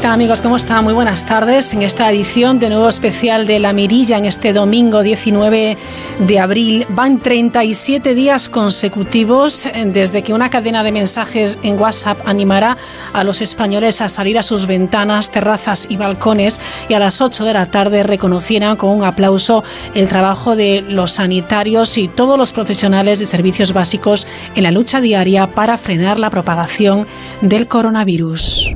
[0.00, 0.40] tal amigos?
[0.40, 0.82] ¿Cómo están?
[0.84, 5.02] Muy buenas tardes en esta edición de nuevo especial de La Mirilla en este domingo
[5.02, 5.76] 19
[6.20, 6.86] de abril.
[6.88, 12.78] Van 37 días consecutivos desde que una cadena de mensajes en WhatsApp animará
[13.12, 17.44] a los españoles a salir a sus ventanas, terrazas y balcones y a las 8
[17.44, 19.64] de la tarde reconocieran con un aplauso
[19.94, 25.02] el trabajo de los sanitarios y todos los profesionales de servicios básicos en la lucha
[25.02, 27.06] diaria para frenar la propagación
[27.42, 28.74] del coronavirus.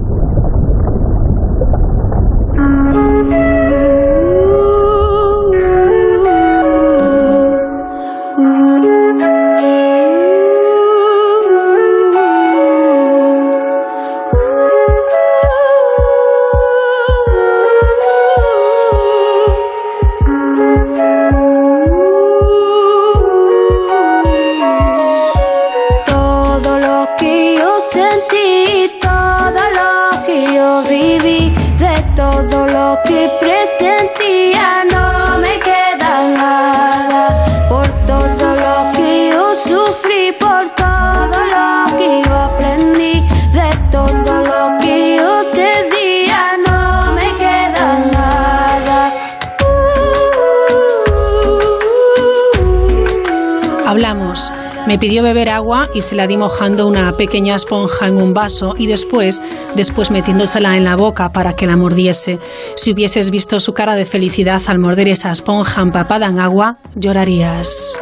[55.04, 58.86] Pidió beber agua y se la di mojando una pequeña esponja en un vaso y
[58.86, 59.42] después,
[59.76, 62.38] después metiéndosela en la boca para que la mordiese.
[62.74, 68.00] Si hubieses visto su cara de felicidad al morder esa esponja empapada en agua, llorarías.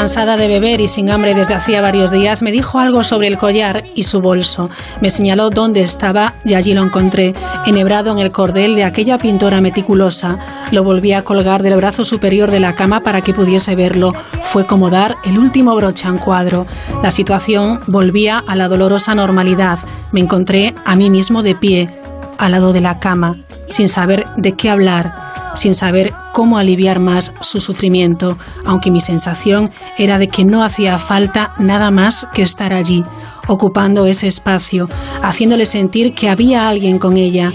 [0.00, 3.36] Cansada de beber y sin hambre desde hacía varios días, me dijo algo sobre el
[3.36, 4.70] collar y su bolso.
[5.02, 7.34] Me señaló dónde estaba y allí lo encontré,
[7.66, 10.38] enhebrado en el cordel de aquella pintora meticulosa.
[10.70, 14.14] Lo volví a colgar del brazo superior de la cama para que pudiese verlo.
[14.44, 16.66] Fue como dar el último broche un cuadro.
[17.02, 19.78] La situación volvía a la dolorosa normalidad.
[20.12, 22.00] Me encontré a mí mismo de pie,
[22.38, 23.36] al lado de la cama,
[23.68, 29.70] sin saber de qué hablar sin saber cómo aliviar más su sufrimiento, aunque mi sensación
[29.98, 33.04] era de que no hacía falta nada más que estar allí,
[33.46, 34.88] ocupando ese espacio,
[35.22, 37.52] haciéndole sentir que había alguien con ella.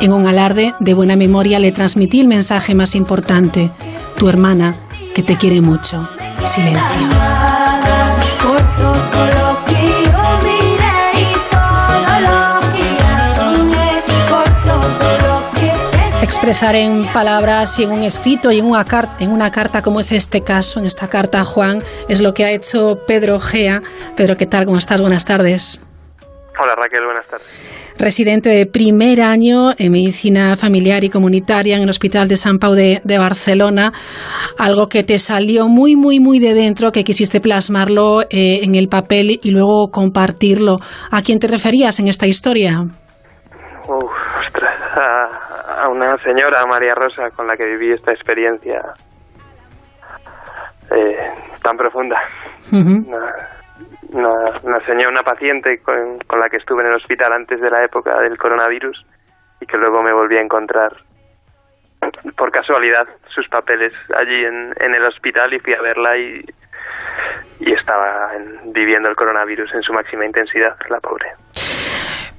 [0.00, 3.70] En un alarde de buena memoria le transmití el mensaje más importante,
[4.16, 4.76] tu hermana,
[5.14, 6.08] que te quiere mucho.
[6.44, 7.41] Silencio.
[16.32, 20.00] Expresar en palabras y en un escrito y en una, carta, en una carta como
[20.00, 23.82] es este caso, en esta carta a Juan, es lo que ha hecho Pedro Gea.
[24.16, 24.64] Pedro, ¿qué tal?
[24.64, 25.02] ¿Cómo estás?
[25.02, 25.84] Buenas tardes.
[26.58, 27.94] Hola Raquel, buenas tardes.
[27.98, 32.72] Residente de primer año en medicina familiar y comunitaria en el Hospital de San Pau
[32.72, 33.92] de, de, Barcelona,
[34.58, 38.88] algo que te salió muy, muy, muy de dentro, que quisiste plasmarlo eh, en el
[38.88, 40.76] papel y luego compartirlo.
[41.10, 42.80] ¿A quién te referías en esta historia?
[43.86, 44.10] Uf,
[44.46, 45.41] ostras, a
[45.96, 48.82] una señora, María Rosa, con la que viví esta experiencia
[50.90, 51.30] eh,
[51.62, 52.20] tan profunda.
[52.72, 58.20] una, señora, una paciente con, la que estuve en el hospital antes de la época
[58.20, 59.04] del coronavirus
[59.60, 60.92] y que luego me volví a encontrar
[62.36, 66.44] por casualidad sus papeles allí en, en el hospital y fui a verla y,
[67.60, 68.32] y estaba
[68.64, 71.26] viviendo el coronavirus en su máxima intensidad, la pobre.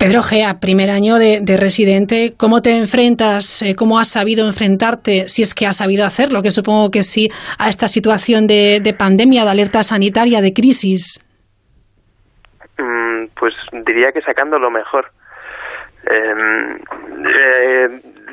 [0.04, 5.44] Pedro Gea, primer año de, residente, ¿cómo te enfrentas, eh, cómo has sabido enfrentarte, si
[5.44, 9.52] es que has sabido hacerlo, que supongo que sí, a esta situación de, pandemia, de
[9.52, 11.24] alerta sanitaria, de crisis?
[12.78, 13.54] Mm, pues
[13.88, 15.10] diría que sacando lo mejor.
[16.06, 16.80] Em,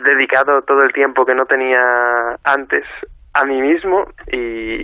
[0.03, 1.79] dedicado todo el tiempo que no tenía
[2.43, 2.83] antes
[3.33, 4.83] a mí mismo y,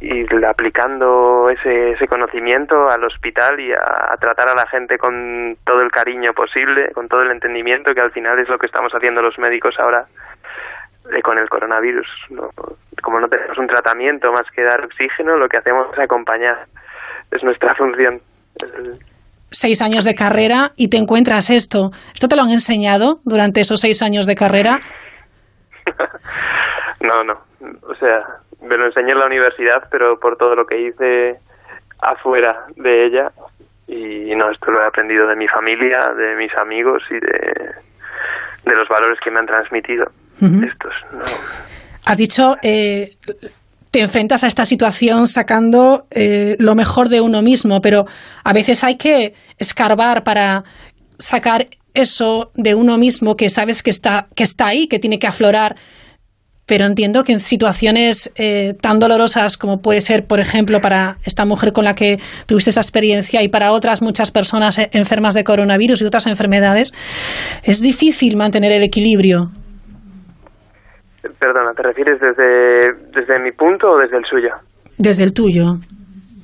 [0.00, 5.80] y aplicando ese, ese conocimiento al hospital y a, tratar a la gente con todo
[5.80, 9.22] el cariño posible, con todo el entendimiento, que al final es lo que estamos haciendo
[9.22, 10.04] los médicos ahora
[11.12, 12.06] eh, con el coronavirus.
[13.02, 16.66] Como no tenemos un tratamiento más que dar oxígeno, lo que hacemos es acompañar.
[17.30, 18.20] Es nuestra función.
[19.50, 21.92] Seis años de carrera y te encuentras esto.
[22.12, 24.80] ¿Esto te lo han enseñado durante esos seis años de carrera?
[27.00, 27.38] no, no.
[27.82, 28.20] O sea,
[28.64, 31.38] me lo enseñé en la universidad, pero por todo lo que hice
[32.00, 33.32] afuera de ella,
[33.86, 37.74] Y no, esto lo he aprendido de mi familia, de mis amigos y de,
[38.64, 40.06] de los valores que me han transmitido.
[40.40, 40.94] Estos,
[42.06, 43.16] Has dicho, eh,
[43.90, 48.06] te enfrentas a esta situación sacando eh, lo mejor de uno mismo, pero
[48.42, 50.64] a veces hay que escarbar para
[51.18, 55.28] sacar eso de uno mismo que sabes que está, que está ahí, que tiene que
[55.28, 55.76] aflorar.
[56.66, 61.44] Pero entiendo que en situaciones eh, tan dolorosas como puede ser, por ejemplo, para esta
[61.44, 65.44] mujer con la que tuviste esa experiencia y para otras muchas personas eh, enfermas de
[65.44, 66.92] coronavirus y otras enfermedades,
[67.64, 69.50] es difícil mantener el equilibrio.
[71.38, 74.50] Perdona, ¿te refieres desde, desde mi punto o desde el suyo?
[74.96, 75.78] Desde el tuyo.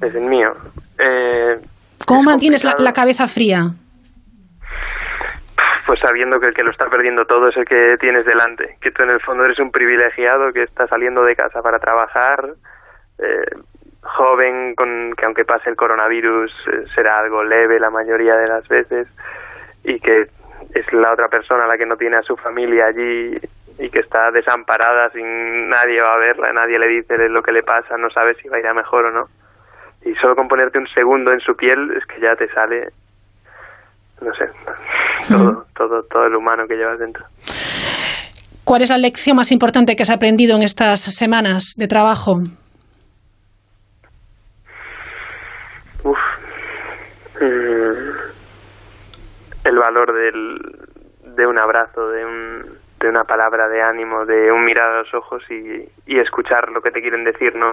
[0.01, 0.53] Desde el mío.
[0.99, 1.59] Eh,
[2.07, 3.71] ¿Cómo mantienes la, la, cabeza fría?
[5.91, 8.93] Pues sabiendo que el que lo está perdiendo todo es el que tienes delante, que
[8.93, 12.51] tú en el fondo eres un privilegiado que está saliendo de casa para trabajar,
[13.19, 13.57] eh,
[14.01, 18.69] joven, con que aunque pase el coronavirus eh, será algo leve la mayoría de las
[18.69, 19.09] veces
[19.83, 20.29] y que
[20.75, 23.37] es la otra persona la que no tiene a su familia allí
[23.81, 27.65] y que está desamparada sin nadie va a verla, nadie le dice lo que le
[27.65, 29.27] pasa, no sabe si va a ir a mejor o no.
[30.05, 32.91] Y solo con ponerte un segundo en su piel es que ya te sale,
[34.21, 34.45] no sé,
[35.29, 37.25] todo, todo, todo el humano que llevas dentro.
[38.65, 42.37] ¿Cuál es la lección más importante que has aprendido en estas semanas de trabajo?
[46.05, 46.19] Uf.
[47.41, 48.11] Mm.
[49.65, 52.65] El valor del, de un abrazo, de un,
[53.01, 56.81] de una palabra de ánimo, de un mirar a los ojos y, y escuchar lo
[56.81, 57.73] que te quieren decir, no,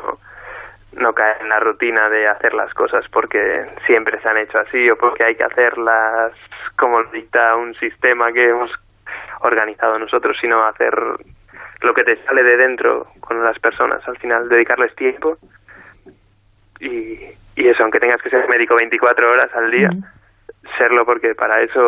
[0.98, 4.90] no caer en la rutina de hacer las cosas porque siempre se han hecho así
[4.90, 6.34] o porque hay que hacerlas
[6.76, 8.72] como dicta un sistema que hemos
[9.42, 10.94] organizado nosotros, sino hacer
[11.82, 15.38] lo que te sale de dentro con las personas, al final dedicarles tiempo
[16.80, 17.20] y,
[17.56, 19.90] y eso, aunque tengas que ser médico 24 horas al día,
[20.78, 21.80] serlo porque para eso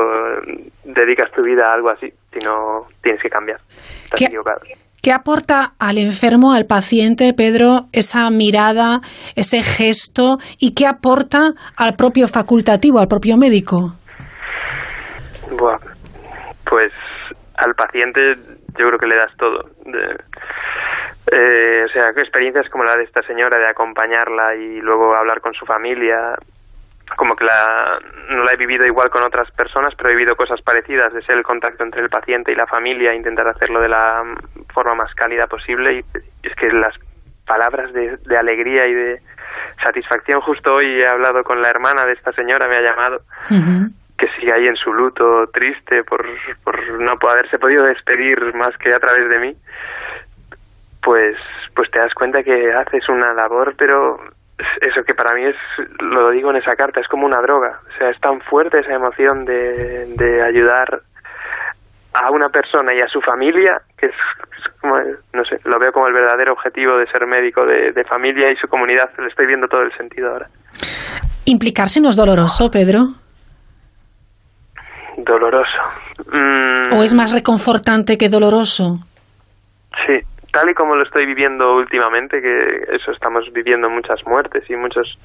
[0.83, 3.59] dedicas tu vida a algo así, si no tienes que cambiar.
[4.03, 4.61] Estás ¿Qué, equivocado.
[5.01, 9.00] ¿Qué aporta al enfermo, al paciente, Pedro, esa mirada,
[9.36, 13.94] ese gesto y qué aporta al propio facultativo, al propio médico?
[15.57, 15.80] Buah,
[16.69, 16.92] pues
[17.56, 18.19] al paciente
[18.78, 19.69] yo creo que le das todo.
[19.86, 20.18] De,
[21.31, 25.54] eh, o sea, experiencias como la de esta señora de acompañarla y luego hablar con
[25.54, 26.36] su familia,
[27.15, 30.61] como que la, no la he vivido igual con otras personas, pero he vivido cosas
[30.61, 34.23] parecidas, de ser el contacto entre el paciente y la familia, intentar hacerlo de la
[34.73, 35.95] forma más cálida posible.
[35.95, 36.00] Y
[36.44, 36.95] es que las
[37.45, 39.19] palabras de, de alegría y de
[39.81, 43.17] satisfacción, justo hoy he hablado con la hermana de esta señora, me ha llamado,
[43.50, 43.89] uh -huh.
[44.17, 46.25] que sigue ahí en su luto, triste por,
[46.63, 49.53] por no haberse podido despedir más que a través de mí.
[51.01, 51.38] Pues,
[51.75, 54.19] pues te das cuenta que haces una labor, pero
[54.81, 55.56] eso que para mí es,
[56.00, 57.79] lo digo en esa carta, es como una droga.
[57.88, 61.01] O sea, es tan fuerte esa emoción de, de ayudar
[62.13, 64.15] a una persona y a su familia, que es,
[64.57, 64.95] es, como,
[65.33, 68.56] no sé, lo veo como el verdadero objetivo de ser médico de, de familia y
[68.56, 69.09] su comunidad.
[69.17, 70.47] Le estoy viendo todo el sentido ahora.
[71.45, 73.07] ¿Implicarse no es doloroso, Pedro?
[75.17, 75.79] Doloroso.
[76.31, 76.94] Mm.
[76.94, 78.99] ¿O es más reconfortante que doloroso?
[80.06, 80.19] Sí,
[80.51, 85.18] tal y como lo estoy viviendo últimamente, que eso estamos viviendo muchas muertes y muchos,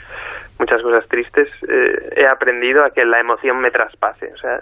[0.58, 4.32] muchas cosas tristes, eh, he aprendido a que la emoción me traspase.
[4.32, 4.58] O sea,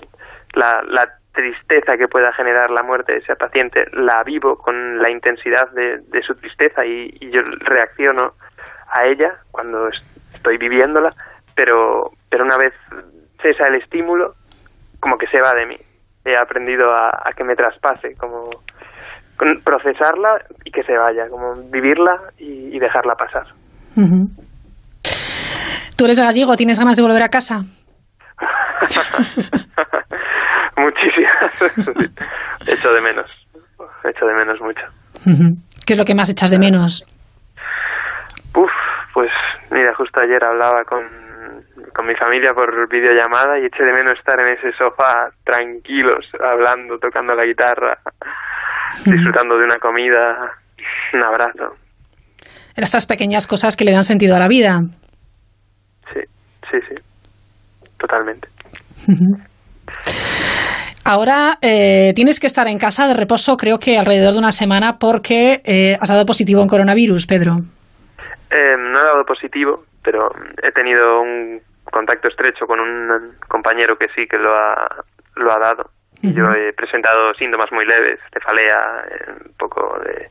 [0.54, 5.10] la, la tristeza que pueda generar la muerte de ese paciente la vivo con la
[5.10, 8.34] intensidad de, de su tristeza y, y, yo reacciono
[8.90, 9.88] a ella cuando
[10.34, 11.10] estoy viviéndola,
[11.56, 12.74] pero, pero una vez
[13.40, 14.34] cesa el estímulo,
[15.00, 15.76] como que se va de mí.
[16.24, 18.50] He aprendido a, a que me traspase, como
[19.64, 23.46] procesarla y que se vaya, como vivirla y, y dejarla pasar.
[23.96, 24.28] Uh -huh.
[25.96, 26.56] ¿Tú eres gallego?
[26.56, 27.60] ¿Tienes ganas de volver a casa?
[30.76, 31.52] Muchísimas.
[32.66, 33.30] Echo de menos.
[34.04, 34.82] Echo de menos mucho.
[35.26, 35.56] Uh -huh.
[35.86, 37.04] ¿Qué es lo que más echas de menos?
[38.56, 38.70] Uf,
[39.14, 39.30] pues
[39.70, 41.02] mira, justo ayer hablaba con,
[41.94, 46.98] con mi familia por videollamada y eché de menos estar en ese sofá tranquilos, hablando,
[46.98, 47.98] tocando la guitarra,
[49.04, 50.52] disfrutando de una comida,
[51.14, 51.76] un abrazo.
[52.76, 54.80] Estas pequeñas cosas que le dan sentido a la vida.
[56.12, 56.20] Sí,
[56.70, 56.94] sí, sí,
[57.98, 58.48] totalmente.
[61.04, 64.98] Ahora eh, tienes que estar en casa de reposo, creo que alrededor de una semana,
[65.00, 67.56] porque eh, has dado positivo en coronavirus, Pedro.
[68.50, 70.30] Eh, no he dado positivo, pero
[70.62, 75.04] he tenido un contacto estrecho con un compañero que sí que lo ha,
[75.36, 75.90] lo ha dado.
[76.22, 76.32] Uh -huh.
[76.36, 78.78] Yo he presentado síntomas muy leves, cefalea,
[79.46, 80.28] un poco de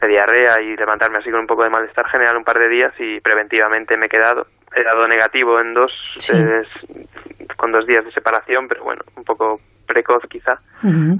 [0.00, 2.92] de diarrea y levantarme así con un poco de malestar general un par de días
[2.98, 4.46] y preventivamente me he quedado.
[4.74, 6.34] He dado negativo en dos, Sí.
[7.56, 10.58] con dos días de separación, pero bueno, un poco precoz quizá.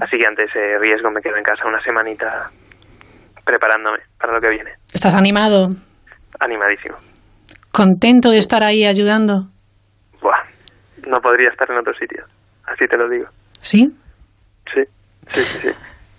[0.01, 2.49] Así que ante ese riesgo me quedo en casa una semanita
[3.45, 4.71] preparándome para lo que viene.
[4.93, 5.69] ¿Estás animado?
[6.39, 6.95] Animadísimo.
[7.71, 9.47] ¿Contento de estar ahí ayudando?
[10.21, 10.43] Buah,
[11.07, 12.23] no podría estar en otro sitio,
[12.65, 13.27] así te lo digo.
[13.61, 13.87] ¿Sí?
[14.73, 14.81] Sí,
[15.31, 15.67] sí, sí.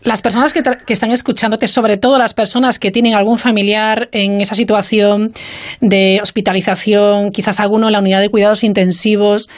[0.06, 4.40] Las personas que, que están escuchándote, sobre todo las personas que tienen algún familiar en
[4.40, 5.32] esa situación
[5.80, 9.50] de hospitalización, quizás alguno en la unidad de cuidados intensivos,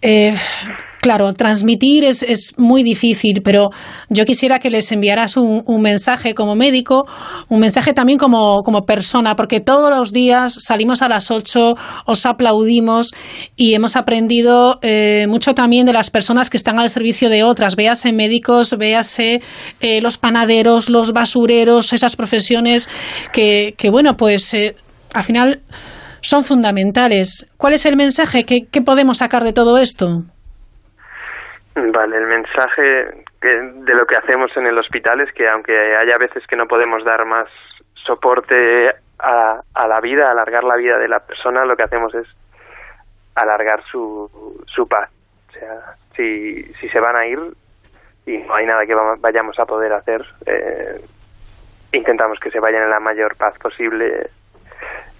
[0.00, 0.34] eh,
[1.00, 3.70] claro, transmitir es, es muy difícil, pero
[4.08, 7.06] yo quisiera que les enviaras un, un mensaje como médico,
[7.48, 11.74] un mensaje también como, como persona, porque todos los días salimos a las 8,
[12.06, 13.12] os aplaudimos
[13.56, 17.76] y hemos aprendido eh, mucho también de las personas que están al servicio de otras,
[17.76, 19.40] véase médicos, véase
[19.80, 22.88] eh, los panaderos, los basureros, esas profesiones
[23.32, 24.76] que, que bueno, pues eh,
[25.12, 25.60] al final
[26.20, 27.50] son fundamentales.
[27.56, 28.44] ¿Cuál es el mensaje?
[28.44, 30.06] ¿Qué, qué podemos sacar de todo esto?
[31.74, 36.18] Vale, el mensaje que, de lo que hacemos en el hospital es que aunque haya
[36.18, 37.48] veces que no podemos dar más
[37.94, 42.26] soporte a, a la vida, alargar la vida de la persona, lo que hacemos es
[43.34, 45.10] alargar su, su paz.
[45.48, 47.38] O sea, si, si se van a ir
[48.26, 51.00] y no hay nada que vayamos a poder hacer, eh,
[51.92, 54.30] intentamos que se vayan en la mayor paz posible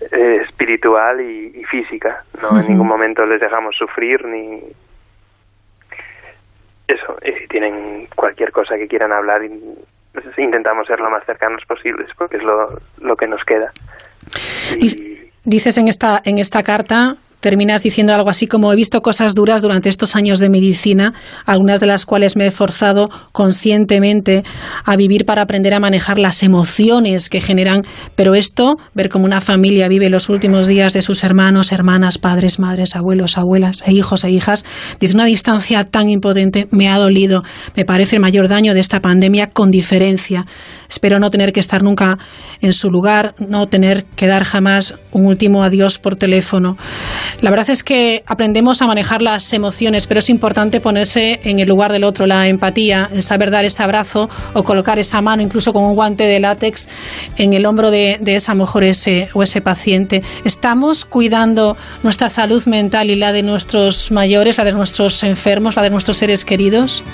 [0.01, 2.25] eh, espiritual y, y física.
[2.43, 4.63] No en ningún momento les dejamos sufrir ni
[6.87, 7.17] eso.
[7.25, 9.77] Y si tienen cualquier cosa que quieran hablar, in-
[10.13, 13.73] pues, intentamos ser lo más cercanos posibles porque es lo, lo que nos queda.
[14.81, 19.35] Y, Dices en esta, en esta carta, terminas diciendo algo así como he visto cosas
[19.35, 21.15] duras durante estos años de medicina,
[21.47, 24.45] algunas de las cuales me he forzado conscientemente
[24.85, 27.83] a vivir para aprender a manejar las emociones que generan,
[28.17, 32.59] pero esto, ver cómo una familia vive los últimos días de sus hermanos, hermanas, padres,
[32.59, 34.65] madres, abuelos, abuelas e hijos e hijas,
[35.01, 37.43] desde una distancia tan impotente, me ha dolido.
[37.77, 40.47] Me parece el mayor daño de esta pandemia con diferencia.
[40.89, 42.19] Espero no tener que estar nunca
[42.61, 46.77] en su lugar, no tener que dar jamás un último adiós por teléfono.
[47.41, 51.69] La verdad es que aprendemos a manejar las emociones, pero es importante ponerse en el
[51.69, 55.73] lugar del otro, la empatía, el saber dar ese abrazo o colocar esa mano, incluso
[55.73, 56.89] con un guante de látex,
[57.37, 60.23] en el hombro de, esa mujer ese, o ese paciente.
[60.45, 65.83] Estamos cuidando nuestra salud mental y la de nuestros mayores, la de nuestros enfermos, la
[65.83, 67.05] de nuestros seres queridos.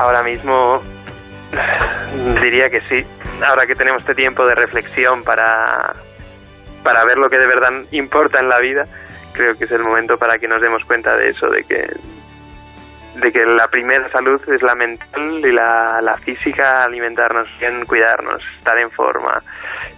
[0.00, 0.82] ahora mismo
[2.42, 3.06] diría que sí.
[3.46, 5.94] Ahora que tenemos este tiempo de reflexión para,
[6.82, 8.84] para ver lo que de verdad importa en la vida,
[9.32, 11.86] creo que es el momento para que nos demos cuenta de eso, de que
[13.16, 18.40] de que la primera salud es la mental y la, la física, alimentarnos bien, cuidarnos,
[18.58, 19.42] estar en forma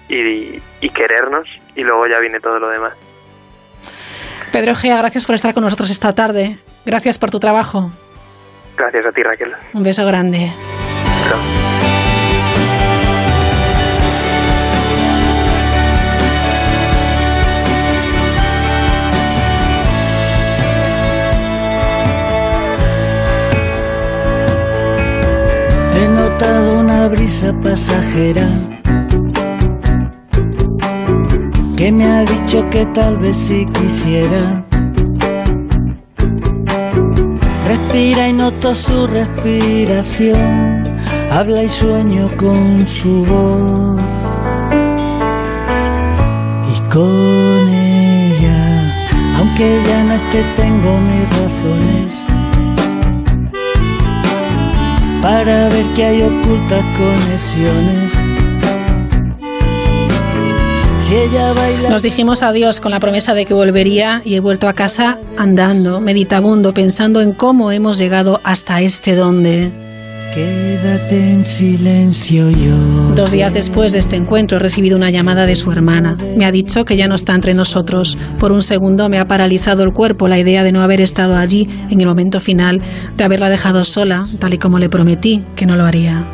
[0.09, 2.95] y, y querernos y luego ya viene todo lo demás.
[4.51, 6.59] Pedro Gea, gracias por estar con nosotros esta tarde.
[6.85, 7.91] Gracias por tu trabajo.
[8.77, 9.53] Gracias a ti Raquel.
[9.73, 10.51] Un beso grande.
[26.43, 28.49] Una brisa pasajera
[31.77, 34.65] que me ha dicho que tal vez si quisiera.
[37.67, 40.97] Respira y noto su respiración,
[41.31, 44.03] habla y sueño con su voz.
[46.75, 52.42] Y con ella, aunque ya no esté, tengo mis razones
[55.23, 58.13] para ver que hay ocultas conexiones.
[61.91, 66.01] Nos dijimos adiós con la promesa de que volvería y he vuelto a casa andando,
[66.01, 69.92] meditabundo, pensando en cómo hemos llegado hasta este donde.
[70.35, 72.75] Quédate en silencio yo.
[73.15, 76.17] Dos días después de este encuentro he recibido una llamada de su hermana.
[76.39, 78.17] Me ha dicho que ya no está entre nosotros.
[78.41, 81.69] Por un segundo me ha paralizado el cuerpo la idea de no haber estado allí
[81.91, 82.81] en el momento final,
[83.15, 86.25] de haberla dejado sola, tal y como le prometí que no lo haría.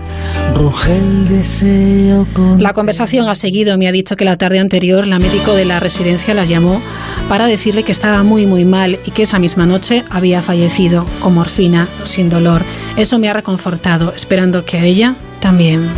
[2.59, 3.79] La conversación ha seguido.
[3.79, 6.83] Me ha dicho que la tarde anterior la médico de la residencia la llamó
[7.29, 11.35] para decirle que estaba muy muy mal y que esa misma noche había fallecido con
[11.35, 12.63] morfina, sin dolor.
[12.97, 15.89] Eso me ha reconfortado, esperando que a ella también.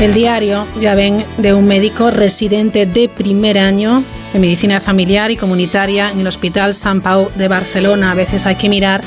[0.00, 5.36] El diario, ya ven, de un médico residente de primer año de medicina familiar y
[5.36, 8.12] comunitaria en el Hospital San Pau de Barcelona.
[8.12, 9.02] A veces hay que mirar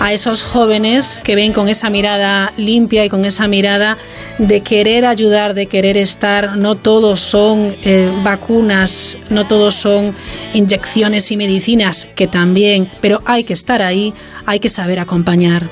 [0.00, 3.98] a esos jóvenes que ven con esa mirada limpia y con esa mirada
[4.38, 6.56] de querer ayudar, de querer estar.
[6.56, 10.14] No todos son eh, vacunas, no todos son
[10.54, 14.14] inyecciones y medicinas, que también, pero hay que estar ahí,
[14.46, 15.64] hay que saber acompañar.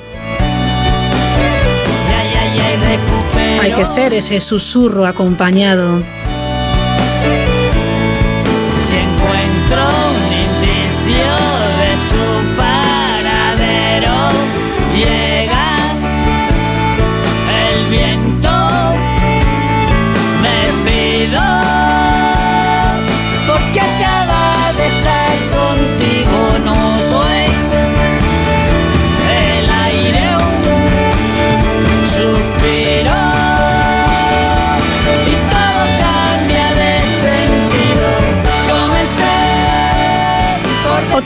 [3.60, 6.02] Hay que ser ese susurro acompañado.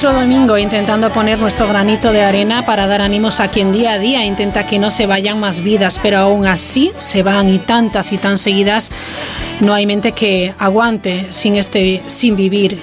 [0.00, 3.98] Otro domingo intentando poner nuestro granito de arena para dar ánimos a quien día a
[3.98, 8.10] día intenta que no se vayan más vidas, pero aún así se van y tantas
[8.10, 8.90] y tan seguidas.
[9.60, 12.80] No hay mente que aguante sin este sin vivir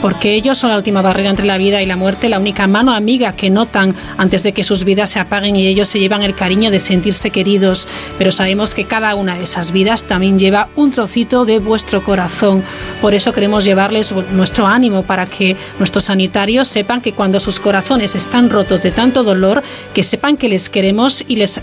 [0.00, 2.92] porque ellos son la última barrera entre la vida y la muerte, la única mano
[2.92, 6.34] amiga que notan antes de que sus vidas se apaguen y ellos se llevan el
[6.34, 7.86] cariño de sentirse queridos.
[8.18, 12.64] Pero sabemos que cada una de esas vidas también lleva un trocito de vuestro corazón.
[13.00, 18.14] Por eso queremos llevarles nuestro ánimo para que nuestros sanitarios sepan que cuando sus corazones
[18.14, 19.62] están rotos de tanto dolor,
[19.94, 21.58] que sepan que les queremos y les,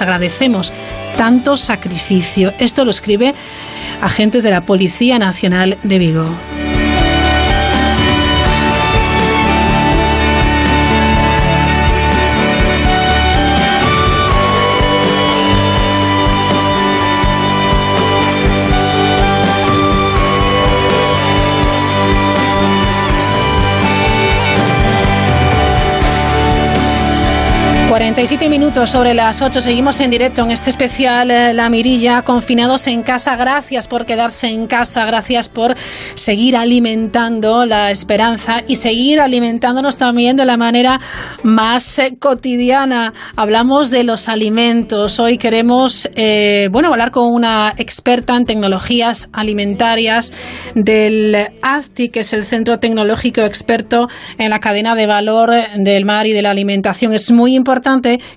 [0.00, 0.72] agradecemos
[1.16, 2.52] tanto sacrificio.
[2.58, 3.34] Esto lo escribe
[4.00, 6.26] agentes de la Policía Nacional de Vigo.
[27.94, 29.60] 47 minutos sobre las 8.
[29.60, 33.36] Seguimos en directo en este especial eh, La Mirilla, confinados en casa.
[33.36, 35.76] Gracias por quedarse en casa, gracias por
[36.16, 41.00] seguir alimentando la esperanza y seguir alimentándonos también de la manera
[41.44, 43.12] más eh, cotidiana.
[43.36, 45.20] Hablamos de los alimentos.
[45.20, 50.32] Hoy queremos, eh, bueno, hablar con una experta en tecnologías alimentarias
[50.74, 56.26] del ACTI, que es el Centro Tecnológico Experto en la cadena de valor del mar
[56.26, 57.14] y de la alimentación.
[57.14, 57.83] Es muy importante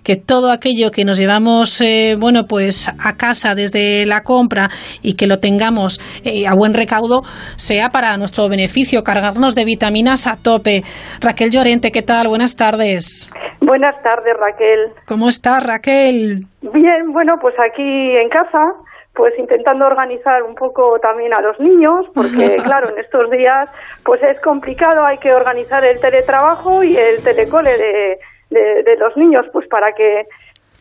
[0.04, 4.68] que todo aquello que nos llevamos, eh, bueno, pues a casa desde la compra
[5.02, 7.22] y que lo tengamos eh, a buen recaudo,
[7.56, 10.82] sea para nuestro beneficio, cargarnos de vitaminas a tope.
[11.22, 12.28] Raquel Llorente, ¿qué tal?
[12.28, 13.32] Buenas tardes.
[13.62, 14.92] Buenas tardes, Raquel.
[15.08, 16.42] ¿Cómo estás, Raquel?
[16.62, 18.60] Bien, bueno, pues aquí en casa,
[19.16, 23.70] pues intentando organizar un poco también a los niños, porque claro, en estos días
[24.04, 29.46] pues es complicado, hay que organizar el teletrabajo y el telecole de, de, los niños,
[29.52, 30.24] pues para que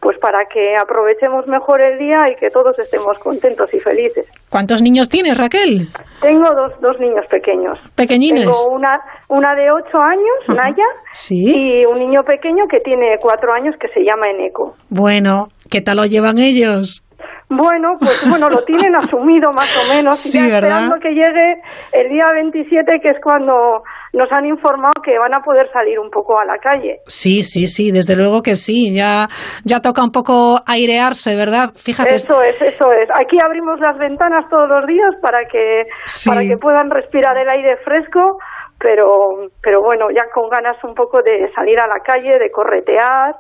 [0.01, 4.27] pues para que aprovechemos mejor el día y que todos estemos contentos y felices.
[4.51, 5.89] ¿Cuántos niños tienes, Raquel?
[6.21, 7.79] Tengo dos, dos niños pequeños.
[7.95, 8.43] ¿Pequeñines?
[8.43, 10.85] Tengo una, una de ocho años, Naya,
[11.31, 14.77] y un niño pequeño que tiene cuatro años que se llama Eneco.
[14.91, 17.06] Bueno, ¿qué tal lo llevan ellos?
[17.49, 20.17] Bueno, pues bueno, lo tienen asumido más o menos.
[20.17, 25.17] Sí, ya esperando que llegue el día 27, que es cuando nos han informado que
[25.19, 27.01] van a poder salir un poco a la calle.
[27.07, 28.93] Sí, sí, sí, desde luego que sí.
[28.93, 29.29] Ya,
[29.65, 31.71] ya toca un poco airearse, ¿verdad?
[31.77, 32.17] Fíjate.
[32.17, 33.09] Eso es, eso es.
[33.15, 35.87] Aquí abrimos las ventanas todos los días para que,
[36.27, 38.39] para que puedan respirar el aire fresco
[38.79, 43.35] pero, pero bueno, ya con ganas un poco de salir a la calle, de corretear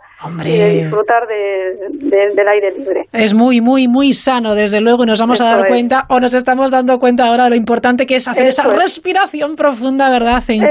[0.44, 3.04] y de disfrutar del aire libre.
[3.12, 6.32] Es muy, muy, muy sano, desde luego, y nos vamos a dar cuenta, o nos
[6.32, 10.42] estamos dando cuenta ahora de lo importante que es hacer esa respiración profunda, ¿verdad?
[10.48, 10.64] En,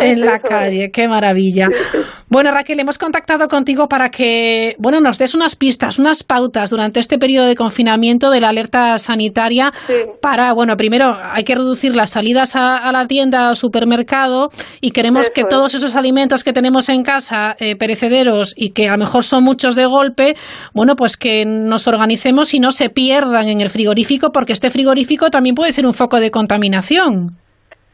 [0.00, 1.68] eh, la calle, qué maravilla.
[2.28, 7.00] Bueno, Raquel, hemos contactado contigo para que, bueno, nos des unas pistas, unas pautas durante
[7.00, 9.72] este periodo de confinamiento de la alerta sanitaria
[10.20, 15.30] para, bueno, primero hay que reducir las salidas a, la tienda o supermercado y queremos
[15.30, 19.22] que todos esos alimentos que tenemos en casa, eh, perecederos y que a lo mejor
[19.22, 20.34] son muchos de golpe,
[20.74, 25.30] bueno, pues que nos organicemos y no se pierdan en el frigorífico porque este frigorífico
[25.30, 27.38] también puede ser un foco de contaminación.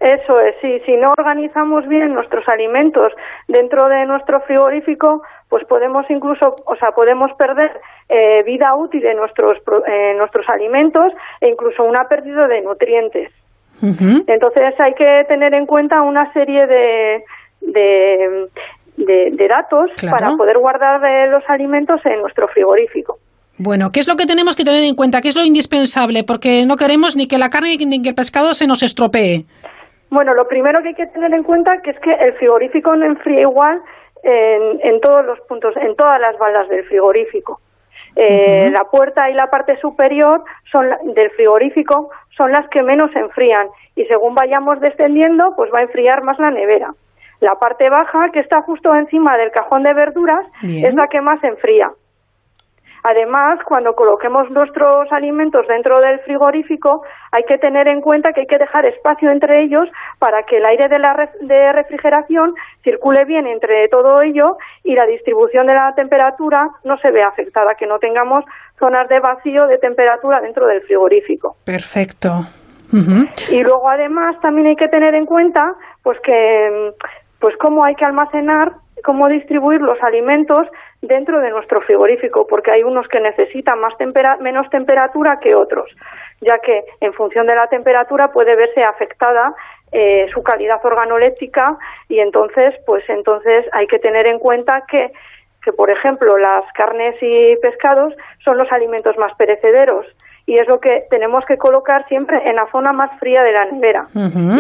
[0.01, 3.13] Eso es, sí, si no organizamos bien nuestros alimentos
[3.49, 7.71] dentro de nuestro frigorífico, pues podemos incluso, o sea, podemos perder
[8.09, 9.59] eh, vida útil en nuestros,
[10.17, 13.31] nuestros alimentos e incluso una pérdida de nutrientes.
[13.83, 17.25] Entonces hay que tener en cuenta una serie de,
[17.61, 23.19] de, datos para poder guardar los alimentos en nuestro frigorífico.
[23.59, 25.21] Bueno, ¿qué es lo que tenemos que tener en cuenta?
[25.21, 26.25] ¿Qué es lo indispensable?
[26.25, 29.45] Porque no queremos ni que la carne ni que el pescado se nos estropee.
[30.11, 33.07] Bueno, lo primero que hay que tener en cuenta que es que el frigorífico no
[33.07, 33.81] enfría igual
[34.23, 37.61] en, en todos los puntos, en todas las baldas del frigorífico.
[38.17, 43.69] Eh, La puerta y la parte superior son del frigorífico son las que menos enfrían
[43.97, 46.91] y según vayamos descendiendo, pues va a enfriar más la nevera.
[47.41, 50.87] La parte baja, que está justo encima del cajón de verduras, Bien.
[50.87, 51.91] es la que más enfría.
[53.07, 58.47] Además, cuando coloquemos nuestros alimentos dentro del frigorífico, hay que tener en cuenta que hay
[58.47, 59.87] que dejar espacio entre ellos
[60.19, 64.95] para que el aire de la ref- de refrigeración circule bien entre todo ello y
[64.95, 68.43] la distribución de la temperatura no se vea afectada, que no tengamos
[68.79, 71.57] zonas de vacío de temperatura dentro del frigorífico.
[71.65, 72.41] Perfecto.
[73.51, 76.93] Y luego además también hay que tener en cuenta pues que
[77.41, 78.73] pues cómo hay que almacenar,
[79.05, 80.69] cómo distribuir los alimentos
[81.03, 85.91] dentro de nuestro frigorífico, porque hay unos que necesitan más tempera- menos temperatura que otros,
[86.41, 89.55] ya que en función de la temperatura puede verse afectada
[89.93, 91.77] eh, su calidad organoléptica
[92.09, 95.13] y entonces pues entonces hay que tener en cuenta que
[95.65, 100.07] que por ejemplo las carnes y pescados son los alimentos más perecederos
[100.47, 103.65] y es lo que tenemos que colocar siempre en la zona más fría de la
[103.65, 104.07] nevera.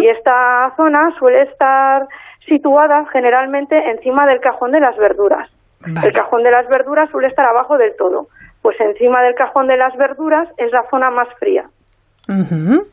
[0.01, 2.09] Y esta zona suele estar
[2.47, 5.51] situada generalmente encima del cajón de las verduras.
[5.81, 6.09] Vale.
[6.09, 8.29] El cajón de las verduras suele estar abajo del todo.
[8.62, 11.67] Pues encima del cajón de las verduras es la zona más fría.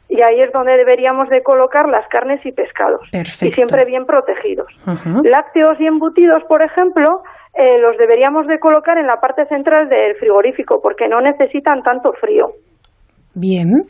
[0.09, 3.07] Y ahí es donde deberíamos de colocar las carnes y pescados.
[3.09, 3.45] Perfecto.
[3.45, 4.67] Y siempre bien protegidos.
[5.23, 10.15] Lácteos y embutidos, por ejemplo, eh, los deberíamos de colocar en la parte central del
[10.15, 12.51] frigorífico porque no necesitan tanto frío.
[13.33, 13.83] Bien.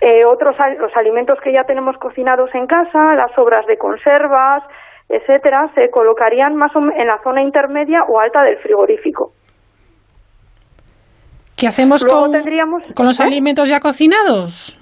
[0.00, 4.62] Eh, otros los alimentos que ya tenemos cocinados en casa, las sobras de conservas,
[5.08, 9.32] etcétera, se colocarían más o en la zona intermedia o alta del frigorífico.
[11.56, 13.24] ¿Qué hacemos Luego con, tendríamos- con los ¿Eh?
[13.24, 14.76] alimentos ya cocinados?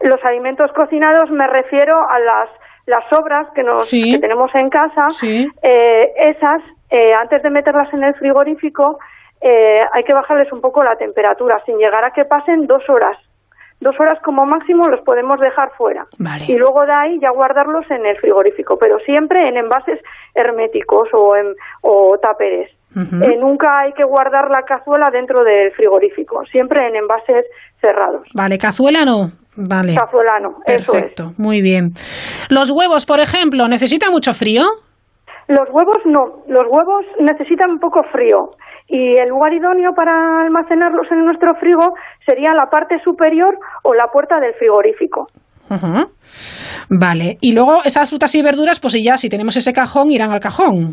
[0.00, 2.48] Los alimentos cocinados me refiero a las
[2.86, 4.12] las sobras que nos Sí.
[4.14, 5.10] que tenemos en casa.
[5.10, 5.46] Sí.
[5.62, 8.98] Eh, esas eh, antes de meterlas en el frigorífico
[9.40, 13.16] eh, hay que bajarles un poco la temperatura sin llegar a que pasen dos horas.
[13.80, 16.04] Dos horas como máximo los podemos dejar fuera.
[16.18, 16.44] Vale.
[16.48, 20.00] Y luego de ahí ya guardarlos en el frigorífico, pero siempre en envases
[20.34, 22.72] herméticos o en o taperes.
[22.96, 23.22] Ujú.
[23.22, 27.46] Eh, nunca hay que guardar la cazuela dentro del frigorífico, siempre en envases
[27.80, 28.26] cerrados.
[28.34, 29.28] Vale, cazuela no.
[29.60, 29.94] Vale.
[29.94, 30.86] Cazuelano, eso es.
[30.86, 31.90] Perfecto, muy bien.
[32.48, 34.62] Los huevos, por ejemplo, ¿necesitan mucho frío?
[35.48, 38.50] Los huevos no, los huevos necesitan un poco frío
[38.86, 44.08] y el lugar idóneo para almacenarlos en nuestro frigo sería la parte superior o la
[44.08, 45.28] puerta del frigorífico.
[46.90, 47.36] Vale.
[47.40, 50.92] Y luego esas frutas y verduras, pues ya si tenemos ese cajón, irán al cajón.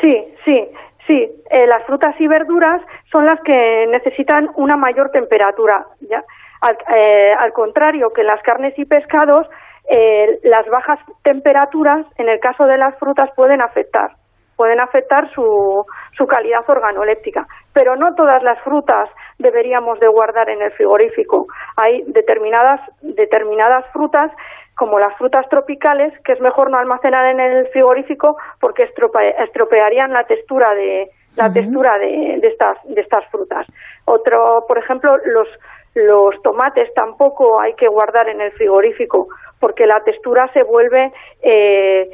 [0.00, 0.14] Sí,
[0.44, 0.60] sí,
[1.06, 1.28] sí.
[1.50, 2.80] Eh, las frutas y verduras
[3.12, 5.84] son las que necesitan una mayor temperatura.
[6.00, 6.22] ¿ya?
[6.62, 9.46] Al, eh, al contrario que las carnes y pescados,
[9.90, 14.12] eh, las bajas temperaturas, en el caso de las frutas, pueden afectar.
[14.56, 15.84] Pueden afectar su,
[16.16, 17.46] su calidad organoléptica.
[17.72, 21.46] Pero no todas las frutas deberíamos de guardar en el frigorífico.
[21.76, 24.30] Hay determinadas, determinadas frutas
[24.76, 30.12] como las frutas tropicales, que es mejor no almacenar en el frigorífico porque estrope- estropearían
[30.12, 33.64] la textura de la textura de, de estas de estas frutas.
[34.04, 35.48] Otro, por ejemplo, los
[35.94, 39.26] los tomates tampoco hay que guardar en el frigorífico
[39.58, 42.10] porque la textura se vuelve eh,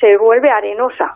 [0.00, 1.06] se vuelve arenosa.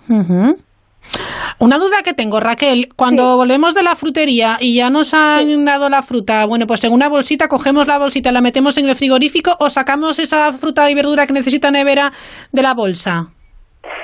[1.59, 3.37] Una duda que tengo, Raquel, cuando Sí.
[3.37, 7.09] volvemos de la frutería y ya nos han dado la fruta, bueno, pues en una
[7.09, 11.27] bolsita cogemos la bolsita, la metemos en el frigorífico o sacamos esa fruta y verdura
[11.27, 12.11] que necesita nevera
[12.53, 13.27] de la bolsa.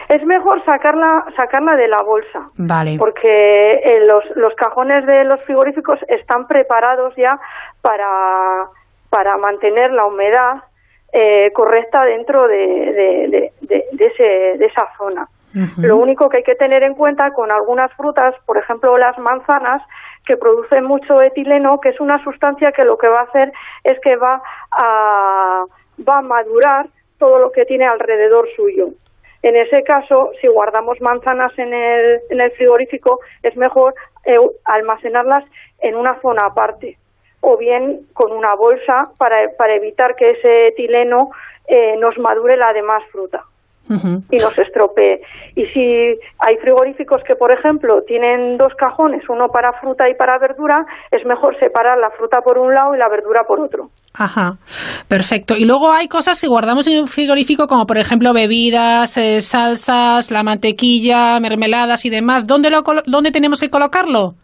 [0.09, 2.49] Es mejor sacarla sacarla de la bolsa.
[2.57, 2.97] Vale.
[2.99, 7.39] porque eh, los, los cajones de los frigoríficos están preparados ya
[7.83, 8.07] para,
[9.11, 10.63] para mantener la humedad
[11.13, 15.27] eh, correcta dentro de, de, de- de- ese, de esa zona.
[15.79, 19.81] Lo único que hay que tener en cuenta con algunas frutas, por ejemplo las manzanas,
[20.27, 23.99] que producen mucho etileno, que es una sustancia que lo que va a hacer es
[24.01, 25.65] que va a,
[26.07, 26.87] va a madurar
[27.19, 28.89] todo lo que tiene alrededor suyo.
[29.43, 33.95] En ese caso, si guardamos manzanas en el, frigorífico, es mejor
[34.25, 35.45] eh, almacenarlas
[35.81, 36.99] en una zona aparte
[37.41, 41.31] o bien con una bolsa para, para evitar que ese etileno
[41.69, 43.45] eh, nos madure la demás fruta
[43.89, 45.21] Y nos estropee.
[45.55, 50.39] Y si hay frigoríficos que, por ejemplo, tienen dos cajones, uno para fruta y para
[50.39, 53.91] verdura, es mejor separar la fruta por un lado y la verdura por otro.
[54.15, 54.57] Ajá,
[55.09, 55.57] perfecto.
[55.57, 60.31] Y luego hay cosas que guardamos en el frigorífico, como por ejemplo bebidas, eh, salsas,
[60.31, 62.47] la mantequilla, mermeladas y demás.
[62.47, 64.35] ¿Dónde, lo, ¿Dónde tenemos que colocarlo?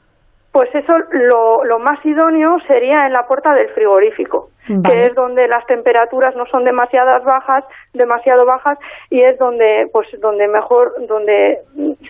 [0.52, 5.48] Pues eso lo, lo más idóneo sería en la puerta del frigorífico, que es donde
[5.48, 11.58] las temperaturas no son demasiadas bajas, demasiado bajas y es donde pues donde mejor donde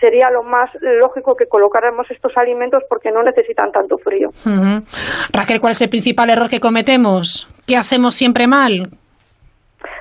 [0.00, 4.30] sería lo más lógico que colocáramos estos alimentos porque no necesitan tanto frío.
[5.32, 7.48] Raquel, ¿cuál es el principal error que cometemos?
[7.64, 8.90] ¿Qué hacemos siempre mal?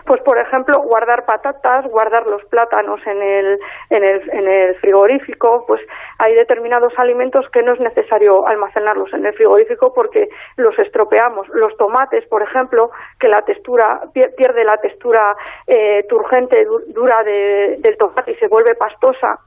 [0.06, 5.64] pues por ejemplo guardar patatas, guardar los plátanos en el, en el, en el frigorífico,
[5.66, 5.80] pues
[6.22, 11.48] hay determinados alimentos que no es necesario almacenarlos en el frigorífico porque los estropeamos.
[11.50, 18.34] Los tomates, por ejemplo, que la textura pierde la textura eh, turgente, dura del tomate
[18.34, 19.40] y se vuelve pastosa.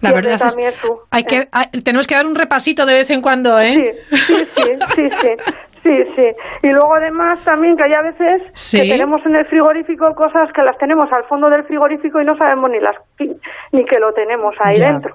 [0.00, 1.82] La verdad es hay que, eh.
[1.84, 3.72] tenemos que dar un repasito de vez en cuando, ¿eh?
[3.72, 5.28] sí, sí, sí, sí.
[5.28, 5.73] Sí,
[6.16, 6.30] sí.
[6.62, 8.42] Y luego además también que hay a veces
[8.72, 12.36] que tenemos en el frigorífico cosas que las tenemos al fondo del frigorífico y no
[12.36, 12.96] sabemos ni las
[13.72, 15.14] ni que lo tenemos ahí dentro.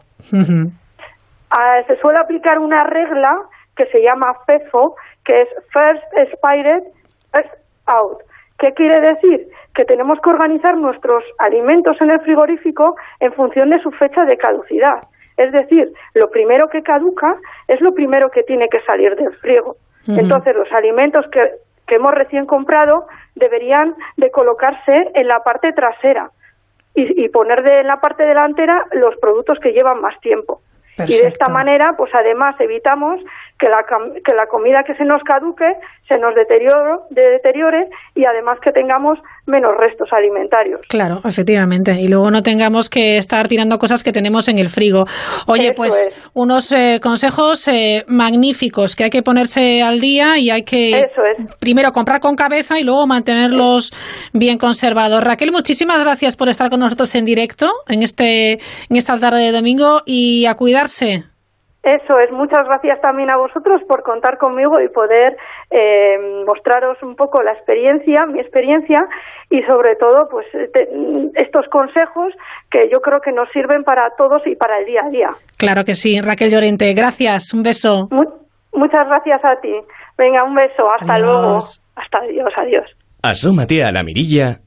[1.52, 3.36] Ah, se suele aplicar una regla
[3.76, 6.84] que se llama FEFO, que es First Expired,
[7.32, 7.54] First
[7.88, 8.20] Out.
[8.60, 9.48] ¿Qué quiere decir?
[9.74, 14.38] Que tenemos que organizar nuestros alimentos en el frigorífico en función de su fecha de
[14.38, 15.00] caducidad.
[15.38, 17.38] Es decir, lo primero que caduca
[17.70, 19.78] es lo primero que tiene que salir del frigo.
[20.08, 21.52] Entonces, los alimentos que,
[21.86, 26.32] que hemos recién comprado deberían de colocarse en la parte trasera
[26.96, 30.62] y, y poner de en la parte delantera los productos que llevan más tiempo.
[31.08, 33.22] Y de esta manera, pues además evitamos
[33.60, 33.84] que la,
[34.24, 35.66] que la comida que se nos caduque
[36.08, 40.80] se nos deteriore, deteriore y además que tengamos menos restos alimentarios.
[40.88, 41.92] Claro, efectivamente.
[42.00, 45.06] Y luego no tengamos que estar tirando cosas que tenemos en el frigo.
[45.46, 50.64] Oye, pues unos eh, consejos eh, magníficos que hay que ponerse al día y hay
[50.64, 51.10] que
[51.60, 53.92] primero comprar con cabeza y luego mantenerlos
[54.34, 55.24] bien conservados.
[55.24, 59.52] Raquel, muchísimas gracias por estar con nosotros en directo en, este, en esta tarde de
[59.52, 61.26] domingo y a cuidarse.
[61.82, 65.38] Eso es, muchas gracias también a vosotros por contar conmigo y poder
[65.72, 69.00] eh, mostraros un poco la experiencia, mi experiencia
[69.50, 70.46] y sobre todo pues
[71.36, 72.34] estos consejos
[72.70, 75.30] que yo creo que nos sirven para todos y para el día a día.
[75.58, 78.10] Claro que sí, Raquel Llorente, gracias, un beso.
[78.74, 79.74] muchas gracias a ti.
[80.18, 81.58] Venga, un beso, hasta luego.
[81.96, 82.86] Hasta adiós, adiós.
[83.24, 84.60] Asómate a la mirilla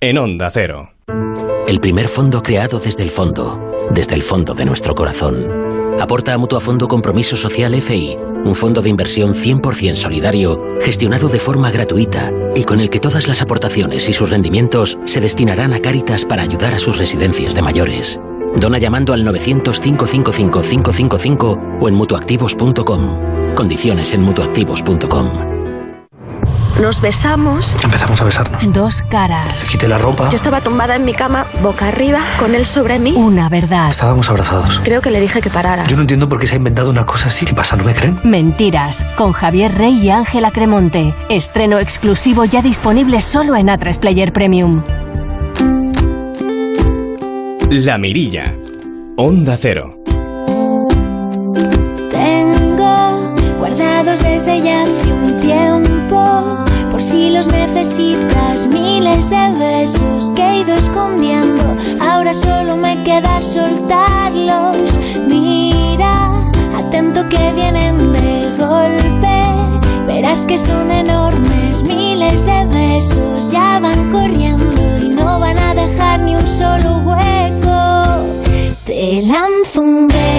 [0.00, 0.88] en Onda Cero.
[1.68, 5.65] El primer fondo creado desde el fondo, desde el fondo de nuestro corazón
[5.98, 11.40] Aporta a Mutua Fondo Compromiso Social FI, un fondo de inversión 100% solidario, gestionado de
[11.40, 15.80] forma gratuita y con el que todas las aportaciones y sus rendimientos se destinarán a
[15.80, 18.20] Cáritas para ayudar a sus residencias de mayores.
[18.56, 23.54] Dona llamando al 900-555-555 o en mutuactivos.com.
[23.54, 25.55] Condiciones en mutuactivos.com.
[26.80, 27.74] Nos besamos.
[27.82, 28.72] Empezamos a besarnos.
[28.72, 29.66] Dos caras.
[29.68, 30.28] Quité la ropa.
[30.28, 33.12] Yo estaba tumbada en mi cama, boca arriba, con él sobre mí.
[33.16, 33.90] Una verdad.
[33.90, 34.80] Estábamos abrazados.
[34.84, 35.86] Creo que le dije que parara.
[35.86, 37.46] Yo no entiendo por qué se ha inventado una cosa así.
[37.46, 37.76] ¿Qué pasa?
[37.76, 38.20] ¿No me creen?
[38.24, 39.06] Mentiras.
[39.16, 41.14] Con Javier Rey y Ángela Cremonte.
[41.30, 44.82] Estreno exclusivo ya disponible solo en A3 Player Premium.
[47.70, 48.54] La Mirilla.
[49.16, 49.96] Onda Cero.
[52.10, 56.65] Tengo guardados desde ya hace un tiempo
[56.96, 61.76] por si los necesitas, miles de besos que he ido escondiendo.
[62.00, 64.98] Ahora solo me queda soltarlos.
[65.28, 70.06] Mira, atento que vienen de golpe.
[70.06, 76.20] Verás que son enormes, miles de besos ya van corriendo y no van a dejar
[76.22, 78.24] ni un solo hueco.
[78.86, 80.35] Te lanzo un beso,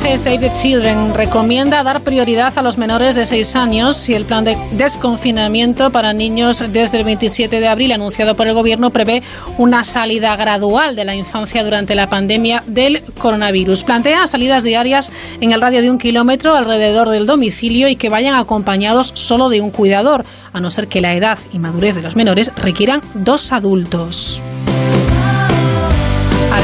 [0.00, 4.24] ONG Save the Children recomienda dar prioridad a los menores de 6 años y el
[4.24, 9.22] plan de desconfinamiento para niños desde el 27 de abril anunciado por el Gobierno prevé
[9.58, 13.82] una salida gradual de la infancia durante la pandemia del coronavirus.
[13.84, 18.34] Plantea salidas diarias en el radio de un kilómetro alrededor del domicilio y que vayan
[18.34, 22.16] acompañados solo de un cuidador, a no ser que la edad y madurez de los
[22.16, 24.42] menores requieran dos adultos.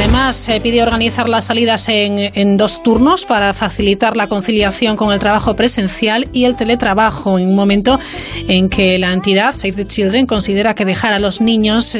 [0.07, 5.19] Además, se pide organizar las salidas en, dos turnos para facilitar la conciliación con el
[5.19, 7.99] trabajo presencial y el teletrabajo, en un momento
[8.47, 11.99] en que la entidad Save the Children considera que dejar a los niños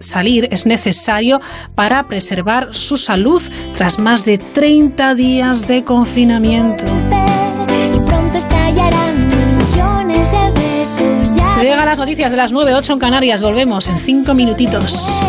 [0.00, 1.42] salir es necesario
[1.74, 3.42] para preservar su salud
[3.76, 6.86] tras más de 30 días de confinamiento.
[11.60, 13.42] Llegan las noticias de las 9.08 en Canarias.
[13.42, 15.20] Volvemos en 5 minutitos.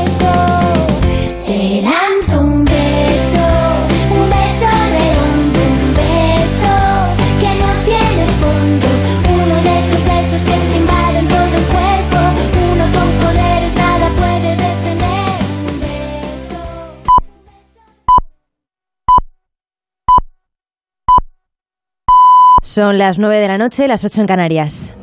[22.73, 24.95] Son las 9 de la noche, las 8 en Canarias.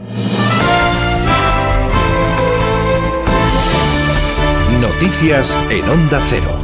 [4.80, 6.59] Noticias en Onda Cero.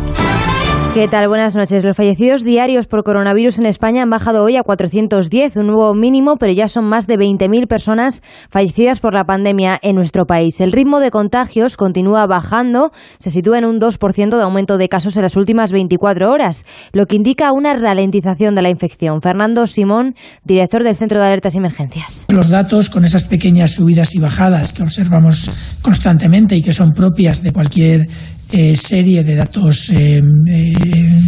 [0.96, 1.28] ¿Qué tal?
[1.28, 1.84] Buenas noches.
[1.84, 6.36] Los fallecidos diarios por coronavirus en España han bajado hoy a 410, un nuevo mínimo,
[6.38, 10.58] pero ya son más de 20.000 personas fallecidas por la pandemia en nuestro país.
[10.58, 15.14] El ritmo de contagios continúa bajando, se sitúa en un 2% de aumento de casos
[15.18, 19.20] en las últimas 24 horas, lo que indica una ralentización de la infección.
[19.20, 22.24] Fernando Simón, director del Centro de Alertas y Emergencias.
[22.30, 25.50] Los datos con esas pequeñas subidas y bajadas que observamos
[25.82, 28.08] constantemente y que son propias de cualquier
[28.52, 30.74] eh, serie de datos eh, eh,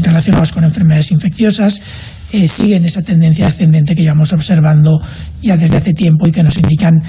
[0.02, 1.80] relacionados con enfermedades infecciosas
[2.46, 5.00] siguen esa tendencia ascendente que llevamos observando
[5.42, 7.02] ya desde hace tiempo y que nos indican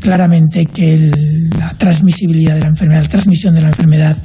[0.00, 1.10] claramente que
[1.58, 4.16] la transmisibilidad de la enfermedad, la transmisión de la enfermedad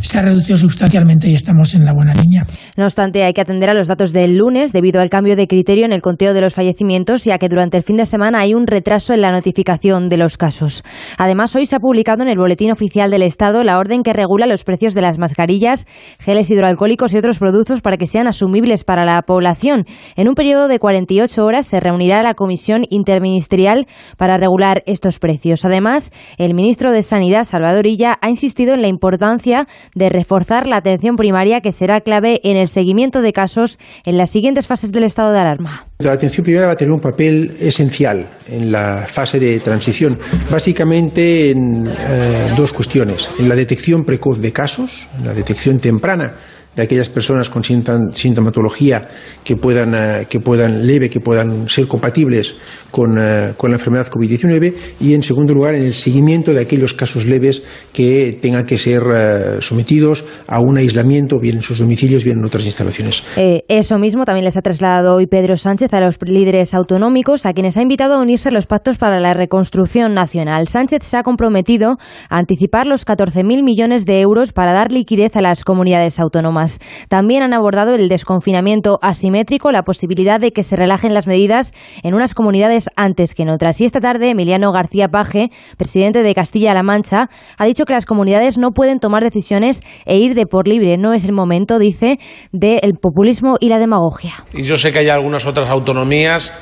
[0.00, 2.44] se ha reducido sustancialmente y estamos en la buena línea.
[2.76, 5.84] No obstante, hay que atender a los datos del lunes debido al cambio de criterio
[5.84, 8.66] en el conteo de los fallecimientos, ya que durante el fin de semana hay un
[8.66, 10.82] retraso en la notificación de los casos.
[11.18, 14.46] Además, hoy se ha publicado en el Boletín Oficial del Estado la orden que regula
[14.46, 15.86] los precios de las mascarillas,
[16.18, 19.84] geles hidroalcohólicos y otros productos para que sean asumibles para la población.
[20.16, 25.64] En un periodo de 48 horas se reunirá la Comisión Interministerial para regular estos precios.
[25.64, 30.76] Además, el ministro de Sanidad, Salvador Illa, ha insistido en la importancia de reforzar la
[30.76, 35.04] atención primaria que será clave en el seguimiento de casos en las siguientes fases del
[35.04, 35.86] estado de alarma.
[35.98, 40.18] La atención primaria va a tener un papel esencial en la fase de transición,
[40.50, 46.34] básicamente en eh, dos cuestiones, en la detección precoz de casos, en la detección temprana
[46.74, 49.08] de aquellas personas con sintomatología
[49.44, 52.54] que puedan, eh, que puedan leve, que puedan ser compatibles
[52.90, 56.94] con, eh, con la enfermedad COVID-19 y, en segundo lugar, en el seguimiento de aquellos
[56.94, 62.24] casos leves que tengan que ser eh, sometidos a un aislamiento, bien en sus domicilios,
[62.24, 63.22] bien en otras instalaciones.
[63.36, 67.76] eso mismo también les ha trasladado hoy Pedro Sánchez a los líderes autonómicos, a quienes
[67.76, 70.68] ha invitado a unirse a los pactos para la reconstrucción nacional.
[70.68, 71.98] Sánchez se ha comprometido
[72.30, 76.61] a anticipar los 14.000 millones de euros para dar liquidez a las comunidades autónomas.
[77.08, 81.72] También han abordado el desconfinamiento asimétrico, la posibilidad de que se relajen las medidas
[82.02, 83.80] en unas comunidades antes que en otras.
[83.80, 88.58] Y esta tarde, Emiliano García Paje, presidente de Castilla-La Mancha, ha dicho que las comunidades
[88.58, 90.96] no pueden tomar decisiones e ir de por libre.
[90.96, 92.18] No es el momento, dice,
[92.52, 94.32] del populismo y la demagogia.
[94.52, 96.52] Y yo sé que hay algunas otras autonomías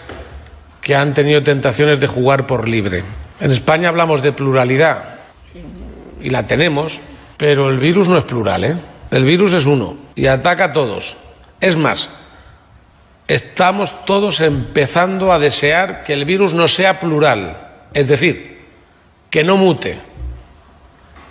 [0.81, 3.03] que han tenido tentaciones de jugar por libre.
[3.41, 5.05] En España hablamos de pluralidad
[6.23, 7.01] y la tenemos,
[7.37, 8.77] pero el virus no es plural, ¿eh?
[9.11, 11.17] El virus es uno y ataca a todos.
[11.61, 12.09] Es más,
[13.27, 18.67] estamos todos empezando a desear que el virus no sea plural, es decir,
[19.31, 19.99] que no mute,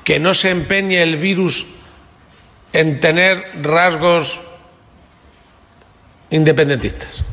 [0.03, 1.65] que no se empeñe el virus
[2.73, 4.41] en tener rasgos
[6.29, 7.23] independentistas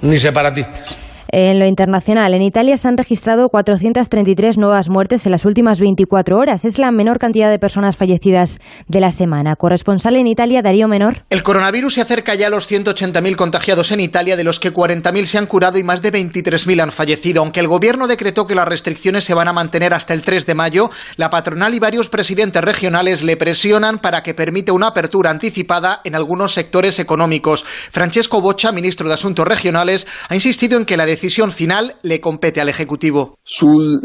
[0.00, 1.07] ni separatistas.
[1.30, 6.38] En lo internacional, en Italia se han registrado 433 nuevas muertes en las últimas 24
[6.38, 6.64] horas.
[6.64, 9.54] Es la menor cantidad de personas fallecidas de la semana.
[9.54, 11.24] Corresponsal en Italia, Darío Menor.
[11.28, 15.24] El coronavirus se acerca ya a los 180.000 contagiados en Italia, de los que 40.000
[15.26, 17.42] se han curado y más de 23.000 han fallecido.
[17.42, 20.54] Aunque el gobierno decretó que las restricciones se van a mantener hasta el 3 de
[20.54, 26.00] mayo, la patronal y varios presidentes regionales le presionan para que permita una apertura anticipada
[26.04, 27.66] en algunos sectores económicos.
[27.90, 32.20] Francesco Boccia, ministro de Asuntos Regionales, ha insistido en que la decisión decisión final le
[32.20, 33.38] compete al Ejecutivo.
[33.42, 33.98] Sobre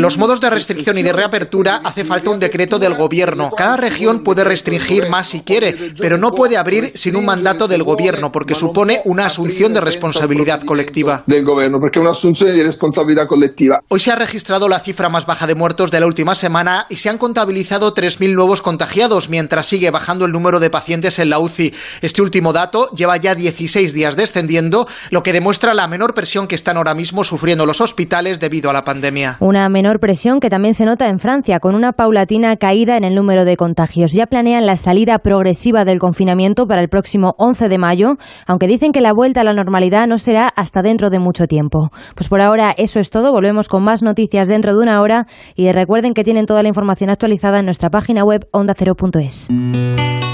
[0.00, 3.50] los modos de restricción y de reapertura hace falta un decreto del Gobierno.
[3.56, 7.84] Cada región puede restringir más si quiere, pero no puede abrir sin un mandato del
[7.84, 11.22] Gobierno, porque supone una asunción de responsabilidad colectiva.
[11.26, 13.80] Del Gobierno, porque una asunción de responsabilidad colectiva.
[13.88, 16.96] Hoy se ha registrado la cifra más baja de muertos de la última semana y
[16.96, 21.38] se han contabilizado 3.000 nuevos contagiados, mientras sigue bajando el número de pacientes en la
[21.38, 21.72] UCI.
[22.00, 24.79] Este último dato lleva ya 16 días descendiendo
[25.10, 28.72] lo que demuestra la menor presión que están ahora mismo sufriendo los hospitales debido a
[28.72, 29.36] la pandemia.
[29.40, 33.14] Una menor presión que también se nota en Francia, con una paulatina caída en el
[33.14, 34.12] número de contagios.
[34.12, 38.16] Ya planean la salida progresiva del confinamiento para el próximo 11 de mayo,
[38.46, 41.90] aunque dicen que la vuelta a la normalidad no será hasta dentro de mucho tiempo.
[42.14, 43.32] Pues por ahora eso es todo.
[43.32, 47.10] Volvemos con más noticias dentro de una hora y recuerden que tienen toda la información
[47.10, 49.48] actualizada en nuestra página web ondacero.es.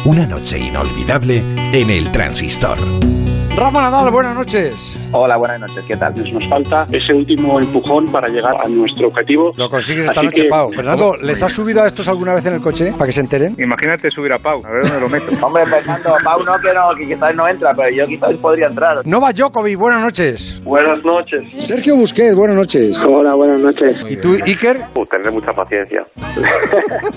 [0.04, 1.38] Una noche inolvidable
[1.72, 2.78] en el transistor.
[3.56, 4.98] Rafa Nadal, buenas noches.
[5.12, 6.12] Hola, buenas noches, ¿qué tal?
[6.30, 9.52] Nos falta ese último empujón para llegar a nuestro objetivo.
[9.56, 10.70] Lo consigues esta noche, Pau.
[10.72, 13.56] Fernando, ¿les has subido a estos alguna vez en el coche para que se enteren?
[13.58, 15.26] Imagínate subir a Pau, a ver dónde lo meto.
[15.46, 19.06] Hombre, Fernando, Pau no, que no, que quizás no entra, pero yo quizás podría entrar.
[19.06, 20.62] Nova Djokovic, buenas noches.
[20.62, 21.66] Buenas noches.
[21.66, 23.02] Sergio Busquets, buenas noches.
[23.06, 24.04] Hola, buenas noches.
[24.06, 24.76] ¿Y tú, Iker?
[24.96, 26.06] Uh, tener mucha paciencia.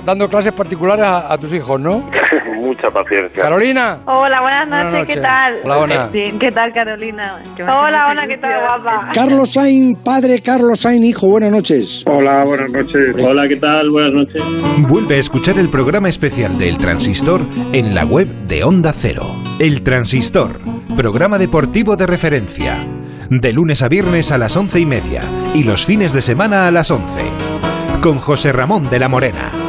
[0.05, 2.09] Dando clases particulares a, a tus hijos, ¿no?
[2.59, 3.43] mucha paciencia.
[3.43, 3.99] Carolina.
[4.05, 5.53] Hola, buenas noches, Buenas ¿qué tal?
[5.63, 6.09] Hola, Ona.
[6.09, 7.41] Sí, ¿Qué tal, Carolina?
[7.59, 9.09] Hola, hola, ¿qué tal, guapa?
[9.13, 12.05] Carlos Sain, padre, Carlos Sain, hijo, buenas noches.
[12.07, 13.15] Hola, buenas noches.
[13.17, 13.89] Hola, ¿qué tal?
[13.89, 14.43] Buenas noches.
[14.87, 17.41] Vuelve a escuchar el programa especial de El Transistor
[17.73, 19.35] en la web de Onda Cero.
[19.59, 20.59] El Transistor,
[20.95, 22.85] programa deportivo de referencia.
[23.29, 25.21] De lunes a viernes a las once y media
[25.53, 27.23] y los fines de semana a las once.
[28.01, 29.68] Con José Ramón de la Morena.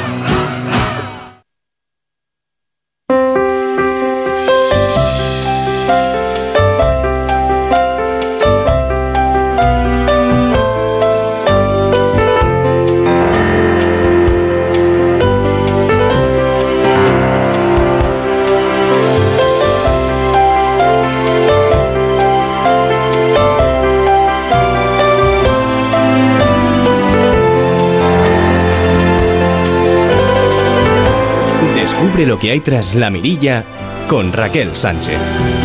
[32.21, 33.63] Descubre lo que hay tras la mirilla
[34.07, 35.60] con Raquel Sánchez.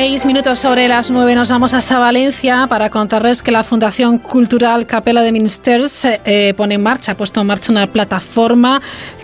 [0.00, 4.86] Seis minutos sobre las nueve nos vamos hasta Valencia para contarles que la Fundación Cultural
[4.86, 8.80] Capela de Ministers eh, pone en marcha, ha puesto en marcha una plataforma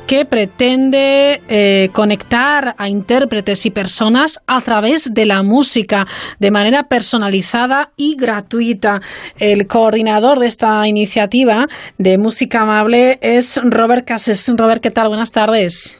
[0.08, 6.06] que pretende eh, conectar a intérpretes y personas a través de la música
[6.40, 8.98] de manera personalizada y gratuita.
[9.38, 11.66] El coordinador de esta iniciativa
[11.98, 14.52] de música amable es Robert Cases.
[14.56, 15.06] Robert, ¿qué tal?
[15.06, 15.96] Buenas tardes.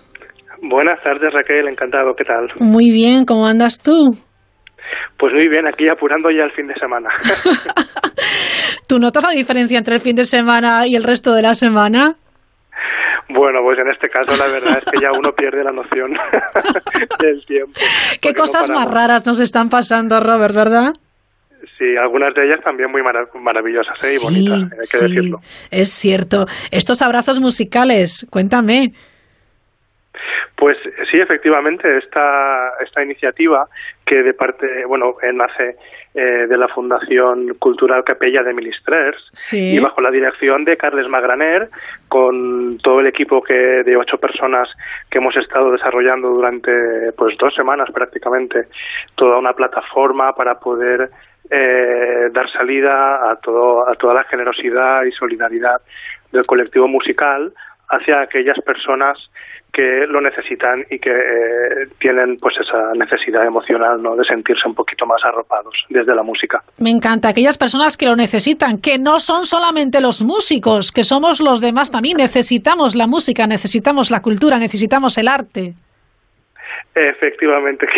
[0.63, 2.49] Buenas tardes, Raquel, encantado, ¿qué tal?
[2.59, 4.17] Muy bien, ¿cómo andas tú?
[5.19, 7.09] Pues muy bien, aquí apurando ya el fin de semana.
[8.89, 12.17] ¿Tú notas la diferencia entre el fin de semana y el resto de la semana?
[13.29, 16.13] Bueno, pues en este caso la verdad es que ya uno pierde la noción
[17.21, 17.73] del tiempo.
[18.21, 20.93] ¿Qué no cosas más raras nos están pasando, Robert, verdad?
[21.79, 24.15] Sí, algunas de ellas también muy mara- maravillosas ¿eh?
[24.17, 25.41] y Sí, bonitas, hay que sí, decirlo.
[25.71, 26.47] es cierto.
[26.71, 28.93] Estos abrazos musicales, cuéntame.
[30.57, 30.79] Pues
[31.11, 33.67] sí, efectivamente, esta, esta iniciativa
[34.07, 35.77] que de parte, bueno, nace
[36.15, 39.75] eh, de la Fundación Cultural Capella de Ministrers Sí.
[39.75, 41.71] y bajo la dirección de Carles Magraner,
[42.09, 44.69] con todo el equipo que de ocho personas
[45.11, 48.69] que hemos estado desarrollando durante pues dos semanas prácticamente,
[49.17, 51.11] toda una plataforma para poder
[51.51, 55.81] eh, dar salida a, todo, a toda la generosidad y solidaridad
[56.31, 57.53] del colectivo musical
[57.89, 59.19] hacia aquellas personas
[59.75, 64.75] que lo necesitan y que eh, tienen pues esa necesidad emocional no de sentirse un
[64.75, 66.63] poquito más arropados desde la música.
[66.79, 67.29] Me encanta.
[67.29, 71.91] Aquellas personas que lo necesitan, que no son solamente los músicos, que somos los demás
[71.91, 72.17] también.
[72.17, 75.75] Necesitamos la música, necesitamos la cultura, necesitamos el arte.
[76.97, 77.89] Efectivamente,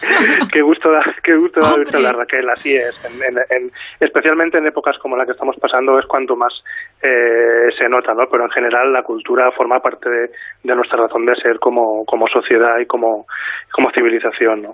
[0.52, 2.94] qué, gusto da, qué gusto da hablar, Raquel, así es.
[3.04, 6.52] En, en- en- especialmente en épocas como la que estamos pasando es cuanto más
[7.02, 8.28] eh, se nota, ¿no?
[8.30, 10.30] Pero en general la cultura forma parte de,
[10.74, 13.26] nuestra razón de ser como, sociedad y como,
[13.94, 14.68] civilización.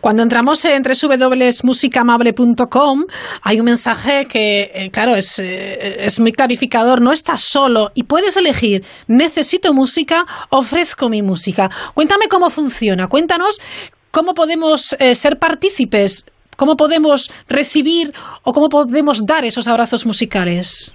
[0.00, 3.04] Cuando entramos en www.musicamable.com
[3.42, 7.00] hay un mensaje que, eh, claro, es, eh, es muy clarificador.
[7.00, 11.70] No estás solo y puedes elegir necesito música, ofrezco mi música.
[11.94, 13.08] Cuéntame cómo funciona.
[13.08, 13.62] Cuéntanos
[14.10, 18.12] cómo podemos eh, ser partícipes, cómo podemos recibir
[18.42, 20.94] o cómo podemos dar esos abrazos musicales.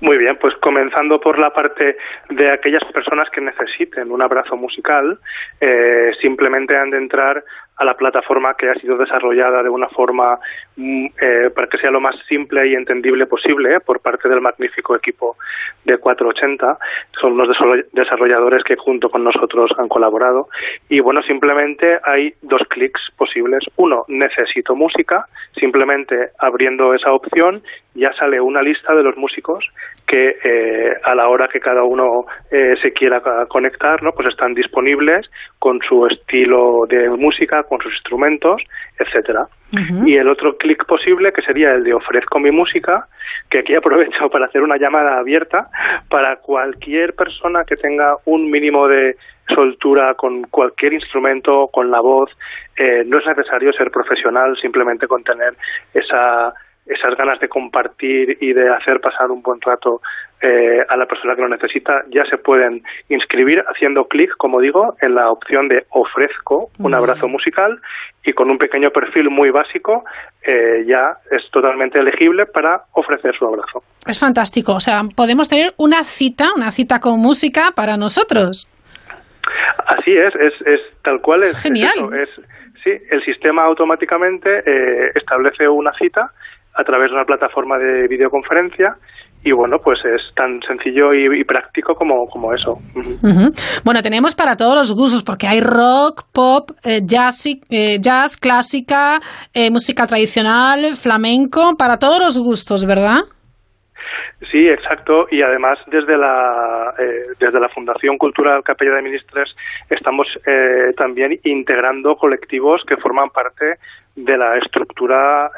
[0.00, 1.96] Muy bien, pues comenzando por la parte
[2.30, 5.18] de aquellas personas que necesiten un abrazo musical,
[5.60, 7.44] eh, simplemente han de entrar
[7.80, 10.38] a la plataforma que ha sido desarrollada de una forma
[10.76, 14.42] mm, eh, para que sea lo más simple y entendible posible eh, por parte del
[14.42, 15.36] magnífico equipo
[15.86, 16.78] de 480.
[17.18, 20.48] Son desarroll- desarrolladores que junto con nosotros han colaborado.
[20.90, 23.64] Y bueno, simplemente hay dos clics posibles.
[23.76, 25.24] Uno, necesito música.
[25.58, 27.62] Simplemente abriendo esa opción
[27.94, 29.64] ya sale una lista de los músicos
[30.10, 34.10] que eh, a la hora que cada uno eh, se quiera conectar, ¿no?
[34.10, 35.30] pues están disponibles
[35.60, 38.60] con su estilo de música, con sus instrumentos,
[38.98, 39.46] etcétera.
[40.04, 43.06] Y el otro clic posible, que sería el de ofrezco mi música,
[43.48, 45.68] que aquí aprovecho para hacer una llamada abierta
[46.08, 49.14] para cualquier persona que tenga un mínimo de
[49.54, 52.30] soltura con cualquier instrumento, con la voz.
[52.76, 55.54] Eh, no es necesario ser profesional, simplemente con tener
[55.94, 56.52] esa
[56.90, 60.00] esas ganas de compartir y de hacer pasar un buen rato
[60.42, 64.96] eh, a la persona que lo necesita, ya se pueden inscribir haciendo clic, como digo,
[65.00, 67.80] en la opción de ofrezco un abrazo musical
[68.24, 70.04] y con un pequeño perfil muy básico
[70.42, 73.82] eh, ya es totalmente elegible para ofrecer su abrazo.
[74.06, 78.70] Es fantástico, o sea, podemos tener una cita, una cita con música para nosotros.
[79.86, 81.60] Así es, es, es tal cual es.
[81.62, 82.14] genial.
[82.14, 82.30] es,
[82.82, 86.32] sí, el sistema automáticamente eh, establece una cita
[86.74, 88.96] a través de una plataforma de videoconferencia
[89.42, 92.76] y bueno, pues es tan sencillo y, práctico como, como eso.
[93.84, 99.18] Bueno, tenemos para todos los gustos, porque hay rock, pop, eh, jazz, eh, jazz, clásica,
[99.54, 103.20] eh, música tradicional, flamenco, para todos los gustos, ¿verdad?
[104.52, 105.26] Sí, exacto.
[105.30, 106.94] Y además desde la
[107.38, 109.54] desde la Fundación Cultural Capella de Ministres
[109.88, 110.26] estamos
[110.96, 113.76] también integrando colectivos que forman parte
[114.16, 115.50] de la estructura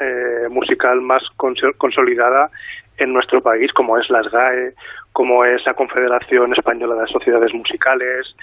[0.49, 2.49] musical más consolidada
[2.97, 4.73] en nuestro país, como es la SGAE,
[5.11, 8.35] como es la Confederación Española de Sociedades Musicales.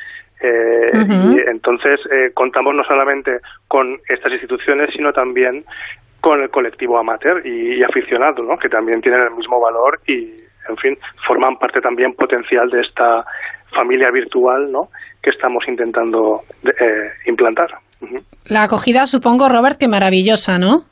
[0.42, 5.64] Eh, y entonces eh, contamos no solamente con estas instituciones, sino también
[6.20, 8.58] con el colectivo amateur y, aficionado, ¿no?
[8.58, 10.36] que también tienen el mismo valor y,
[10.68, 13.24] en fin, forman parte también potencial de esta
[13.74, 14.88] familia virtual ¿no?
[15.22, 17.70] que estamos intentando eh, implantar.
[18.46, 20.84] La acogida, supongo, Robert, que maravillosa, ¿no?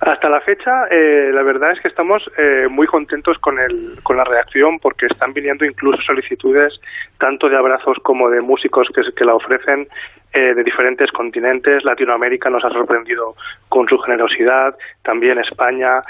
[0.00, 4.16] Hasta la fecha, eh, la verdad es que estamos eh, muy contentos con, el, con
[4.16, 6.80] la reacción porque están viniendo incluso solicitudes
[7.18, 9.88] tanto de abrazos como de músicos que, la ofrecen
[10.32, 11.84] eh, de diferentes continentes.
[11.84, 13.34] Latinoamérica nos ha sorprendido
[13.68, 16.00] con su generosidad, también España,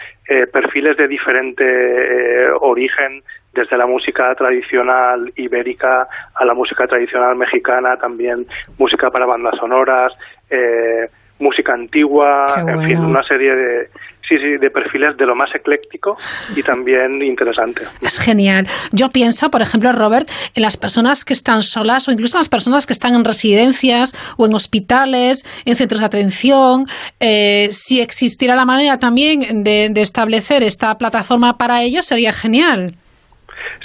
[0.53, 8.47] perfiles de diferente origen, desde la música tradicional ibérica a la música tradicional mexicana, también
[8.79, 10.13] música para bandas sonoras.
[10.49, 11.09] Eh,
[11.41, 13.89] música antigua, en fin, una serie de,
[14.29, 16.17] sí, sí, de perfiles de lo más ecléctico
[16.55, 17.83] y también interesante.
[18.01, 18.67] Es genial.
[18.93, 22.87] Yo pienso, por ejemplo, Robert, en las personas que están solas o incluso las personas
[22.87, 26.87] que están en residencias o en hospitales, en centros de atención.
[27.19, 32.95] Eh, si existiera la manera también de, de establecer esta plataforma para ellos, sería genial.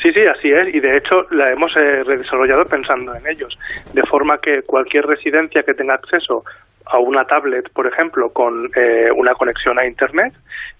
[0.02, 3.58] Sí, sí, así es, y de hecho la hemos eh, desarrollado pensando en ellos,
[3.94, 6.44] de forma que cualquier residencia que tenga acceso
[6.86, 10.34] a una tablet, por ejemplo, con eh, una conexión a Internet,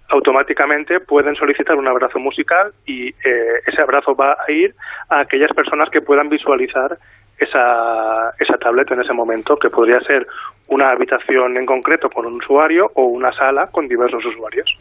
[0.10, 4.76] automáticamente pueden solicitar un abrazo musical y eh, ese abrazo va a ir
[5.10, 6.98] a aquellas personas que puedan visualizar
[7.40, 10.28] esa, esa tablet en ese momento, que podría ser
[10.68, 14.76] una habitación en concreto con un usuario o una sala con diversos usuarios.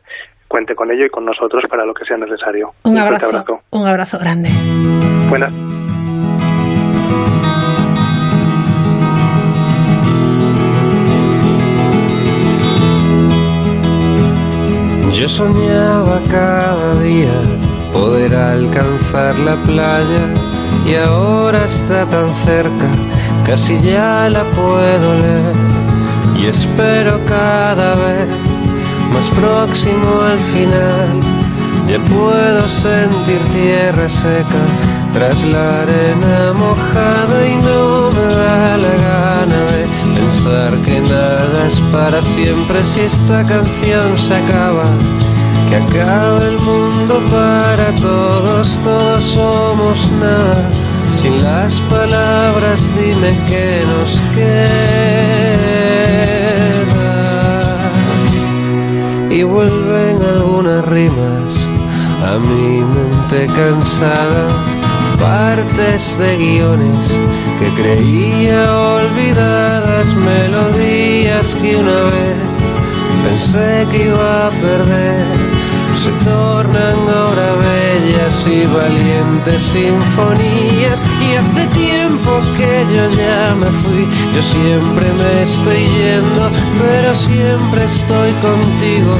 [0.47, 2.71] Cuente con ello y con nosotros para lo que sea necesario.
[2.83, 4.49] Un, abrazo, Un abrazo grande.
[5.29, 5.53] Buenas.
[15.13, 17.35] Yo soñaba cada día
[17.91, 20.23] poder alcanzar la playa
[20.85, 22.87] y ahora está tan cerca,
[23.45, 25.80] casi ya la puedo leer
[26.41, 28.27] y espero cada vez
[29.13, 31.19] más próximo al final.
[31.87, 34.63] Ya puedo sentir tierra seca
[35.13, 39.85] tras la arena mojada y no me da la gana de
[40.19, 44.85] pensar que nada es para siempre si esta canción se acaba
[45.69, 50.90] que acabe el mundo para todos, todos somos nada.
[51.21, 54.71] Sin las palabras dime que nos queda.
[59.29, 61.53] Y vuelven algunas rimas
[62.25, 64.47] a mi mente cansada,
[65.19, 67.07] partes de guiones
[67.59, 72.39] que creía olvidadas, melodías que una vez
[73.23, 75.60] pensé que iba a perder
[76.01, 81.05] se tornan ahora bellas y valientes sinfonías.
[81.21, 86.49] Y hace tiempo que yo ya me fui, yo siempre me estoy yendo,
[86.81, 89.13] pero siempre estoy contigo,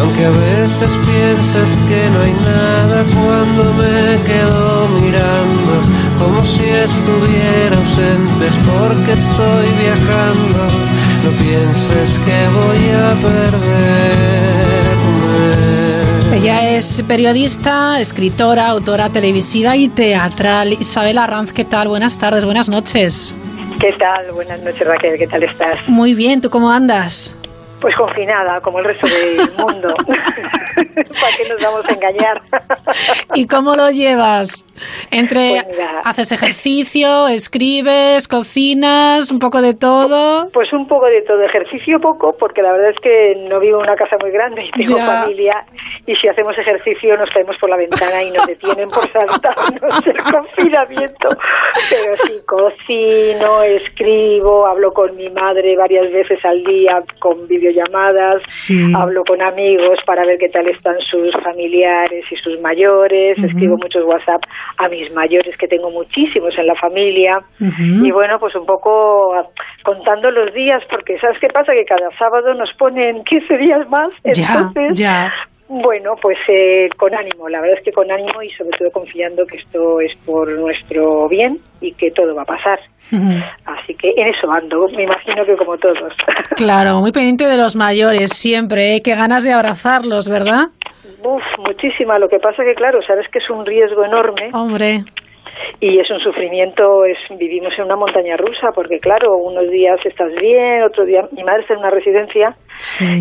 [0.00, 5.72] aunque a veces piensas que no hay nada cuando me quedo mirando,
[6.18, 10.62] como si estuviera ausente, porque estoy viajando,
[11.22, 14.64] no pienses que voy a perderme
[16.44, 20.74] Ella es periodista, escritora, autora televisiva y teatral.
[20.74, 21.88] Isabel Arranz, ¿qué tal?
[21.88, 23.34] Buenas tardes, buenas noches.
[23.80, 24.30] ¿Qué tal?
[24.30, 25.16] Buenas noches, Raquel.
[25.16, 25.80] ¿Qué tal estás?
[25.88, 27.34] Muy bien, ¿tú cómo andas?
[27.84, 29.88] Pues confinada, como el resto del mundo.
[30.06, 32.40] ¿Para qué nos vamos a engañar?
[33.34, 34.64] ¿Y cómo lo llevas?
[35.10, 36.00] Entre Pues mira.
[36.02, 40.48] haces ejercicio, escribes, cocinas, un poco de todo.
[40.52, 41.42] Pues un poco de todo.
[41.42, 44.70] Ejercicio poco, porque la verdad es que no vivo en una casa muy grande y
[44.82, 45.06] tengo Ya.
[45.22, 45.64] familia.
[46.06, 50.32] Y si hacemos ejercicio nos caemos por la ventana y nos detienen por saltarnos el
[50.32, 51.28] confinamiento.
[51.90, 57.73] Pero sí, cocino, escribo, hablo con mi madre varias veces al día con videollamadas,
[58.96, 64.04] hablo con amigos para ver qué tal están sus familiares y sus mayores, escribo muchos
[64.04, 64.42] WhatsApp
[64.78, 67.38] a mis mayores que tengo muchísimos en la familia.
[67.60, 69.32] Y bueno, pues un poco
[69.82, 71.72] contando los días, porque ¿sabes qué pasa?
[71.72, 74.08] Que cada sábado nos ponen 15 días más.
[74.24, 75.32] Ya, Entonces, ya.
[75.68, 79.46] Bueno, pues eh, con ánimo, la verdad es que con ánimo y sobre todo confiando
[79.46, 82.78] que esto es por nuestro bien y que todo va a pasar.
[83.64, 85.96] Así que en eso ando, me imagino que como todos.
[86.56, 89.02] Claro, muy pendiente de los mayores siempre, ¿eh?
[89.02, 90.68] Qué ganas de abrazarlos, ¿verdad?
[91.24, 92.18] Uf, muchísima.
[92.18, 94.50] Lo que pasa que, claro, sabes que es un riesgo enorme.
[94.52, 95.04] Hombre.
[95.80, 100.32] Y es un sufrimiento, es vivimos en una montaña rusa, porque claro, unos días estás
[100.40, 101.22] bien, otro día...
[101.32, 102.54] Mi madre está en una residencia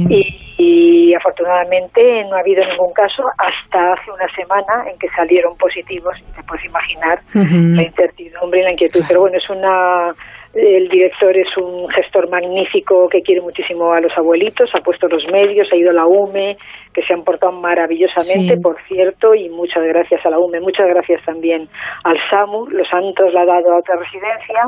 [0.10, 5.58] y, y afortunadamente no ha habido ningún caso hasta hace una semana en que salieron
[5.58, 6.16] positivos.
[6.20, 9.02] y Te puedes imaginar la incertidumbre y la inquietud.
[9.08, 10.12] Pero bueno, es una...
[10.54, 15.26] El director es un gestor magnífico que quiere muchísimo a los abuelitos, ha puesto los
[15.32, 16.58] medios, ha ido a la UME,
[16.94, 18.62] que se han portado maravillosamente, Sí.
[18.62, 21.68] por cierto, y muchas gracias a la UME, muchas gracias también
[22.04, 24.62] al SAMU, los han trasladado a otra residencia.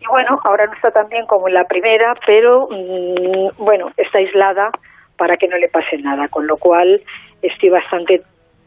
[0.00, 4.18] Y bueno, ahora no está tan bien como en la primera, pero mm, bueno, está
[4.18, 4.70] aislada
[5.18, 7.00] para que no le pase nada, con lo cual
[7.42, 8.20] estoy bastante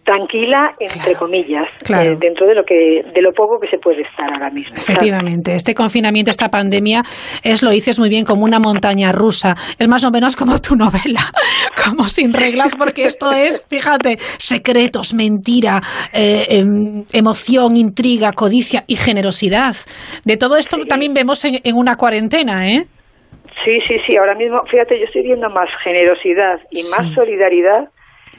[0.09, 2.13] tranquila entre comillas claro.
[2.13, 4.75] eh, dentro de lo que de lo poco que se puede estar ahora mismo.
[4.75, 7.03] Efectivamente, este confinamiento, esta pandemia,
[7.43, 9.55] es lo dices muy bien como una montaña rusa.
[9.77, 11.21] Es más o menos como tu novela,
[11.85, 15.79] como sin reglas, porque esto es, fíjate, secretos, mentira,
[16.11, 19.75] eh, em, emoción, intriga, codicia y generosidad.
[20.25, 22.87] De todo esto también vemos en, en una cuarentena, ¿eh?
[23.63, 24.17] Sí, sí, sí.
[24.17, 27.89] Ahora mismo, fíjate, yo estoy viendo más generosidad y más solidaridad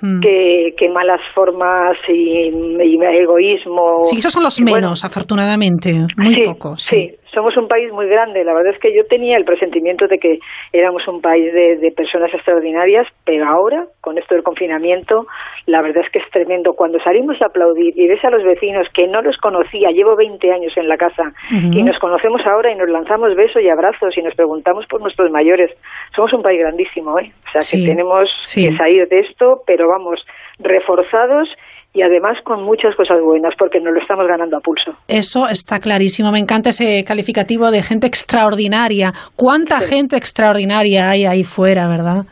[0.00, 0.20] Mm.
[0.20, 4.00] que, que malas formas y, y egoísmo.
[4.04, 6.82] Sí, esos son los bueno, menos, afortunadamente, muy sí, pocos.
[6.82, 7.14] Sí.
[7.32, 8.44] Somos un país muy grande.
[8.44, 10.38] La verdad es que yo tenía el presentimiento de que
[10.72, 15.26] éramos un país de, de personas extraordinarias, pero ahora, con esto del confinamiento,
[15.66, 16.74] la verdad es que es tremendo.
[16.74, 20.52] Cuando salimos a aplaudir y ves a los vecinos que no los conocía, llevo 20
[20.52, 24.22] años en la casa, y nos conocemos ahora y nos lanzamos besos y abrazos y
[24.22, 25.70] nos preguntamos por nuestros mayores.
[26.14, 27.32] Somos un país grandísimo, ¿eh?
[27.48, 28.68] O sea, Sí, que tenemos sí.
[28.68, 30.24] que salir de esto, pero vamos,
[30.58, 31.48] reforzados
[31.92, 34.92] y además con muchas cosas buenas, porque nos lo estamos ganando a pulso.
[35.08, 36.30] Eso está clarísimo.
[36.30, 39.12] Me encanta ese calificativo de gente extraordinaria.
[39.36, 42.26] ¿Cuánta gente extraordinaria hay ahí fuera, verdad?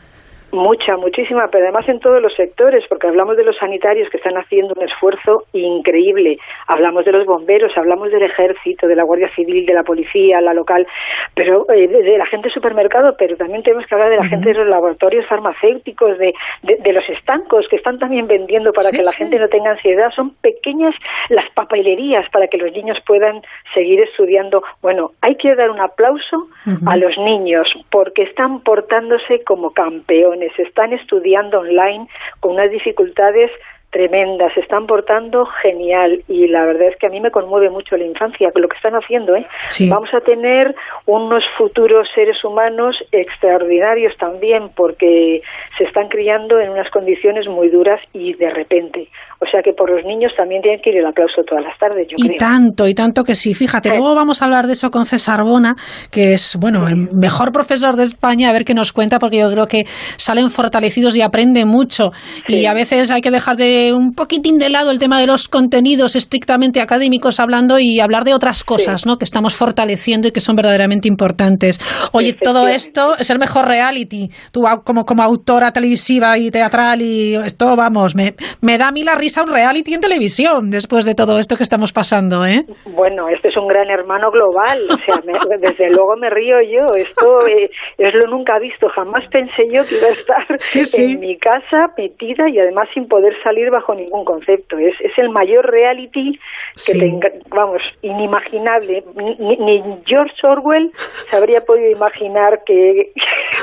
[0.51, 4.35] Mucha, muchísima, pero además en todos los sectores, porque hablamos de los sanitarios que están
[4.37, 6.37] haciendo un esfuerzo increíble,
[6.67, 10.53] hablamos de los bomberos, hablamos del ejército, de la Guardia Civil, de la policía, la
[10.53, 10.87] local,
[11.35, 14.49] pero eh, de, la gente de supermercado, pero también tenemos que hablar de la gente
[14.49, 16.33] de los laboratorios farmacéuticos, de,
[16.63, 19.17] de, de los estancos que están también vendiendo para Sí, que la sí.
[19.17, 20.09] gente no tenga ansiedad.
[20.15, 20.95] Son pequeñas
[21.29, 23.41] las papelerías para que los niños puedan
[23.73, 24.63] seguir estudiando.
[24.81, 26.47] Bueno, hay que dar un aplauso
[26.85, 32.07] a los niños porque están portándose como campeones, están estudiando online
[32.39, 33.51] con unas dificultades
[33.91, 37.97] tremendas, se están portando genial y la verdad es que a mí me conmueve mucho
[37.97, 39.47] la infancia lo que están haciendo, ¿eh?
[39.69, 39.89] Sí.
[39.89, 40.75] Vamos a tener
[41.05, 45.41] unos futuros seres humanos extraordinarios también porque
[45.77, 49.07] se están criando en unas condiciones muy duras y de repente.
[49.41, 52.05] O sea que por los niños también tienen que ir el aplauso todas las tardes,
[52.09, 52.37] yo Y creo.
[52.37, 53.55] tanto, y tanto que sí.
[53.55, 55.77] Fíjate, luego vamos a hablar de eso con César Bona,
[56.11, 59.49] que es, bueno, el mejor profesor de España, a ver qué nos cuenta, porque yo
[59.49, 59.85] creo que
[60.17, 62.11] salen fortalecidos y aprenden mucho.
[62.49, 65.47] Y a veces hay que dejar de un poquitín de lado el tema de los
[65.47, 69.17] contenidos estrictamente académicos hablando y hablar de otras cosas, ¿no?
[69.17, 71.79] Que estamos fortaleciendo y que son verdaderamente importantes.
[72.11, 74.29] Oye, todo esto es el mejor reality.
[74.51, 79.03] Tú como, como autora televisiva y teatral y esto, vamos, me, me da a mí
[79.03, 82.65] la risa un reality en televisión después de todo esto que estamos pasando, ¿eh?
[82.85, 86.93] Bueno, este es un gran hermano global, o sea, me- desde luego me río yo,
[86.95, 91.13] esto eh, es lo nunca visto, jamás pensé yo que iba a estar Sí, sí.
[91.13, 95.29] en mi casa metida y además sin poder salir bajo ningún concepto, es, es el
[95.29, 96.33] mayor reality
[96.73, 96.99] que Sí.
[96.99, 100.91] tenga, vamos, inimaginable, ni, ni George Orwell
[101.29, 103.11] se habría podido imaginar que,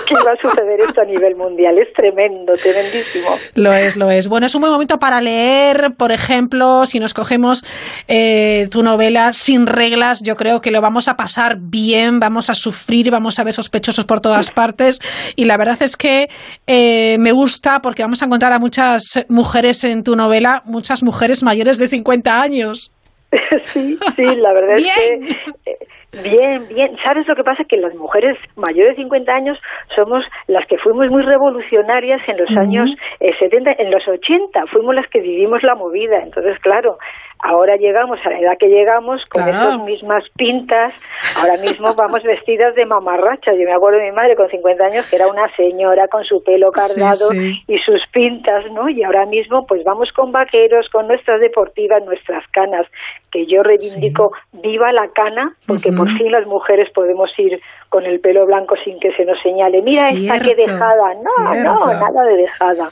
[0.07, 1.79] que iba a suceder esto a nivel mundial.
[1.79, 3.29] Es tremendo, tremendísimo.
[3.55, 4.29] Lo es, lo es.
[4.29, 5.56] Bueno, es un buen momento para leer,
[5.97, 7.65] por ejemplo, si nos cogemos
[8.09, 12.55] eh, tu novela Sin reglas, yo creo que lo vamos a pasar bien, vamos a
[12.55, 15.01] sufrir, vamos a ver sospechosos por todas partes.
[15.37, 16.29] Y la verdad es que
[16.67, 21.43] eh, me gusta porque vamos a encontrar a muchas mujeres en tu novela, muchas mujeres
[21.43, 22.93] mayores de 50 años.
[23.73, 25.37] sí, sí, la verdad es que
[26.23, 26.97] Bien, bien.
[27.03, 27.65] ¿Sabes lo que pasa?
[27.65, 29.59] Que las mujeres mayores de 50 años
[29.95, 32.91] somos las que fuimos muy revolucionarias en los años
[33.21, 34.67] 70, en los 80.
[34.67, 36.23] Fuimos las que vivimos la movida.
[36.23, 36.99] Entonces, claro,
[37.39, 40.93] ahora llegamos a la edad que llegamos con esas mismas pintas.
[41.39, 43.53] Ahora mismo vamos vestidas de mamarracha.
[43.53, 46.43] Yo me acuerdo de mi madre con 50 años que era una señora con su
[46.45, 48.89] pelo cargado y sus pintas, ¿no?
[48.89, 52.87] Y ahora mismo pues vamos con vaqueros, con nuestras deportivas, nuestras canas,
[53.31, 58.21] que yo reivindico viva la cana, porque por fin las mujeres podemos ir con el
[58.21, 62.37] pelo blanco sin que se nos señale, mira esta que dejada, no, no, nada de
[62.37, 62.89] dejada.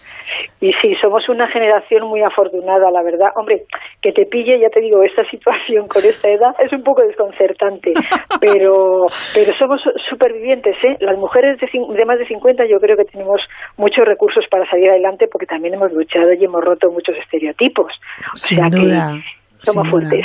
[0.64, 3.28] Y sí, somos una generación muy afortunada, la verdad.
[3.36, 3.64] Hombre,
[4.00, 7.92] que te pille, ya te digo, esta situación con esta edad es un poco desconcertante,
[8.40, 9.04] pero
[9.34, 10.96] pero somos supervivientes, ¿eh?
[11.00, 13.42] Las mujeres de, de más de 50 yo creo que tenemos
[13.76, 17.92] muchos recursos para salir adelante porque también hemos luchado y hemos roto muchos estereotipos.
[18.32, 19.20] Sin duda.
[19.64, 20.24] Somos fuertes.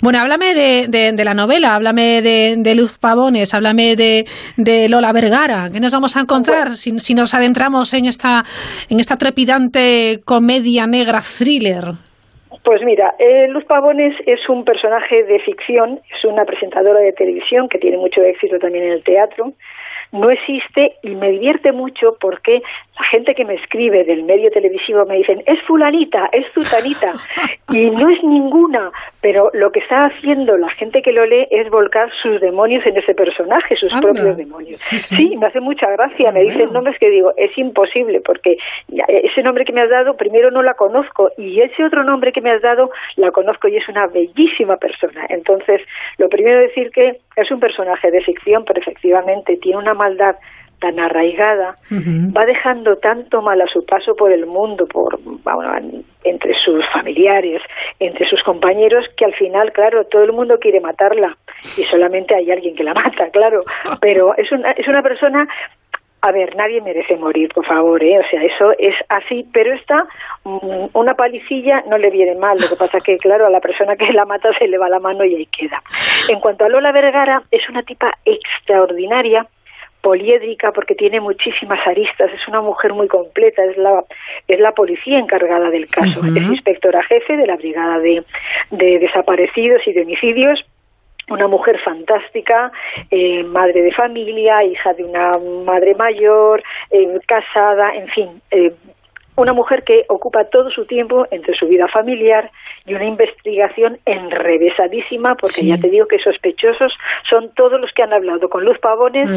[0.00, 4.24] Bueno, háblame de, de, la novela, háblame de, Luz Pavones, háblame de,
[4.56, 5.70] de, Lola Vergara.
[5.72, 8.44] ¿Qué nos vamos a encontrar si, si, nos adentramos en esta,
[8.88, 11.84] en esta trepidante comedia negra thriller?
[12.64, 17.68] Pues mira, eh, Luz Pavones es un personaje de ficción, es una presentadora de televisión
[17.68, 19.54] que tiene mucho éxito también en el teatro
[20.12, 22.62] no existe y me divierte mucho porque
[22.98, 27.12] la gente que me escribe del medio televisivo me dicen, es fulanita, es zutanita,
[27.70, 28.90] y no es ninguna,
[29.20, 32.96] pero lo que está haciendo la gente que lo lee es volcar sus demonios en
[32.96, 34.76] ese personaje, sus propios demonios.
[34.78, 38.56] Sí, me hace mucha gracia, me dicen nombres que digo, es imposible, porque
[38.88, 42.40] ese nombre que me has dado, primero no la conozco, y ese otro nombre que
[42.40, 45.26] me has dado, la conozco y es una bellísima persona.
[45.28, 45.80] Entonces,
[46.18, 50.36] lo primero decir que es un personaje de ficción, pero efectivamente tiene una maldad
[50.80, 55.18] tan arraigada, va dejando tanto mal a su paso por el mundo, por
[56.24, 57.60] entre sus familiares,
[57.98, 61.36] entre sus compañeros, que al final, claro, todo el mundo quiere matarla
[61.76, 63.62] y solamente hay alguien que la mata, claro.
[64.00, 65.48] Pero es una, es una persona
[66.20, 68.18] a ver, nadie merece morir, por favor, ¿eh?
[68.18, 70.04] O sea, eso es así, pero esta,
[70.44, 72.58] mm, una palicilla no le viene mal.
[72.60, 74.98] Lo que pasa que, claro, a la persona que la mata se le va la
[74.98, 75.80] mano y ahí queda.
[76.28, 79.46] En cuanto a Lola Vergara, es una tipa extraordinaria
[80.08, 84.02] poliédrica porque tiene muchísimas aristas, es una mujer muy completa, es la,
[84.48, 88.24] es la policía encargada del caso, es inspectora jefe de la Brigada de,
[88.70, 90.64] de Desaparecidos y de Homicidios,
[91.28, 92.72] una mujer fantástica,
[93.10, 95.32] eh, madre de familia, hija de una
[95.66, 98.72] madre mayor, eh, casada, en fin, eh,
[99.36, 102.50] una mujer que ocupa todo su tiempo entre su vida familiar
[102.88, 106.92] y una investigación enrevesadísima, porque ya te digo que sospechosos
[107.28, 109.28] son todos los que han hablado con Luz Pavones,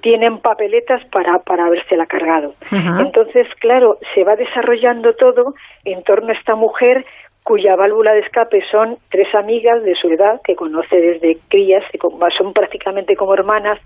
[0.00, 2.54] tienen papeletas para, para habérsela cargado.
[2.70, 7.04] Entonces, claro, se va desarrollando todo en torno a esta mujer
[7.44, 11.84] cuya válvula de escape son tres amigas de su edad que conoce desde crías,
[12.38, 13.80] son prácticamente como hermanas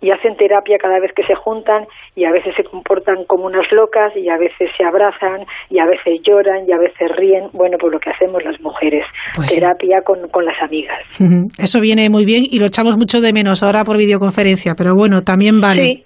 [0.00, 3.70] y hacen terapia cada vez que se juntan y a veces se comportan como unas
[3.72, 7.48] locas y a veces se abrazan y a veces lloran y a veces ríen.
[7.52, 9.04] Bueno, pues lo que hacemos las mujeres,
[9.34, 10.98] pues terapia con, con, las amigas.
[11.58, 15.22] Eso viene muy bien y lo echamos mucho de menos ahora por videoconferencia, pero bueno,
[15.22, 16.05] también vale.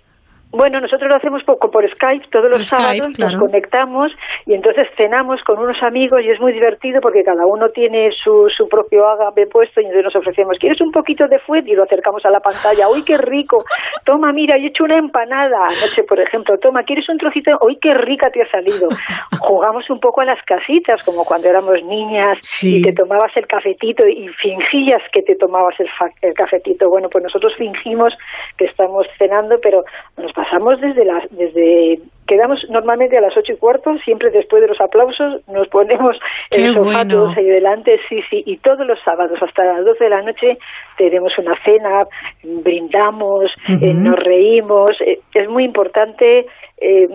[0.52, 4.10] Bueno, nosotros lo hacemos poco por Skype, todos los sábados nos conectamos
[4.46, 8.50] y entonces cenamos con unos amigos y es muy divertido porque cada uno tiene su,
[8.56, 11.68] su propio agape puesto y entonces nos ofrecemos, ¿quieres un poquito de fuet?
[11.68, 13.62] Y lo acercamos a la pantalla, ¡uy, qué rico!
[14.04, 17.52] Toma, mira, he hecho una empanada, anoche, por ejemplo, toma, ¿quieres un trocito?
[17.60, 18.88] ¡Uy, qué rica te ha salido!
[19.40, 24.04] Jugamos un poco a las casitas, como cuando éramos niñas y te tomabas el cafetito
[24.06, 25.88] y fingías que te tomabas el,
[26.22, 26.88] el cafetito.
[26.88, 28.12] Bueno, pues nosotros fingimos
[28.58, 29.84] que estamos cenando, pero
[30.16, 32.00] nos pasamos desde las, desde,
[32.30, 36.16] quedamos normalmente a las ocho y cuarto, siempre después de los aplausos, nos ponemos
[36.52, 40.10] el sofá todos ahí delante, sí, sí, y todos los sábados hasta las doce de
[40.10, 40.56] la noche
[40.96, 42.04] tenemos una cena,
[42.44, 46.46] brindamos, eh, nos reímos, eh, es muy importante
[46.82, 47.08] eh,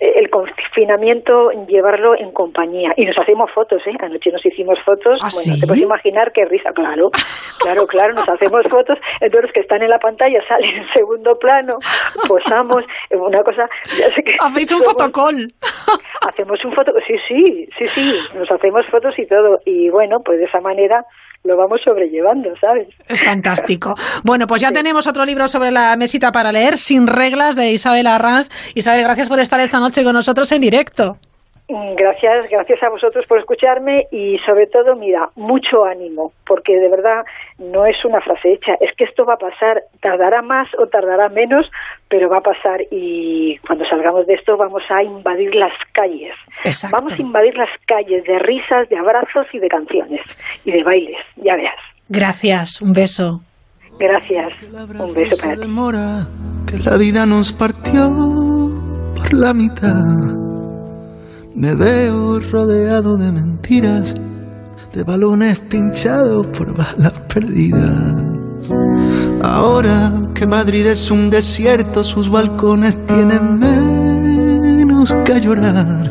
[0.00, 2.92] el confinamiento llevarlo en compañía.
[2.96, 3.96] Y nos hacemos fotos, ¿eh?
[3.98, 7.10] Anoche nos hicimos fotos, ¿Ah, bueno, te puedes imaginar qué risa, claro,
[7.62, 11.38] claro, claro, nos hacemos fotos, entonces los que están en la pantalla salen en segundo
[11.38, 11.78] plano,
[12.28, 13.68] posamos, una cosa,
[13.98, 15.52] ya sé que hacéis un fotocall,
[16.28, 20.38] hacemos un foto, sí, sí, sí, sí, nos hacemos fotos y todo y bueno, pues
[20.38, 21.04] de esa manera
[21.44, 22.88] lo vamos sobrellevando, ¿sabes?
[23.08, 23.94] Es fantástico.
[24.24, 28.06] Bueno, pues ya tenemos otro libro sobre la mesita para leer, Sin reglas, de Isabel
[28.06, 28.48] Arranz.
[28.74, 31.16] Isabel, gracias por estar esta noche con nosotros en directo.
[31.96, 37.24] Gracias, gracias a vosotros por escucharme y sobre todo, mira, mucho ánimo, porque de verdad
[37.58, 41.30] no es una frase hecha, es que esto va a pasar, tardará más o tardará
[41.30, 41.64] menos,
[42.08, 46.34] pero va a pasar y cuando salgamos de esto vamos a invadir las calles.
[46.64, 46.94] Exacto.
[46.94, 50.20] Vamos a invadir las calles de risas, de abrazos y de canciones
[50.66, 51.78] y de bailes, ya veas.
[52.10, 53.40] Gracias, un beso.
[53.98, 55.60] Gracias, un beso para ti.
[55.60, 56.26] demora
[56.66, 58.10] que la vida nos partió
[59.14, 60.41] por la mitad.
[61.54, 64.14] Me veo rodeado de mentiras,
[64.94, 68.24] de balones pinchados por balas perdidas.
[69.42, 76.10] Ahora que Madrid es un desierto, sus balcones tienen menos que llorar.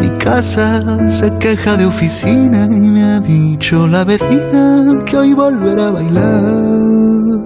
[0.00, 5.88] Mi casa se queja de oficina y me ha dicho la vecina que hoy volverá
[5.88, 7.44] a bailar.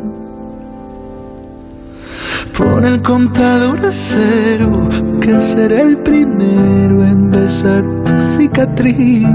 [2.56, 4.88] Pon el contador a cero,
[5.28, 9.26] que el primero en besar tu cicatriz.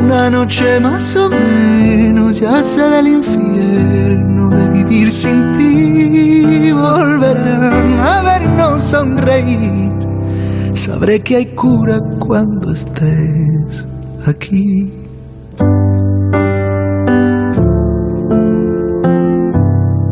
[0.00, 6.70] Una noche más o menos, ya del infierno de vivir sin ti.
[6.70, 9.90] Volverán a vernos sonreír.
[10.74, 13.88] Sabré que hay cura cuando estés
[14.28, 14.92] aquí.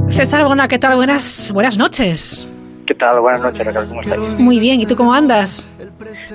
[0.09, 0.97] César Bona, ¿qué tal?
[0.97, 2.50] Buenas, buenas noches.
[2.91, 3.21] ¿Qué tal?
[3.21, 4.41] Buenas noches, Raquel, ¿cómo estáis?
[4.41, 5.63] Muy bien, ¿y tú cómo andas?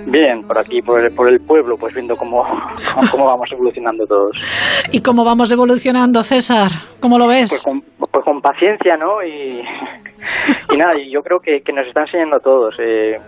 [0.08, 2.46] Bien, por aquí, por el, por el pueblo, pues viendo cómo,
[3.12, 4.38] cómo vamos evolucionando todos.
[4.90, 6.72] ¿Y cómo vamos evolucionando, César?
[7.02, 7.50] ¿Cómo lo ves?
[7.50, 9.22] Pues con, pues con paciencia, ¿no?
[9.22, 9.66] Y,
[10.74, 13.20] y nada, yo creo que, que nos está enseñando a todos eh,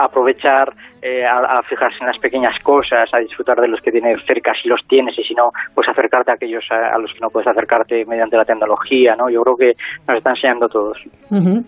[0.00, 4.18] aprovechar, eh, a, a fijarse en las pequeñas cosas, a disfrutar de los que tienes
[4.26, 7.20] cerca si los tienes y si no, pues acercarte a aquellos a, a los que
[7.20, 9.30] no puedes acercarte mediante la tecnología, ¿no?
[9.30, 9.72] Yo creo que
[10.08, 10.98] nos está enseñando a todos.
[11.30, 11.64] Ujú.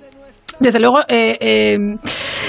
[0.61, 1.97] Desde luego, eh, eh,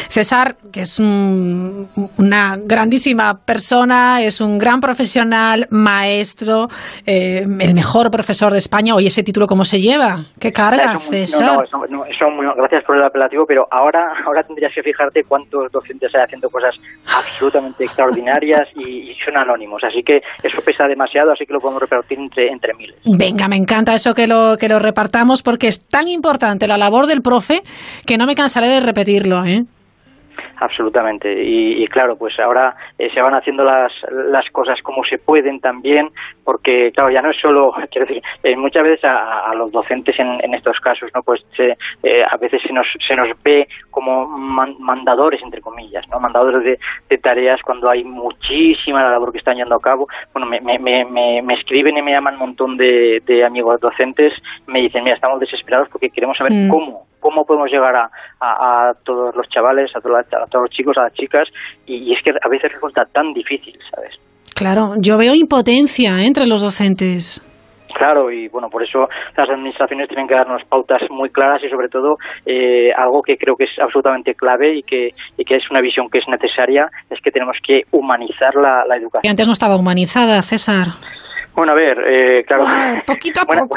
[0.09, 1.87] César, que es un-
[2.17, 6.67] una grandísima persona, es un gran profesional, maestro,
[7.05, 8.95] eh, el mejor profesor de España.
[8.95, 10.25] Oye, ese título, ¿cómo se lleva?
[10.39, 11.45] ¿Qué carga, muy- César?
[11.47, 14.83] No, no, eso, no, eso muy- gracias por el apelativo, pero ahora, ahora tendrías que
[14.83, 16.75] fijarte cuántos docentes hay haciendo cosas
[17.13, 19.83] absolutamente extraordinarias y, y son anónimos.
[19.83, 22.95] Así que eso pesa demasiado, así que lo podemos repartir entre, entre miles.
[23.05, 27.07] Venga, me encanta eso que lo, que lo repartamos porque es tan importante la labor
[27.07, 27.63] del profe
[28.05, 29.63] que no me cansaré de repetirlo, ¿eh?
[30.57, 31.43] Absolutamente.
[31.43, 33.91] Y, y claro, pues ahora eh, se van haciendo las,
[34.29, 36.09] las cosas como se pueden también,
[36.45, 40.17] porque claro, ya no es solo, quiero decir, eh, muchas veces a, a los docentes
[40.17, 41.23] en, en estos casos, ¿no?
[41.23, 46.07] Pues se- eh, a veces se nos, se nos ve como man- mandadores, entre comillas,
[46.09, 46.19] ¿no?
[46.19, 46.79] Mandadores de,
[47.09, 50.07] de tareas cuando hay muchísima labor que están llevando a cabo.
[50.33, 54.33] Bueno, me, me, me, me- escriben y me llaman un montón de, de amigos docentes,
[54.67, 58.93] me dicen, mira, estamos desesperados porque queremos saber cómo cómo podemos llegar a, a, a
[59.03, 61.49] todos los chavales, a, todos los chicos, a las chicas,
[61.87, 64.13] y, y es que a veces resulta tan difícil, ¿sabes?
[64.53, 66.27] Claro, yo veo impotencia ¿eh?
[66.27, 67.41] entre los docentes.
[67.95, 71.89] Claro, y bueno, por eso las administraciones tienen que darnos pautas muy claras y sobre
[71.89, 75.81] todo eh, algo que creo que es absolutamente clave y que, y que es una
[75.81, 79.31] visión que es necesaria, es que tenemos que humanizar la, educación.
[79.31, 80.87] antes no estaba humanizada, César.
[81.55, 82.65] Bueno, a ver, eh, claro.
[83.07, 83.75] poquito a Buena- poco.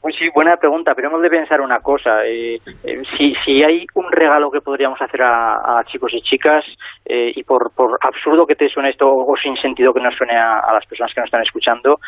[0.00, 2.24] Pues sí, buena pregunta, pero hemos de pensar una cosa.
[2.24, 6.64] eh, eh, si, si hay un regalo que podríamos hacer a, a chicos y chicas,
[7.04, 10.36] eh, y por, por absurdo que te suene esto o sin sentido que nos suene
[10.36, 11.98] a, a las personas que nos están escuchando,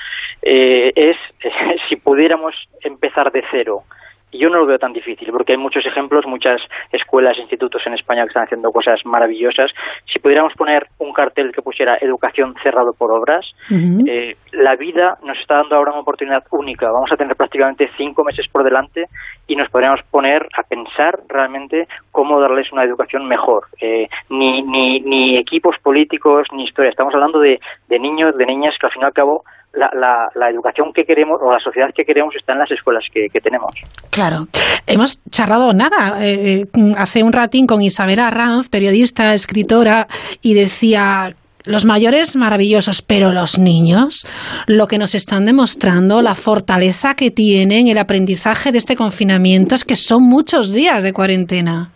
[0.42, 1.16] eh, es
[1.88, 3.82] si pudiéramos empezar de cero.
[4.30, 6.60] Y yo no lo veo tan difícil, porque hay muchos ejemplos, muchas
[6.92, 9.72] escuelas, institutos en España que están haciendo cosas maravillosas.
[10.12, 15.38] Si pudiéramos poner un cartel que pusiera educación cerrado por obras, eh, la vida nos
[15.38, 16.86] está dando ahora una oportunidad única.
[16.90, 19.06] Vamos a tener prácticamente cinco meses por delante
[19.46, 23.64] y nos podríamos poner a pensar realmente cómo darles una educación mejor.
[23.80, 26.90] Eh, ni, ni, ni equipos políticos ni historia.
[26.90, 27.58] Estamos hablando de,
[27.88, 29.42] de niños, de niñas que al fin y al cabo
[29.72, 33.04] la, la, la educación que queremos o la sociedad que queremos está en las escuelas
[33.12, 33.72] que, que tenemos.
[34.10, 34.48] Claro.
[34.86, 40.08] Hemos charlado nada eh, eh, hace un ratín con Isabel Arranz, periodista, escritora,
[40.42, 41.34] y decía.
[41.66, 44.26] Los mayores maravillosos, pero los niños,
[44.66, 49.84] lo que nos están demostrando, la fortaleza que tienen, el aprendizaje de este confinamiento, es
[49.84, 51.92] que son muchos días de cuarentena.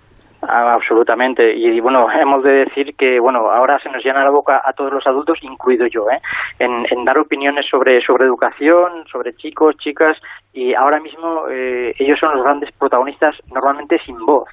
[0.48, 1.54] Ah, absolutamente.
[1.54, 4.92] Y, bueno, hemos de decir que bueno, ahora se nos llena la boca a todos
[4.92, 6.20] los adultos, incluido yo, ¿eh?
[6.58, 10.16] en, dar opiniones sobre, sobre educación, sobre chicos, chicas,
[10.52, 14.48] y ahora mismo eh, ellos son los grandes protagonistas normalmente sin voz.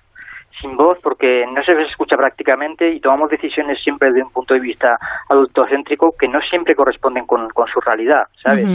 [0.60, 4.60] sin voz porque no se escucha prácticamente y tomamos decisiones siempre desde un punto de
[4.60, 4.98] vista
[5.30, 8.66] adultocéntrico que no siempre corresponden con, con su realidad, ¿sabes?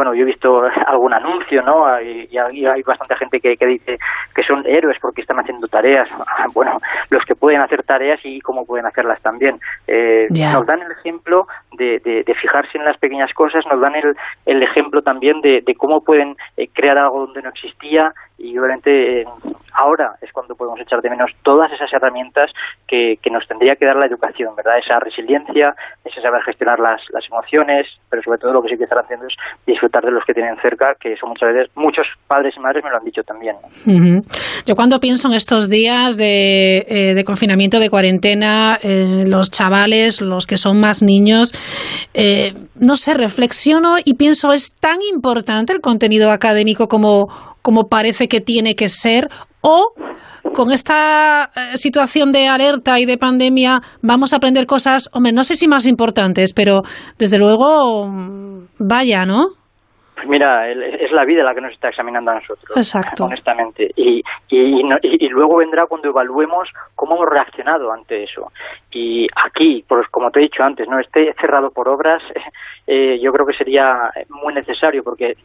[0.00, 2.00] Bueno, yo he visto algún anuncio, ¿no?
[2.00, 3.98] Y, hay bastante gente que, que, dice
[4.34, 6.08] que son héroes porque están haciendo tareas.
[6.54, 6.78] Bueno,
[7.10, 9.58] los que pueden hacer tareas y cómo pueden hacerlas también.
[9.86, 11.46] Eh, nos dan el ejemplo
[11.76, 15.74] de, de, fijarse en las pequeñas cosas, nos dan el, el ejemplo también de, de
[15.74, 19.24] cómo pueden eh, crear algo donde no existía y obviamente eh,
[19.74, 22.50] ahora es cuando podemos echar de menos todas esas herramientas
[22.88, 24.78] que, que, nos tendría que dar la educación, ¿verdad?
[24.78, 25.74] Esa resiliencia,
[26.04, 29.26] ese saber gestionar las, las emociones, pero sobre todo lo que sí que estar haciendo
[29.26, 29.34] es
[29.66, 32.90] disfrutar de los que tienen cerca, que eso muchas veces muchos padres y madres me
[32.90, 33.56] lo han dicho también.
[34.66, 40.46] Yo cuando pienso en estos días de, eh, confinamiento, de cuarentena, eh, los chavales, los
[40.46, 41.52] que son más niños,
[42.76, 47.28] no sé, reflexiono y pienso, es tan importante el contenido académico como
[47.62, 49.28] como parece que tiene que ser
[49.60, 49.92] o
[50.54, 55.44] con esta eh, situación de alerta y de pandemia vamos a aprender cosas, hombre, no
[55.44, 56.82] sé si más importantes, pero
[57.18, 59.59] desde luego mm, vaya, ¿no?
[60.20, 62.76] Pues mira, es la vida la que nos está examinando a nosotros.
[62.76, 63.24] Exacto.
[63.24, 63.90] Honestamente.
[63.96, 68.52] Y, y, y, luego vendrá cuando evaluemos cómo hemos reaccionado ante eso.
[68.90, 72.22] Y aquí, pues como te he dicho antes, no esté cerrado por obras,
[72.86, 75.38] eh, yo creo que sería muy necesario, porque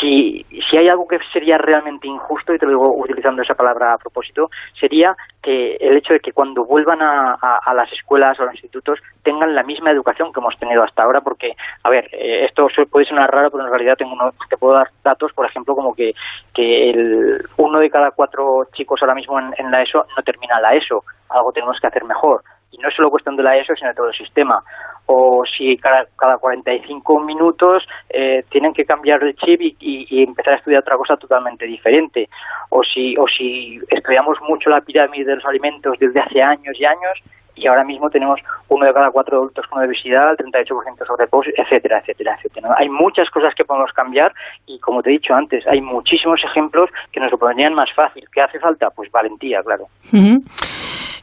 [0.00, 3.94] si, si hay algo que sería realmente injusto, y te lo digo utilizando esa palabra
[3.94, 7.36] a propósito, sería que el hecho de que cuando vuelvan a,
[7.74, 11.52] las escuelas o los institutos tengan la misma educación que hemos tenido hasta ahora, porque,
[11.82, 14.88] a ver, eh, esto puede sonar raro, pero en realidad tengo uno, te puedo dar
[15.02, 16.12] datos, por ejemplo, como que,
[16.54, 20.74] que el uno de cada cuatro chicos ahora mismo en la ESO no termina la
[20.74, 22.42] ESO, algo tenemos que hacer mejor
[22.74, 24.62] y no es solo cuestión de la ESO, sino de todo el sistema.
[25.06, 30.54] O si cada, cada 45 minutos eh, tienen que cambiar el chip y, y, empezar
[30.54, 32.28] a estudiar otra cosa totalmente diferente.
[32.70, 36.84] O si, o si estudiamos mucho la pirámide de los alimentos desde hace años y
[36.84, 37.20] años
[37.54, 42.00] y ahora mismo tenemos uno de cada cuatro adultos con obesidad, el 38% sobrepeso, etcétera,
[42.00, 42.74] etcétera, etcétera.
[42.78, 44.32] Hay muchas cosas que podemos cambiar
[44.66, 48.24] y, como te he dicho antes, hay muchísimos ejemplos que nos lo pondrían más fácil.
[48.32, 48.90] ¿Qué hace falta?
[48.90, 49.86] Pues valentía, claro.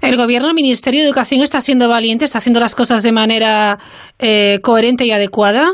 [0.02, 3.78] El gobierno, el Ministerio de Educación está siendo valiente, está haciendo las cosas de manera
[4.20, 5.70] eh, coherente y adecuada.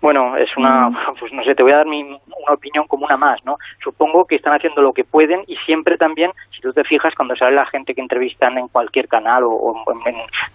[0.00, 0.90] Bueno, es una,
[1.20, 3.58] pues no sé, te voy a dar mi, una opinión como una más, ¿no?
[3.82, 7.36] Supongo que están haciendo lo que pueden y siempre también, si tú te fijas, cuando
[7.36, 9.84] sale la gente que entrevistan en cualquier canal o,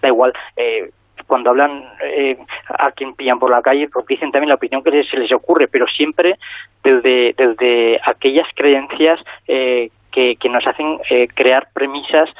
[0.00, 0.90] da igual, eh,
[1.26, 2.36] cuando hablan eh,
[2.68, 5.86] a quien pillan por la calle, dicen también la opinión que se les ocurre, pero
[5.86, 6.38] siempre
[6.84, 12.30] desde, desde aquellas creencias eh, que, nos hacen eh, crear premisas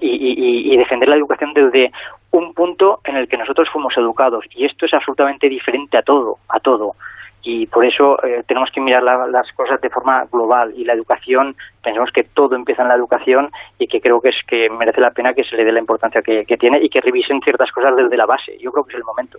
[0.00, 1.92] y, y, y, defender la educación desde
[2.32, 4.44] un punto en el que nosotros fuimos educados.
[4.54, 6.96] Y esto es absolutamente diferente a todo, a todo
[7.42, 10.72] y por eso eh, tenemos que mirar las cosas de forma global.
[10.76, 14.36] Y la educación pensamos que todo empieza en la educación y que creo que es
[14.46, 17.40] que merece la pena que se le dé la importancia que, tiene y que revisen
[17.40, 18.52] ciertas cosas desde la base.
[18.60, 19.38] Yo creo que es el momento.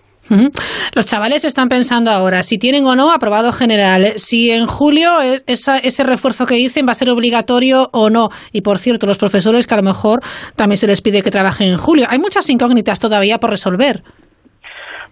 [0.95, 5.43] Los chavales están pensando ahora si tienen o no aprobado general si en julio e,
[5.45, 8.29] ese refuerzo que dicen va a ser obligatorio o no.
[8.51, 10.21] Y por cierto los profesores que a lo mejor
[10.55, 12.07] también se les pide que trabajen en julio.
[12.09, 14.01] Hay muchas incógnitas todavía por resolver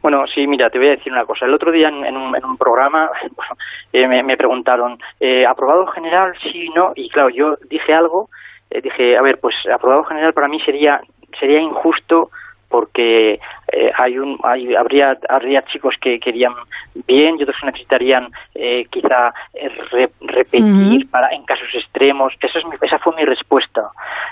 [0.01, 1.45] bueno, sí, mira, te voy a decir una cosa.
[1.45, 3.09] El otro día en, un, en un, programa
[3.93, 6.33] eh, me, preguntaron, eh, ¿aprobado general?
[6.41, 6.91] Sí, no.
[6.95, 8.29] Y claro, yo dije algo,
[8.69, 11.01] eh, dije, a ver, pues aprobado general para mí sería
[11.39, 12.29] sería injusto
[12.69, 13.39] porque
[13.71, 16.53] eh, hay un hay, habría habría chicos que querían
[17.07, 19.33] bien y otros que necesitarían eh, quizá
[20.21, 23.89] repetir para en casos extremos Eso es esa fue mi respuesta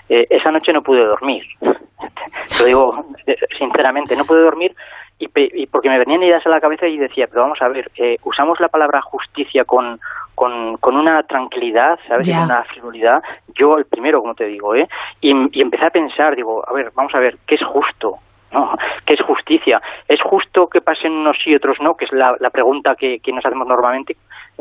[0.07, 3.05] eh, esa noche no pude dormir lo digo
[3.57, 4.75] sinceramente no pude dormir
[5.19, 8.17] y, porque me venían ideas a la cabeza y decía, pero vamos a ver, eh,
[8.23, 9.99] usamos la palabra justicia con,
[10.35, 12.29] con, con una tranquilidad, ¿sabes?
[12.29, 13.23] Una frivolidad.
[13.55, 14.87] Yo el primero, como te digo, ¿eh?
[15.21, 18.17] Y, y, empecé a pensar, digo, a ver, vamos a ver, ¿qué es justo?
[18.51, 18.75] ¿No?
[19.05, 19.81] ¿Qué es justicia?
[20.07, 21.95] ¿Es justo que pasen unos y otros no?
[21.95, 24.15] Que es la, la pregunta que, que nos hacemos normalmente.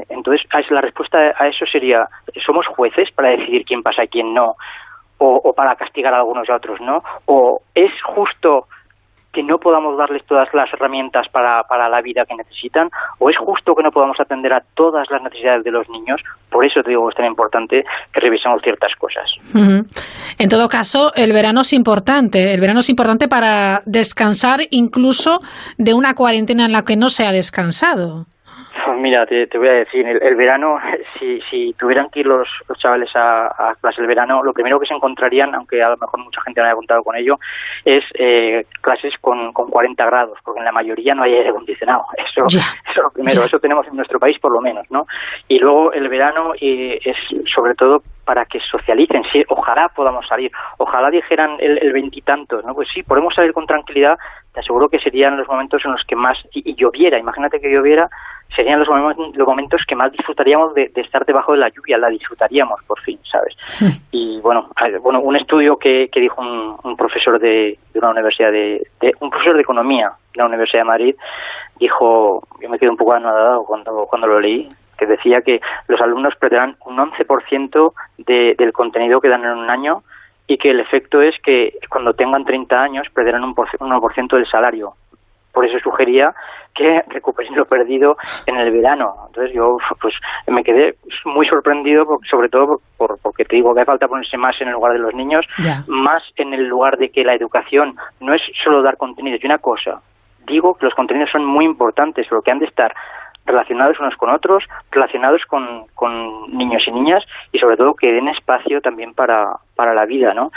[0.08, 2.08] Entonces, la respuesta a eso sería,
[2.44, 4.54] ¿somos jueces para decidir quién pasa y quién no?
[5.18, 7.02] O, o para castigar a algunos y a otros no?
[7.26, 8.66] ¿O es justo
[9.36, 13.36] que no podamos darles todas las herramientas para, para la vida que necesitan, o es
[13.36, 16.22] justo que no podamos atender a todas las necesidades de los niños.
[16.48, 17.84] Por eso te digo que es tan importante
[18.14, 19.30] que revisemos ciertas cosas.
[20.38, 22.54] En todo caso, el verano es importante.
[22.54, 25.40] El verano es importante para descansar incluso
[25.76, 28.24] de una cuarentena en la que no se ha descansado.
[28.86, 30.78] Pues mira, te, voy a decir, el, verano,
[31.18, 34.78] si, si tuvieran que ir los, los chavales a, a clases el verano, lo primero
[34.78, 37.38] que se encontrarían, aunque a lo mejor mucha gente no haya contado con ello,
[37.84, 42.04] es eh, clases con, con 40 grados, porque en la mayoría no hay aire acondicionado.
[42.16, 45.06] Eso, eso es lo primero, eso tenemos en nuestro país por lo menos, ¿no?
[45.48, 47.16] Y luego el verano eh, es
[47.54, 52.74] sobre todo para que socialicen, sí, ojalá podamos salir, ojalá dijeran el veintitantos, ¿no?
[52.74, 54.18] Pues sí, podemos salir con tranquilidad,
[54.56, 58.08] te aseguro que serían los momentos en los que más, y, lloviera, imagínate que lloviera,
[58.54, 62.08] serían los momentos, los momentos que más disfrutaríamos de, estar debajo de la lluvia, la
[62.08, 63.54] disfrutaríamos por fin, ¿sabes?
[64.10, 64.68] y bueno,
[65.02, 68.86] bueno un estudio que, que dijo un, profesor de, una universidad de,
[69.20, 71.16] un profesor de economía de la Universidad de Madrid,
[71.78, 76.00] dijo, yo me quedé un poco anodado cuando, cuando lo leí, que decía que los
[76.00, 80.02] alumnos perderán un 11% de, del contenido que dan en un año
[80.46, 84.94] y que el efecto es que cuando tengan 30 años perderán un 1% del salario.
[85.56, 86.34] Por eso sugería
[86.74, 89.14] que recuperen lo perdido en el verano.
[89.28, 90.12] Entonces yo pues
[90.46, 94.60] me quedé muy sorprendido, sobre todo por, porque te digo que hace falta ponerse más
[94.60, 95.46] en el lugar de los niños,
[95.86, 99.38] más en el lugar de que la educación no es solo dar contenido.
[99.40, 100.02] Y una cosa,
[100.46, 102.94] digo que los contenidos son muy importantes, pero que han de estar
[103.46, 106.12] relacionados unos con otros, relacionados con, con
[106.54, 110.50] niños y niñas y sobre todo que den espacio también para, para la vida, ¿no?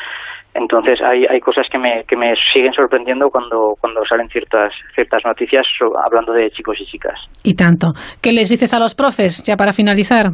[0.54, 5.22] Entonces hay, hay cosas que me, que me siguen sorprendiendo cuando, cuando salen ciertas, ciertas
[5.26, 5.66] noticias
[6.06, 7.20] hablando de chicos y chicas.
[7.44, 7.94] Y tanto.
[8.22, 10.32] ¿Qué les dices a los profes ya para finalizar?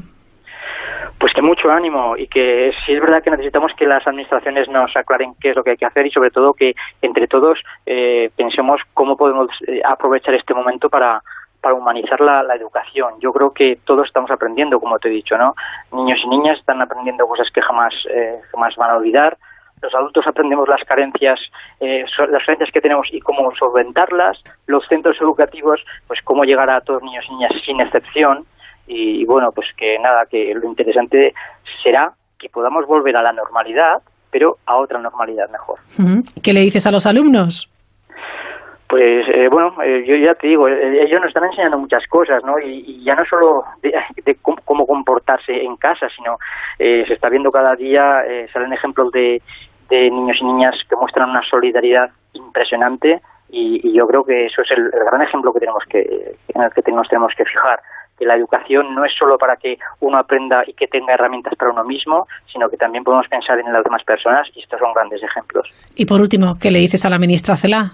[1.20, 4.96] pues que mucho ánimo y que sí es verdad que necesitamos que las administraciones nos
[4.96, 8.30] aclaren qué es lo que hay que hacer y sobre todo que entre todos eh,
[8.36, 11.22] pensemos cómo podemos eh, aprovechar este momento para,
[11.62, 13.14] para humanizar la, educación.
[13.22, 15.56] Yo creo que todos estamos aprendiendo, como te he dicho, ¿no?
[15.94, 19.38] Niños y niñas están aprendiendo cosas que jamás, eh, jamás van a olvidar.
[19.82, 21.40] Los adultos aprendemos las carencias,
[21.80, 24.42] eh, las carencias que tenemos y cómo solventarlas.
[24.68, 28.46] Los centros educativos, pues cómo llegar a todos niños y niñas sin excepción.
[28.88, 31.34] Y, bueno, pues que nada, que lo interesante
[31.84, 34.02] será que podamos volver a la normalidad,
[34.32, 35.80] pero a otra normalidad mejor.
[36.42, 37.70] ¿Qué le dices a los alumnos?
[38.88, 42.44] Pues eh, bueno, eh, yo ya te digo, eh, ellos nos están enseñando muchas cosas,
[42.44, 42.60] ¿no?
[42.60, 43.92] Y, ya no solo de,
[44.42, 46.38] cómo, comportarse en casa, sino
[46.78, 48.24] se está viendo cada día,
[48.54, 49.42] salen ejemplos de,
[49.90, 54.90] niños y niñas que muestran una solidaridad impresionante y, yo creo que eso es el,
[54.90, 57.80] gran ejemplo que tenemos que, en el que nos tenemos que fijar
[58.18, 61.72] que la educación no es solo para que uno aprenda y que tenga herramientas para
[61.72, 65.22] uno mismo, sino que también podemos pensar en las demás personas y estos son grandes
[65.22, 65.70] ejemplos.
[65.96, 67.92] Y por último, ¿qué le dices a la ministra Cela?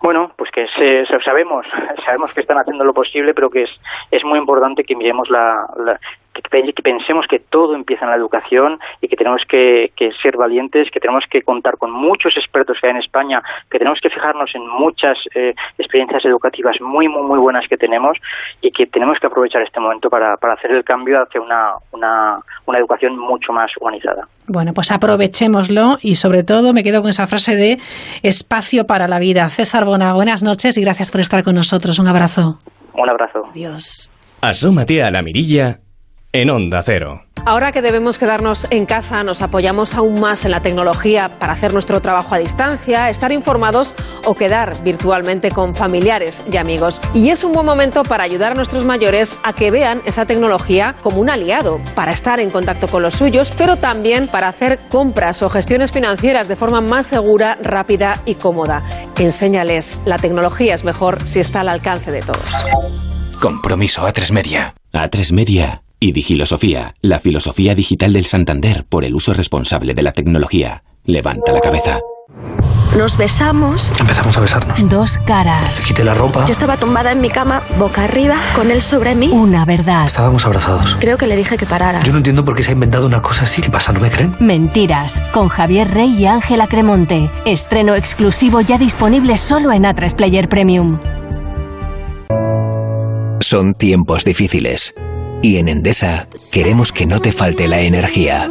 [0.00, 1.66] Bueno, pues que se, sabemos,
[2.04, 3.70] sabemos que están haciendo lo posible, pero que es,
[4.10, 5.66] es muy importante que miremos la,
[6.32, 9.90] que, pensemos que todo empieza en la educación y que tenemos que,
[10.22, 14.00] ser valientes, que tenemos que contar con muchos expertos que hay en España, que tenemos
[14.00, 18.18] que fijarnos en muchas eh, experiencias educativas muy, muy, muy buenas que tenemos
[18.60, 22.38] y que tenemos que aprovechar este momento para, para hacer el cambio hacia una, una,
[22.66, 24.26] una educación mucho más humanizada.
[24.46, 27.78] Bueno, pues aprovechémoslo y sobre todo me quedo con esa frase de
[28.22, 29.48] espacio para la vida.
[29.50, 31.98] César Bona, buenas noches y gracias por estar con nosotros.
[31.98, 32.58] Un abrazo.
[32.94, 33.44] Un abrazo.
[33.50, 34.12] Adiós.
[34.42, 35.78] Asómate a la mirilla
[36.32, 37.24] en Onda Cero.
[37.44, 41.72] Ahora que debemos quedarnos en casa, nos apoyamos aún más en la tecnología para hacer
[41.72, 47.00] nuestro trabajo a distancia, estar informados o quedar virtualmente con familiares y amigos.
[47.14, 50.94] Y es un buen momento para ayudar a nuestros mayores a que vean esa tecnología
[51.02, 55.42] como un aliado, para estar en contacto con los suyos, pero también para hacer compras
[55.42, 58.82] o gestiones financieras de forma más segura, rápida y cómoda.
[59.18, 62.48] Enséñales, la tecnología es mejor si está al alcance de todos.
[63.40, 64.74] Compromiso A3 Media.
[64.92, 70.10] A3 Media y Digilosofía, la filosofía digital del Santander por el uso responsable de la
[70.10, 70.82] tecnología.
[71.04, 72.00] Levanta la cabeza.
[72.98, 73.92] Nos besamos.
[74.00, 74.88] Empezamos a besarnos.
[74.88, 75.84] Dos caras.
[75.84, 76.44] quité la ropa.
[76.46, 79.28] Yo estaba tumbada en mi cama, boca arriba, con él sobre mí.
[79.28, 80.06] Una verdad.
[80.06, 80.96] Estábamos abrazados.
[80.98, 82.02] Creo que le dije que parara.
[82.02, 83.62] Yo no entiendo por qué se ha inventado una cosa así.
[83.62, 83.92] ¿Qué pasa?
[83.92, 84.34] ¿No me creen?
[84.40, 85.22] Mentiras.
[85.32, 87.30] Con Javier Rey y Ángela Cremonte.
[87.44, 90.98] Estreno exclusivo ya disponible solo en A3 Player Premium.
[93.40, 94.94] Son tiempos difíciles
[95.42, 98.48] y en Endesa queremos que no te falte la energía.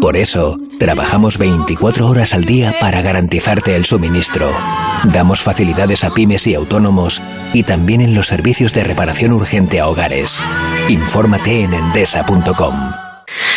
[0.00, 4.50] Por eso, trabajamos 24 horas al día para garantizarte el suministro.
[5.04, 9.88] Damos facilidades a pymes y autónomos y también en los servicios de reparación urgente a
[9.88, 10.40] hogares.
[10.88, 12.74] Infórmate en endesa.com.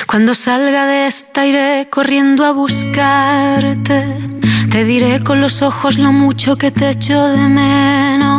[0.06, 4.06] Cuando salga de esta iré corriendo a buscarte.
[4.72, 8.35] Te diré con los ojos lo mucho que te echo de menos.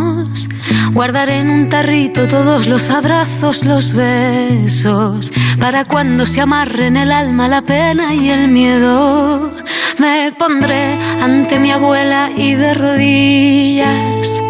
[0.92, 7.48] Guardaré en un tarrito todos los abrazos, los besos, para cuando se amarren el alma,
[7.48, 9.52] la pena y el miedo.
[9.98, 14.42] Me pondré ante mi abuela y de rodillas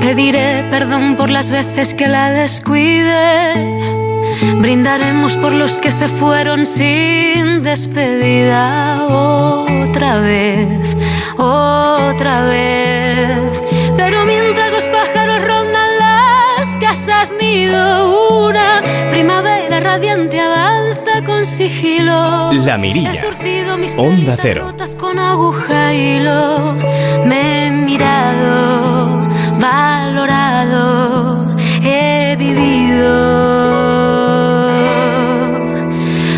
[0.00, 3.54] Pediré perdón por las veces que la descuide.
[4.58, 10.96] Brindaremos por los que se fueron sin despedida otra vez,
[11.36, 13.03] otra vez.
[17.64, 22.52] Nido, una primavera radiante avanza con sigilo.
[22.64, 23.22] La Mirilla.
[23.98, 24.72] Onda Cero.
[24.98, 26.74] con aguja y hilo.
[27.24, 29.28] Me he mirado,
[29.58, 33.14] valorado, he vivido.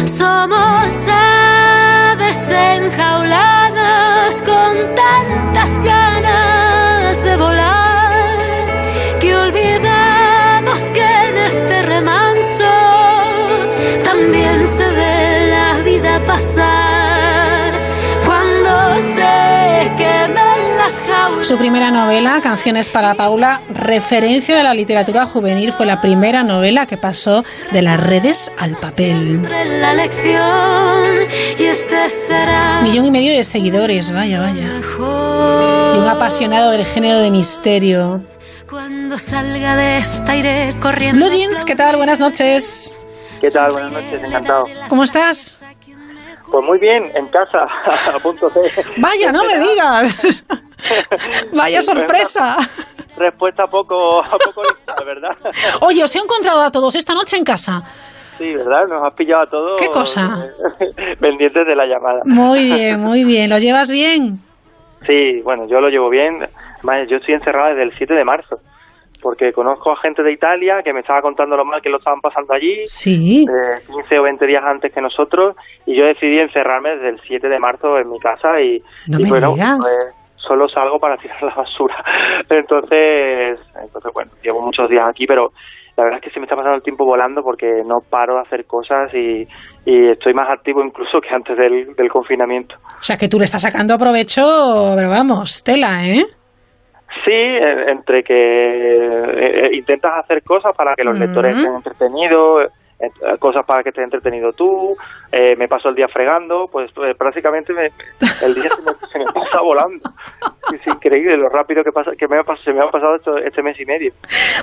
[0.07, 6.56] Somos aves enjauladas con tantas ganas
[14.67, 17.73] se ve la vida pasar
[18.25, 21.47] cuando se quemen las jaulas.
[21.47, 26.87] Su primera novela, Canciones para Paula, referencia de la literatura juvenil, fue la primera novela
[26.87, 29.43] que pasó de las redes al papel.
[29.43, 31.29] La lección
[31.59, 34.81] y este será Millón y medio de seguidores, vaya, vaya.
[35.95, 38.25] Y un apasionado del género de misterio.
[38.69, 41.29] cuando salga de esta iré corriendo.
[41.31, 41.95] Jeans, ¿qué tal?
[41.97, 42.97] Buenas noches.
[43.41, 43.73] ¿Qué tal?
[43.73, 44.65] Buenas noches, encantado.
[44.89, 45.63] ¿Cómo estás?
[46.51, 47.59] Pues muy bien, en casa,
[48.15, 48.71] a punto de...
[48.99, 50.37] Vaya, no me digas.
[51.53, 52.57] Vaya sorpresa.
[53.17, 55.31] Respuesta poco, poco lista, ¿verdad?
[55.81, 57.83] Oye, os he encontrado a todos esta noche en casa.
[58.39, 58.87] Sí, ¿verdad?
[58.89, 59.81] Nos has pillado a todos...
[59.81, 60.47] ¿Qué cosa?
[61.21, 62.21] Pendientes de la llamada.
[62.25, 63.51] Muy bien, muy bien.
[63.51, 64.39] ¿Lo llevas bien?
[65.07, 66.47] Sí, bueno, yo lo llevo bien.
[67.09, 68.61] Yo estoy encerrado desde el 7 de marzo.
[69.27, 72.21] Porque conozco a gente de Italia que me estaba contando lo mal que lo estaban
[72.21, 72.87] pasando allí.
[72.87, 73.43] Sí.
[73.43, 75.57] eh, 15 o 20 días antes que nosotros.
[75.85, 78.61] Y yo decidí encerrarme desde el 7 de marzo en mi casa.
[78.63, 78.79] Y,
[79.09, 79.79] No y me bueno, digas.
[79.81, 81.97] pues, solo salgo para tirar la basura.
[82.49, 85.51] Entonces, entonces, bueno, llevo muchos días aquí, pero
[85.97, 88.43] la verdad es que se me está pasando el tiempo volando porque no paro de
[88.43, 89.43] hacer cosas y,
[89.91, 92.77] y estoy más activo incluso que antes del, del confinamiento.
[92.77, 94.43] O sea, que tú le estás sacando provecho,
[94.95, 96.23] pero vamos, tela, ¿eh?
[97.25, 101.61] Sí, en- entre que eh, eh, intentas hacer cosas para que los lectores Ujú.
[101.61, 102.69] estén entretenidos,
[103.41, 104.97] cosas para que estés entretenido tú,
[105.31, 107.91] eh, me paso el día fregando, pues eh, prácticamente me-
[108.43, 110.01] el día se me, se me pasa volando.
[110.73, 113.63] Es increíble lo rápido que pasa que me ha se me ha pasado esto- este
[113.63, 114.13] mes y medio.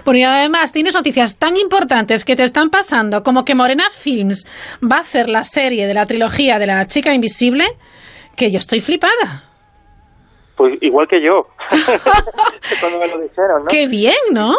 [0.04, 4.46] Porque además tienes noticias tan importantes que te están pasando, como que Morena Films
[4.82, 7.66] va a hacer la serie de la trilogía de la chica invisible,
[8.36, 9.44] que yo estoy flipada.
[10.64, 11.42] Pues igual que yo,
[12.80, 13.68] cuando me lo dijeron, ¿no?
[13.68, 14.54] Qué bien, ¿no?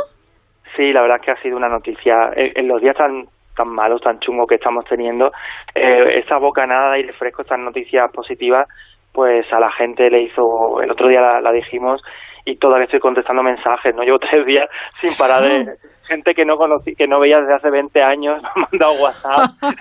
[0.76, 2.28] Sí, la verdad es que ha sido una noticia.
[2.36, 3.24] En, en los días tan
[3.56, 5.30] tan malos, tan chungos que estamos teniendo,
[5.74, 8.68] eh, esta bocanada de aire fresco, estas noticias positivas,
[9.14, 12.02] pues a la gente le hizo, el otro día la, la dijimos
[12.44, 14.02] y todavía estoy contestando mensajes, ¿no?
[14.02, 14.68] Llevo tres días
[15.00, 15.72] sin parar de
[16.14, 19.50] gente que no conocí, que no veía desde hace 20 años, me han mandado WhatsApp.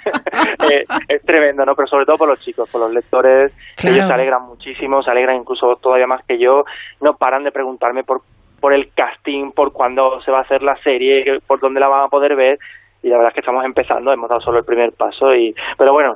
[0.72, 1.76] Eh, es tremendo, ¿no?
[1.76, 3.96] Pero sobre todo por los chicos, por los lectores, Claro.
[3.96, 6.64] ellos se alegran muchísimo, se alegran incluso todavía más que yo,
[7.02, 8.22] no paran de preguntarme por
[8.60, 12.06] por el casting, por cuándo se va a hacer la serie, por dónde la van
[12.06, 12.58] a poder ver
[13.04, 15.92] y la verdad es que estamos empezando, hemos dado solo el primer paso y pero
[15.92, 16.16] bueno,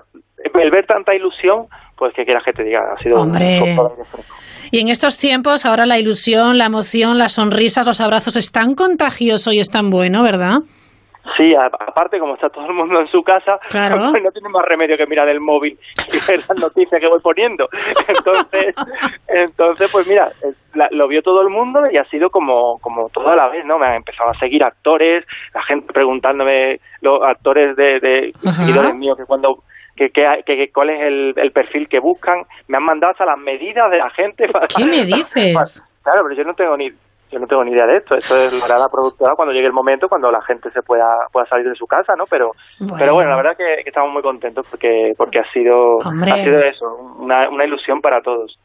[0.54, 1.66] el ver tanta ilusión,
[1.98, 3.60] pues que quieras que te diga, ha sido un Hombre.
[3.62, 3.96] fresco.
[4.72, 8.76] Y en estos tiempos, ahora la ilusión, la emoción, las sonrisas, los abrazos es tan
[8.76, 10.58] contagioso y es tan bueno, ¿verdad?
[11.36, 13.98] Sí, aparte como está todo el mundo en su casa, Claro.
[14.12, 15.78] pues no tiene más remedio que mirar el móvil
[16.12, 17.68] y ver las noticias que voy poniendo.
[18.08, 18.76] Entonces,
[19.28, 23.10] entonces pues mira, eh, la- lo vio todo el mundo y ha sido como como
[23.10, 23.78] toda la vez, ¿no?
[23.78, 29.18] Me han empezado a seguir actores, la gente preguntándome los actores de, de seguidores míos
[29.18, 29.64] que cuando
[29.98, 33.26] que, que, que- que cuál es el, el perfil que buscan, me han mandado hasta
[33.26, 34.48] las medidas de la gente.
[34.48, 35.84] para- ¿Qué me dices?
[36.04, 36.90] Claro, pero yo no tengo ni
[37.30, 38.16] yo no tengo ni idea de esto.
[38.16, 41.06] Esto es lo hará la productora cuando llegue el momento, cuando la gente se pueda
[41.34, 42.24] pueda salir de su casa, ¿no?
[42.30, 42.96] Pero Bueno.
[42.98, 46.32] pero bueno, la verdad que, que estamos muy contentos porque porque ha sido Hombre.
[46.32, 46.86] ha sido eso,
[47.20, 48.58] una, una ilusión para todos.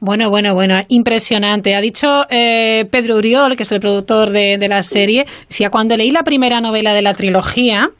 [0.00, 1.74] Bueno, bueno, bueno, impresionante.
[1.74, 5.96] Ha dicho eh, Pedro Uriol, que es el productor de, de la serie, decía, cuando
[5.96, 7.90] leí la primera novela de la trilogía,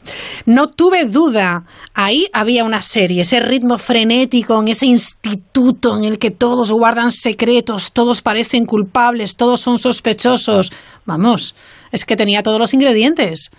[0.45, 1.65] no tuve duda.
[1.93, 7.11] Ahí había una serie, ese ritmo frenético, en ese instituto en el que todos guardan
[7.11, 10.71] secretos, todos parecen culpables, todos son sospechosos.
[11.05, 11.53] Vamos,
[11.91, 13.51] es que tenía todos los ingredientes.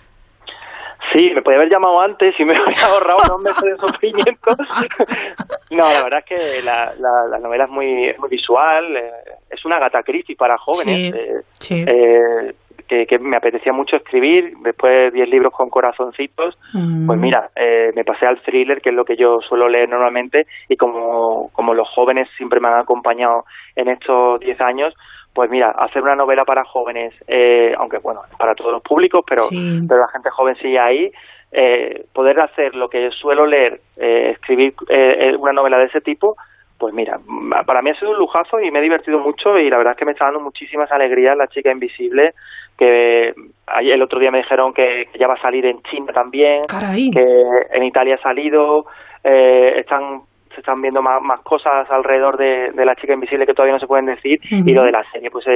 [1.12, 4.56] Sí, me podía haber llamado antes y me habría ahorrado unos meses de sufrimiento.
[5.70, 9.10] no, la verdad es que la, la, la novela es muy, es muy visual, eh,
[9.50, 11.12] es una gata Christie para jóvenes.
[11.12, 11.84] Sí, eh, sí.
[11.86, 12.54] eh,
[12.88, 17.06] que, que me apetecía mucho escribir, después de 10 libros con corazoncitos, Mm.
[17.06, 20.46] pues mira, eh, me pasé al thriller, que es lo que yo suelo leer normalmente,
[20.68, 23.44] y como, como los jóvenes siempre me han acompañado
[23.76, 24.94] en estos 10 años,
[25.40, 29.44] pues mira, hacer una novela para jóvenes, eh, aunque bueno, para todos los públicos, pero,
[29.88, 31.10] pero la gente joven sigue ahí,
[31.50, 36.36] eh, poder hacer lo que suelo leer, eh, escribir eh, una novela de ese tipo,
[36.76, 37.18] pues mira,
[37.64, 39.98] para mí ha sido un lujazo y me he divertido mucho y la verdad es
[39.98, 42.34] que me está dando muchísimas alegrías La chica invisible,
[42.76, 43.32] que
[43.80, 47.24] el otro día me dijeron que, ya va a salir en China también, que
[47.72, 48.84] en Italia ha salido,
[49.24, 50.20] están
[50.54, 53.86] se están viendo más, más cosas alrededor de, La chica invisible que todavía no se
[53.86, 55.46] pueden decir y lo de la serie pues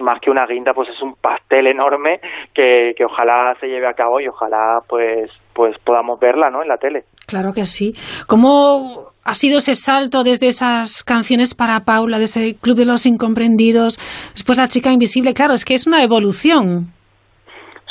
[0.00, 2.20] más que una guinda, pues es un pastel enorme
[2.54, 6.62] que, que ojalá se lleve a cabo y ojalá pues pues podamos verla, ¿no?
[6.62, 7.04] En la tele.
[7.26, 7.92] Claro que sí.
[8.28, 13.06] ¿Cómo ha sido ese salto desde esas canciones para Paula, de ese Club de los
[13.06, 13.98] Incomprendidos,
[14.32, 15.34] después La chica invisible?
[15.34, 16.92] Claro, es que es una evolución.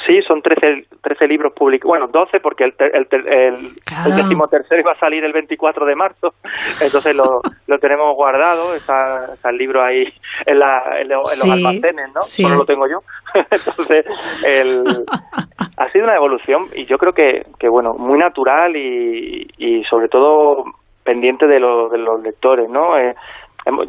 [0.07, 4.99] Sí, son 13, 13 libros publicados, bueno, 12 porque el, el, el, decimotercero iba a
[4.99, 6.33] salir el 24 de marzo,
[6.81, 10.05] entonces lo, lo tenemos guardado, está, está, el libro ahí
[10.45, 12.21] en, la, en, los almacenes, ¿no?
[12.21, 12.99] Solo lo tengo yo.
[13.51, 14.05] entonces,
[14.45, 14.81] el,
[15.77, 20.07] ha sido una evolución y yo creo que, que bueno, muy natural y, y sobre
[20.07, 20.63] todo
[21.03, 22.97] pendiente de, de los lectores, ¿no?
[22.97, 23.13] Eh,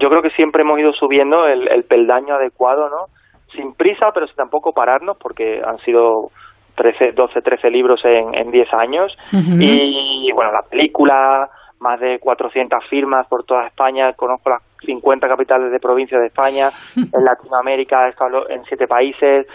[0.00, 3.06] yo creo que siempre hemos ido subiendo el, el peldaño adecuado, ¿no?
[3.54, 6.30] Sin prisa, pero sin tampoco pararnos, porque han sido
[6.76, 9.16] 13, 12, 13 libros en, en 10 años.
[9.32, 11.48] Y bueno, la película,
[11.80, 16.68] más de 400 firmas por toda España, conozco las 50 capitales de provincia de España,
[16.96, 19.46] en Latinoamérica he estado en 7 países.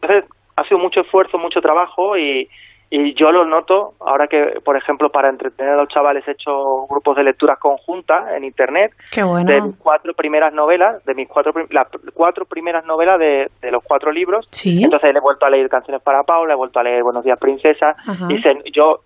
[0.00, 2.48] Entonces, ha sido mucho esfuerzo, mucho trabajo y,
[2.94, 6.86] y yo lo noto ahora que, por ejemplo, para entretener a los chavales he hecho
[6.90, 8.92] grupos de lecturas conjuntas en internet
[9.46, 13.82] de mis cuatro primeras novelas, de mis cuatro las cuatro primeras novelas de, de los
[13.82, 14.44] cuatro libros.
[14.62, 17.96] Entonces he vuelto a leer canciones para Paula, he vuelto a leer Buenos días princesa
[18.28, 19.00] y yo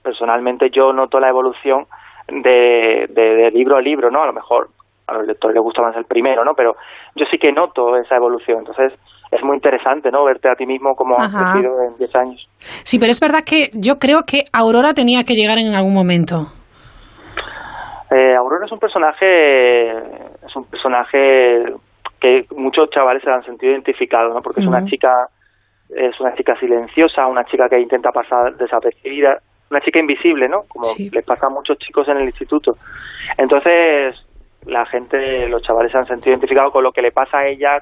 [0.00, 1.86] personalmente yo noto la evolución
[2.28, 4.22] de, de, libro a libro, ¿no?
[4.22, 4.68] A lo mejor
[5.08, 6.54] a los lectores les gusta más el primero, ¿no?
[6.54, 6.76] Pero
[7.16, 8.60] yo sí que noto esa evolución.
[8.60, 8.92] Entonces
[9.34, 10.24] es muy interesante, ¿no?
[10.24, 12.48] Verte a ti mismo como has crecido en 10 años.
[12.58, 16.46] Sí, pero es verdad que yo creo que Aurora tenía que llegar en algún momento.
[18.10, 21.64] Eh, Aurora es un personaje, es un personaje
[22.20, 24.40] que muchos chavales se han sentido identificados, ¿no?
[24.40, 25.28] Porque es una chica,
[25.90, 29.38] es una chica silenciosa, una chica que intenta pasar desapercibida,
[29.70, 30.62] una chica invisible, ¿no?
[30.68, 32.72] Como les pasa a muchos chicos en el instituto.
[33.36, 34.14] Entonces,
[34.66, 37.78] la gente, los chavales se han sentido identificados con lo que le pasa a ella,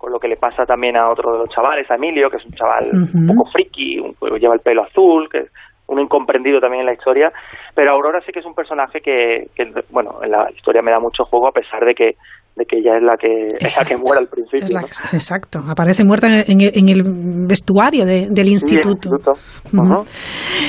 [0.00, 2.46] con lo que le pasa también a otro de los chavales, a Emilio, que es
[2.46, 5.50] un chaval un poco friki, un, lleva el pelo azul, que es
[5.88, 7.30] un incomprendido también en la historia,
[7.74, 9.44] pero Aurora sí que es un personaje que,
[9.90, 12.14] bueno, en la historia me da mucho juego a pesar de que
[12.56, 14.80] de que ella es la que es la que muere al principio.
[15.12, 17.02] Exacto, aparece muerta en, el,
[17.46, 19.10] vestuario del instituto.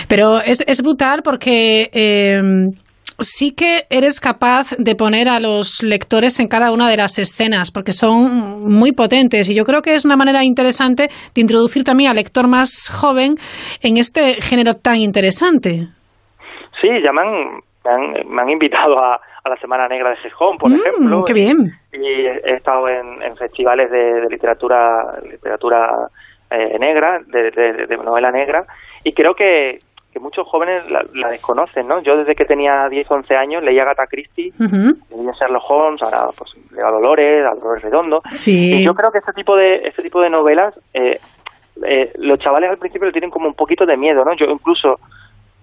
[0.07, 2.39] Pero es, es brutal porque eh,
[3.19, 7.71] sí que eres capaz de poner a los lectores en cada una de las escenas,
[7.71, 9.49] porque son muy potentes.
[9.49, 13.35] Y yo creo que es una manera interesante de introducir también al lector más joven
[13.81, 15.87] en este género tan interesante.
[16.79, 20.75] Sí, ya me han, me han, invitado a, la Semana Negra de Gijón, por mm,
[20.75, 21.23] ejemplo.
[21.25, 21.71] ¡Qué bien!
[21.93, 26.07] Y, he estado en, festivales de, literatura literatura
[26.49, 28.65] eh, negra, de novela negra,
[29.03, 29.79] y creo que,
[30.11, 32.01] que muchos jóvenes la, desconocen, ¿no?
[32.01, 36.51] Yo desde que tenía 10, 11 años leía Agatha Christie, leía Sherlock Holmes, ahora pues
[36.71, 38.21] leo a Dolores, a Dolores Redondo.
[38.31, 38.75] Sí.
[38.75, 41.19] Y yo creo que este tipo de, este tipo de novelas, eh,
[41.87, 44.35] eh, los chavales al principio le tienen como un poquito de miedo, ¿no?
[44.35, 44.99] Yo incluso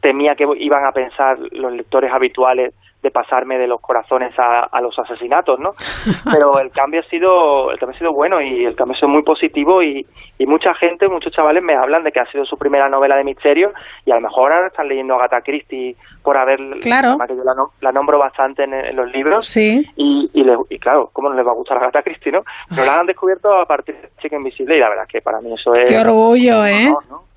[0.00, 2.72] temía que iban a pensar los lectores habituales
[3.02, 5.70] de pasarme de los corazones a, a, los asesinatos, ¿no?
[6.32, 9.08] Pero el cambio ha sido el cambio ha sido bueno y el cambio ha sido
[9.08, 10.04] muy positivo y,
[10.38, 13.24] y mucha gente, muchos chavales me hablan de que ha sido su primera novela de
[13.24, 13.72] misterio
[14.04, 17.16] y a lo mejor ahora están leyendo Agatha Christie por haber claro.
[17.26, 17.42] que yo
[17.80, 19.88] la, nombro bastante en, los libros sí.
[19.96, 22.42] y, y, y, claro, ¿cómo no les va a gustar Agatha Christie, no?
[22.68, 25.40] Pero la han descubierto a partir de Chica Invisible y la verdad es que para
[25.40, 25.88] mí eso es...
[25.88, 26.92] ¡Qué orgullo, eh!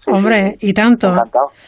[0.07, 1.13] Hombre, y tanto.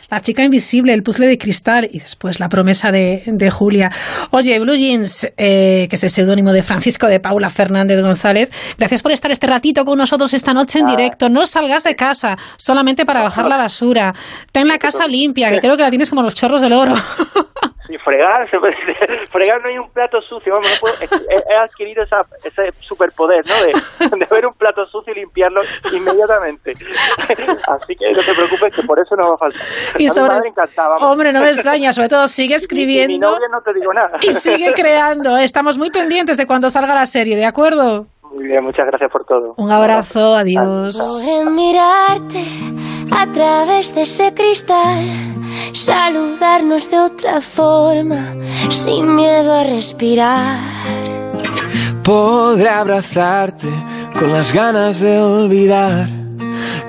[0.09, 3.91] La chica invisible, el puzzle de cristal y después la promesa de, de Julia.
[4.31, 9.03] Oye, Blue Jeans, eh, que es el seudónimo de Francisco de Paula Fernández González, gracias
[9.03, 11.29] por estar este ratito con nosotros esta noche en directo.
[11.29, 14.13] No salgas de casa solamente para bajar la basura.
[14.51, 16.95] Ten la casa limpia, que creo que la tienes como los chorros del oro.
[17.99, 18.49] Fregar,
[19.31, 20.53] fregar no hay un plato sucio.
[20.53, 20.95] Vamos, no puedo,
[21.29, 24.09] he, adquirido esa, ese superpoder, ¿no?
[24.09, 25.61] De, de, ver un plato sucio y limpiarlo
[25.91, 26.71] inmediatamente.
[27.67, 29.61] Así que no te preocupes, que por eso no va a faltar.
[29.97, 30.35] Y sobre,
[30.99, 33.13] hombre, no me extraña, sobre todo sigue escribiendo.
[33.13, 34.17] Y, novia no te digo nada.
[34.21, 35.37] Y sigue creando.
[35.37, 38.07] Estamos muy pendientes de cuando salga la serie, ¿de acuerdo?
[38.33, 39.53] Muy bien, muchas gracias por todo.
[39.57, 41.29] Un abrazo, adiós.
[41.45, 42.43] Mirarte
[43.11, 45.05] a través de ese cristal,
[45.73, 48.35] saludarnos de otra forma,
[48.69, 50.59] sin miedo a respirar.
[52.03, 53.69] Podré abrazarte
[54.19, 56.09] con las ganas de olvidar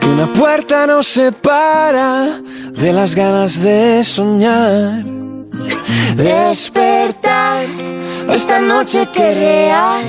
[0.00, 2.40] que una puerta nos separa
[2.72, 5.04] de las ganas de soñar.
[6.16, 7.66] Despertar
[8.28, 10.04] esta noche que real,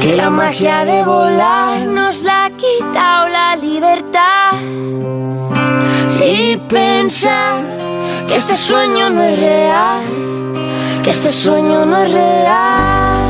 [0.00, 4.52] que la magia de volar nos la ha quitado la libertad.
[6.24, 7.64] Y pensar
[8.28, 10.02] que este sueño no es real,
[11.02, 13.22] que este sueño no es real.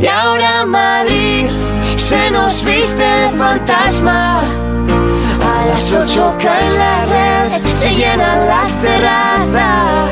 [0.00, 1.48] Y ahora Madrid
[1.96, 4.40] se nos viste fantasma.
[4.40, 10.10] A las ocho caen las redes, se llenan las terrazas.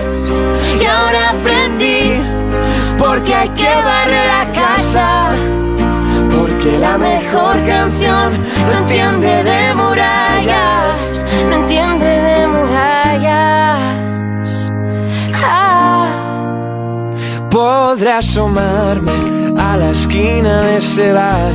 [0.80, 2.22] Y ahora aprendí,
[2.96, 5.57] porque hay que barrer a casa.
[6.68, 13.90] Porque la mejor canción no entiende de murallas, no entiende de murallas.
[15.42, 17.10] Ah.
[17.50, 19.12] Podré asomarme
[19.58, 21.54] a la esquina de ese bar.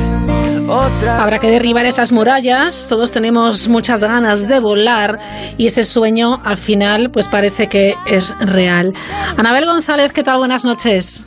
[0.68, 5.20] Otra Habrá que derribar esas murallas, todos tenemos muchas ganas de volar
[5.56, 8.92] y ese sueño al final pues parece que es real.
[9.36, 10.38] Anabel González, ¿qué tal?
[10.38, 11.24] Buenas noches.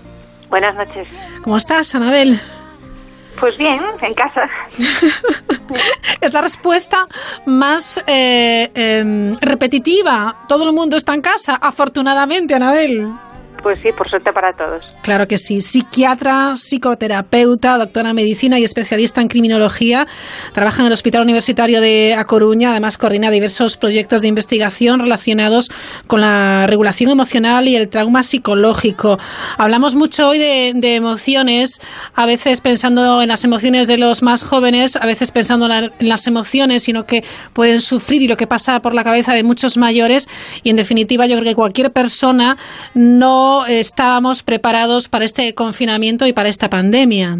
[0.49, 1.07] Buenas noches.
[1.41, 2.41] ¿Cómo estás, Anabel?
[3.39, 4.49] Pues bien, en casa.
[6.21, 7.07] Es la respuesta
[7.45, 10.45] más eh, em, repetitiva.
[10.47, 13.11] Todo el mundo está en casa, afortunadamente, Anabel.
[13.63, 14.81] Pues sí, por suerte para todos.
[15.01, 15.59] Claro que sí.
[15.61, 20.07] Psiquiatra, psicoterapeuta, doctora en medicina y especialista en criminología.
[20.53, 22.71] Trabaja en el Hospital Universitario de A Coruña.
[22.71, 25.69] Además, coordina diversos proyectos de investigación relacionados
[26.07, 29.17] con la regulación emocional y el trauma psicológico.
[29.57, 31.81] Hablamos mucho hoy de, de emociones,
[32.15, 35.91] a veces pensando en las emociones de los más jóvenes, a veces pensando en, la-
[35.99, 37.23] en las emociones, sino que
[37.53, 40.29] pueden sufrir y lo que pasa por la cabeza de muchos mayores.
[40.63, 42.57] Y en definitiva, yo creo que cualquier persona
[42.93, 47.37] no estábamos preparados para este confinamiento y para esta pandemia.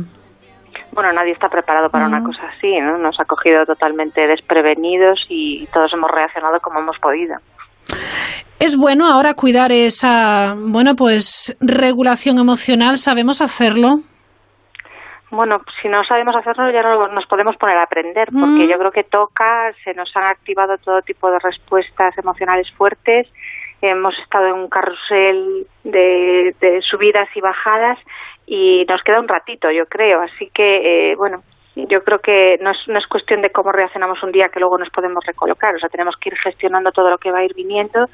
[0.92, 2.98] Bueno, nadie está preparado para una cosa así, ¿no?
[2.98, 7.36] Nos ha cogido totalmente desprevenidos y todos hemos reaccionado como hemos podido.
[8.60, 13.98] Es bueno ahora cuidar esa, bueno, pues regulación emocional, ¿sabemos hacerlo?
[15.30, 18.70] Bueno, si no sabemos hacerlo ya no nos podemos poner a aprender, porque Mm.
[18.70, 23.28] yo creo que toca, se nos han activado todo tipo de respuestas emocionales fuertes,
[23.82, 28.00] hemos estado en un carrusel de, de subidas y bajadas
[28.46, 30.22] y nos queda un ratito, yo creo.
[30.22, 31.44] Así que, eh, bueno,
[31.76, 34.78] yo creo que no es, no es cuestión de cómo reaccionamos un día que luego
[34.78, 37.54] nos podemos recolocar, o sea, tenemos que ir gestionando todo lo que va a ir
[37.54, 38.08] viniendo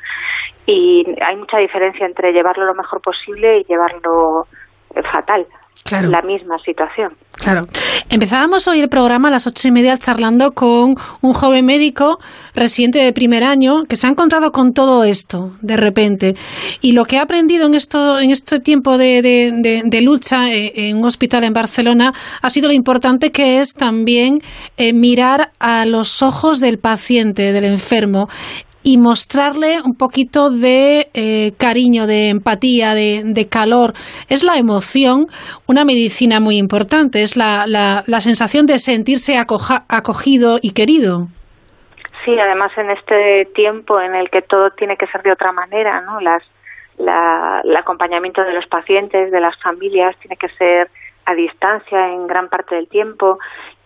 [0.66, 4.48] y hay mucha diferencia entre llevarlo lo mejor posible y llevarlo
[4.96, 5.48] eh, fatal.
[5.84, 6.10] Claro.
[6.10, 7.12] La misma situación.
[7.34, 7.66] Claro.
[8.10, 12.20] Empezábamos hoy el programa a las ocho y media charlando con un joven médico
[12.56, 16.36] residente de primer año que se ha encontrado con todo esto de repente.
[16.82, 20.50] Y lo que ha aprendido en, esto, en este tiempo de, de- de- de lucha
[20.54, 24.40] eh, en un hospital en Barcelona ha sido lo importante que es también
[24.78, 28.30] eh, mirar a los ojos del paciente, del enfermo,
[28.84, 33.94] y mostrarle un poquito de eh, cariño, de empatía, de, calor.
[34.30, 35.28] Es la emoción
[35.68, 41.28] una medicina muy importante, es la, la, la sensación de sentirse acoja- acogido y querido.
[42.26, 46.02] Sí, además en este tiempo en el que todo tiene que ser de otra manera,
[46.02, 46.22] ¿no?
[46.22, 46.44] Las,
[46.98, 50.90] la, el acompañamiento de los pacientes, de las familias, tiene que ser
[51.26, 53.40] a distancia en gran parte del tiempo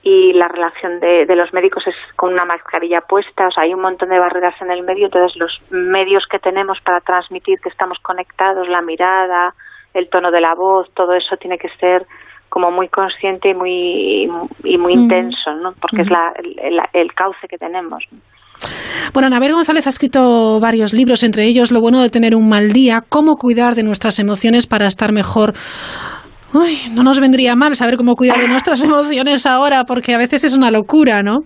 [0.09, 3.73] y la relación de, de los médicos es con una mascarilla puesta, o sea, hay
[3.73, 7.69] un montón de barreras en el medio, entonces los medios que tenemos para transmitir que
[7.69, 9.53] estamos conectados, la mirada,
[9.93, 12.05] el tono de la voz, todo eso tiene que ser
[12.49, 14.29] como muy consciente y muy
[14.63, 14.99] y muy Mm.
[15.01, 15.73] intenso, ¿no?
[15.81, 18.03] Porque es la, el, el- el cauce que tenemos.
[19.13, 22.71] Bueno, Anabel González ha escrito varios libros, entre ellos Lo bueno de tener un mal
[22.73, 25.53] día, cómo cuidar de nuestras emociones para estar mejor.
[26.59, 30.43] Uy, no nos vendría mal saber cómo cuidar de nuestras emociones ahora, porque a veces
[30.43, 31.39] es una locura, ¿no?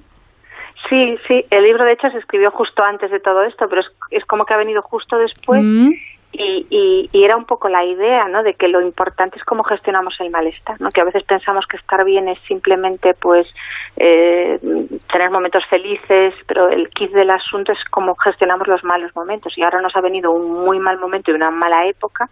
[0.89, 3.87] Sí, sí, el libro de hecho se escribió justo antes de todo esto, pero es,
[4.09, 5.89] es como que ha venido justo después Mm.
[6.33, 8.41] y, y, y era un poco la idea, ¿no?
[8.41, 10.89] De que lo importante es cómo gestionamos el malestar, ¿no?
[10.89, 13.47] Que a veces pensamos que estar bien es simplemente, pues,
[13.97, 14.59] eh,
[15.11, 19.57] tener momentos felices, pero el kit del asunto es cómo gestionamos los malos momentos.
[19.57, 22.27] Y ahora nos ha venido un muy mal momento y una mala época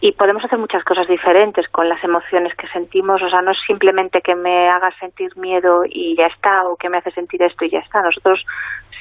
[0.00, 3.22] y podemos hacer muchas cosas diferentes con las emociones que sentimos.
[3.22, 6.88] O sea, no es simplemente que me haga sentir miedo y ya está, o que
[6.88, 8.00] me hace sentir esto y ya está.
[8.02, 8.44] Nosotros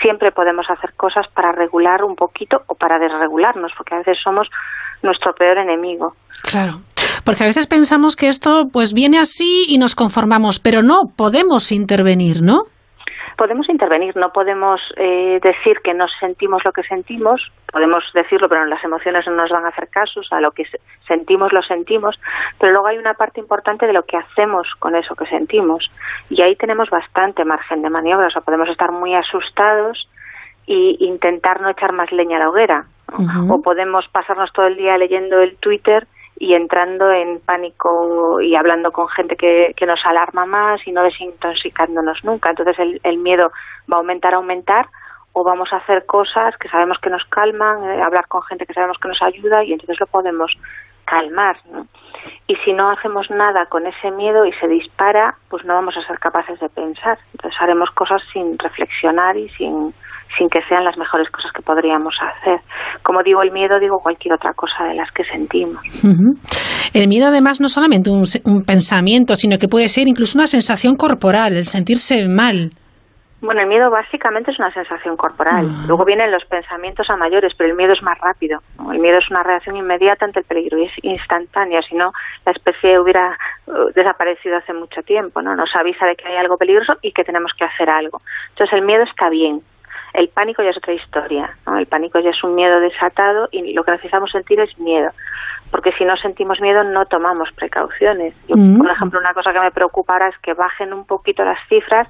[0.01, 4.47] siempre podemos hacer cosas para regular un poquito o para desregularnos, porque a veces somos
[5.01, 6.13] nuestro peor enemigo.
[6.43, 6.75] Claro.
[7.23, 11.71] Porque a veces pensamos que esto pues viene así y nos conformamos, pero no, podemos
[11.71, 12.63] intervenir, ¿no?
[13.39, 17.41] Podemos intervenir, no podemos eh, decir que no sentimos lo que sentimos,
[17.71, 20.65] podemos decirlo, pero las emociones no nos van a hacer caso, o sea, lo que
[21.07, 22.19] sentimos lo sentimos,
[22.59, 25.89] pero luego hay una parte importante de lo que hacemos con eso que sentimos
[26.29, 30.09] y ahí tenemos bastante margen de maniobra, o sea, podemos estar muy asustados
[30.67, 32.87] e intentar no echar más leña a la hoguera,
[33.49, 36.07] o podemos pasarnos todo el día leyendo el Twitter
[36.39, 41.03] y entrando en pánico y hablando con gente que, que nos alarma más y no
[41.03, 42.49] desintoxicándonos nunca.
[42.49, 43.51] Entonces el, el miedo
[43.91, 44.87] va a aumentar, aumentar,
[45.33, 48.73] o vamos a hacer cosas que sabemos que nos calman, eh, hablar con gente que
[48.73, 50.51] sabemos que nos ayuda y entonces lo podemos
[51.09, 51.55] calmar.
[51.71, 51.85] ¿no?
[52.47, 56.05] Y si no hacemos nada con ese miedo y se dispara, pues no vamos a
[56.05, 57.17] ser capaces de pensar.
[57.33, 59.93] Entonces haremos cosas sin reflexionar y sin,
[60.37, 62.59] sin que sean las mejores cosas que podríamos hacer.
[63.03, 65.81] Como digo el miedo, digo cualquier otra cosa de las que sentimos.
[66.93, 70.95] El miedo además no solamente un, un pensamiento, sino que puede ser incluso una sensación
[70.95, 72.71] corporal, el sentirse mal.
[73.41, 75.65] Bueno, el miedo básicamente es una sensación corporal.
[75.87, 78.59] Luego vienen los pensamientos a mayores, pero el miedo es más rápido.
[78.91, 81.81] El miedo es una reacción inmediata ante el peligro y es instantánea.
[81.81, 82.11] Si no,
[82.45, 83.37] la especie hubiera
[83.67, 85.41] uh, desaparecido hace mucho tiempo.
[85.41, 85.55] ¿no?
[85.55, 88.19] Nos avisa de que hay algo peligroso y que tenemos que hacer algo.
[88.49, 89.61] Entonces, el miedo está bien.
[90.13, 91.49] El pánico ya es otra historia.
[91.65, 91.77] ¿no?
[91.77, 95.11] El pánico ya es un miedo desatado y lo que necesitamos sentir es miedo.
[95.71, 98.35] Porque si no sentimos miedo, no tomamos precauciones.
[98.47, 98.79] Yo, Mm.
[98.79, 102.09] Por ejemplo, una cosa que me preocupa ahora es que bajen un poquito las cifras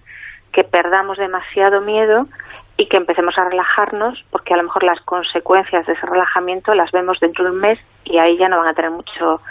[0.52, 2.28] que perdamos demasiado miedo
[2.78, 6.92] y que empecemos a relajarnos, porque a lo mejor las consecuencias de ese relajamiento las
[6.92, 9.42] vemos dentro de un mes y ahí ya no van a tener mucho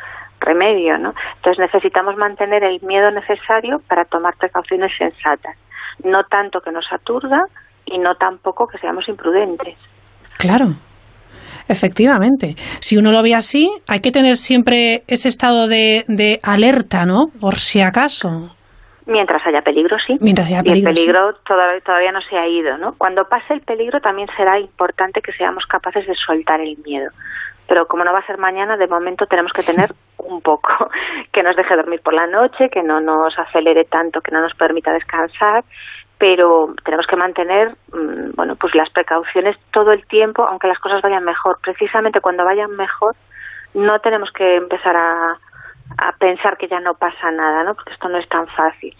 [0.41, 1.13] remedio, ¿no?
[1.37, 5.57] Entonces necesitamos mantener el miedo necesario para tomar precauciones sensatas,
[6.03, 7.45] no tanto que nos aturda
[7.85, 9.77] y no tampoco que seamos imprudentes.
[10.39, 10.75] Claro.
[11.69, 12.57] Efectivamente.
[12.81, 17.27] Si uno lo ve así, hay que tener siempre ese estado de, de alerta, ¿no?
[17.41, 18.57] Por si acaso.
[19.09, 20.19] Mientras haya peligro, sí.
[20.21, 21.01] Mientras haya y el peligro, sí.
[21.01, 22.93] peligro todavía, todavía no se ha ido, ¿no?
[22.99, 27.11] Cuando pase el peligro también será importante que seamos capaces de soltar el miedo.
[27.67, 30.69] Pero como no va a ser mañana, de momento tenemos que tener un poco,
[31.33, 34.53] que nos deje dormir por la noche, que no nos acelere tanto, que no nos
[34.55, 35.65] permita descansar,
[36.19, 41.01] pero tenemos que mantener, mm, bueno, pues las precauciones todo el tiempo, aunque las cosas
[41.01, 41.57] vayan mejor.
[41.63, 43.17] Precisamente cuando vayan mejor,
[43.73, 45.39] no tenemos que empezar a,
[45.97, 47.75] a pensar que ya no pasa nada, ¿no?
[47.75, 48.95] Porque esto no es tan fácil.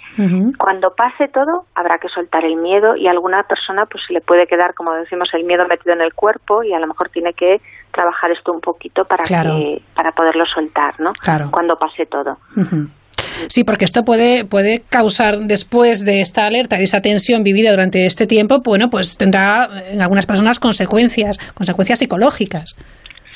[0.59, 4.21] Cuando pase todo, habrá que soltar el miedo y a alguna persona pues se le
[4.21, 7.35] puede quedar, como decimos, el miedo metido en el cuerpo y a lo mejor tiene
[7.35, 7.61] que
[7.93, 9.51] trabajar esto un poquito para Claro.
[9.57, 11.13] que para poderlo soltar, ¿no?
[11.13, 11.51] Claro.
[11.51, 12.39] Cuando pase todo.
[13.49, 18.07] Sí, porque esto puede, puede causar, después de esta alerta, de esa tensión vivida durante
[18.07, 22.77] este tiempo, bueno, pues tendrá eh, en algunas personas consecuencias, consecuencias psicológicas.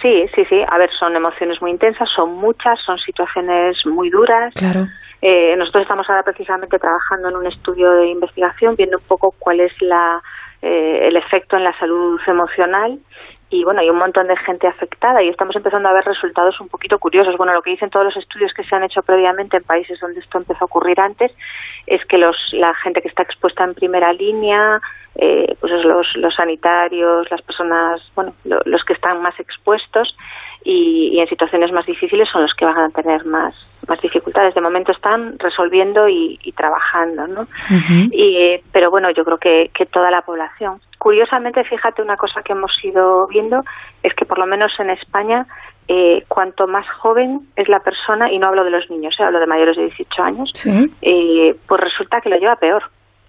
[0.02, 0.60] Sí, sí, sí.
[0.68, 4.52] A ver, son emociones muy intensas, son muchas, son situaciones muy duras.
[4.54, 4.86] Claro.
[5.22, 9.60] Eh, nosotros estamos ahora precisamente trabajando en un estudio de investigación viendo un poco cuál
[9.60, 10.20] es la,
[10.60, 12.98] eh, el efecto en la salud emocional
[13.52, 16.68] y bueno, hay un montón de gente afectada y estamos empezando a ver resultados un
[16.68, 17.36] poquito curiosos.
[17.36, 20.20] Bueno, lo que dicen todos los estudios que se han hecho previamente en países donde
[20.20, 21.30] esto empezó a ocurrir antes
[21.86, 24.80] es que los, la gente que está expuesta en primera línea,
[25.16, 30.16] eh, pues es los, los sanitarios, las personas, bueno, lo- los que están más expuestos
[30.64, 33.54] y, y en situaciones más difíciles son los que van a tener más,
[33.88, 34.54] más dificultades.
[34.54, 37.46] De momento están resolviendo y, y trabajando, ¿no?
[38.10, 40.80] Y, eh, pero bueno, yo creo que, que toda la población.
[40.98, 43.60] Curiosamente, fíjate, una cosa que hemos ido viendo
[44.02, 45.46] es que por lo menos en España,
[45.88, 49.40] eh, cuanto más joven es la persona, y no hablo de los niños, eh, hablo
[49.40, 50.90] de mayores de 18 años, Sí.
[51.02, 52.82] eh, pues resulta que lo lleva peor.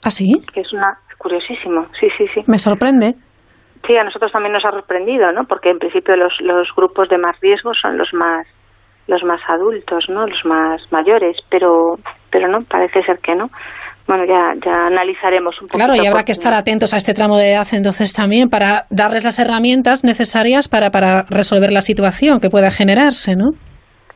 [0.03, 0.41] ¿Ah, sí?
[0.53, 2.41] Que es una curiosísimo, sí, sí, sí.
[2.47, 3.15] Me sorprende.
[3.87, 5.45] Sí, a nosotros también nos ha sorprendido, ¿no?
[5.45, 8.45] Porque en principio los, los grupos de más riesgo son los más
[9.07, 10.25] los más adultos, ¿no?
[10.25, 11.97] Los más mayores, pero
[12.29, 13.49] pero no, parece ser que no.
[14.07, 15.77] Bueno, ya ya analizaremos un poco.
[15.77, 19.23] Claro, y habrá que estar atentos a este tramo de edad entonces también para darles
[19.23, 23.51] las herramientas necesarias para, para resolver la situación que pueda generarse, ¿no?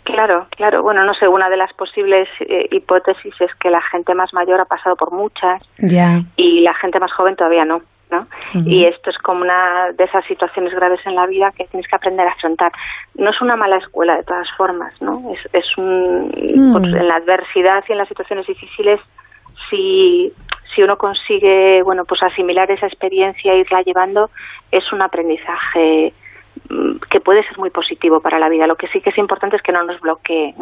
[0.04, 0.84] Claro, claro.
[0.84, 4.60] Bueno, no sé, una de las posibles eh, hipótesis es que la gente más mayor
[4.62, 6.22] ha pasado por muchas Ya.
[6.38, 8.26] y la gente más joven todavía no, ¿no?
[8.66, 11.96] Y esto es como una de esas situaciones graves en la vida que tienes que
[11.98, 12.72] aprender a afrontar.
[13.16, 15.32] No es una mala escuela de todas formas, ¿no?
[15.34, 16.72] Es, es un, Mm.
[16.72, 19.02] pues, en la adversidad y en las situaciones difíciles,
[19.70, 20.32] si,
[20.74, 24.30] si uno consigue, bueno, pues asimilar esa experiencia e irla llevando,
[24.72, 26.14] es un aprendizaje
[26.70, 28.68] mm, que puede ser muy positivo para la vida.
[28.68, 30.54] Lo que sí que es importante es que no nos bloquee.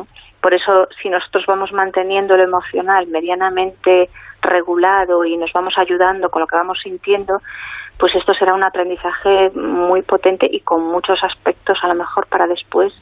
[0.42, 4.10] Por eso, si nosotros vamos manteniendo lo emocional medianamente
[4.42, 7.40] regulado y nos vamos ayudando con lo que vamos sintiendo,
[7.98, 12.46] pues esto será un aprendizaje muy potente y con muchos aspectos a lo mejor para
[12.46, 12.94] después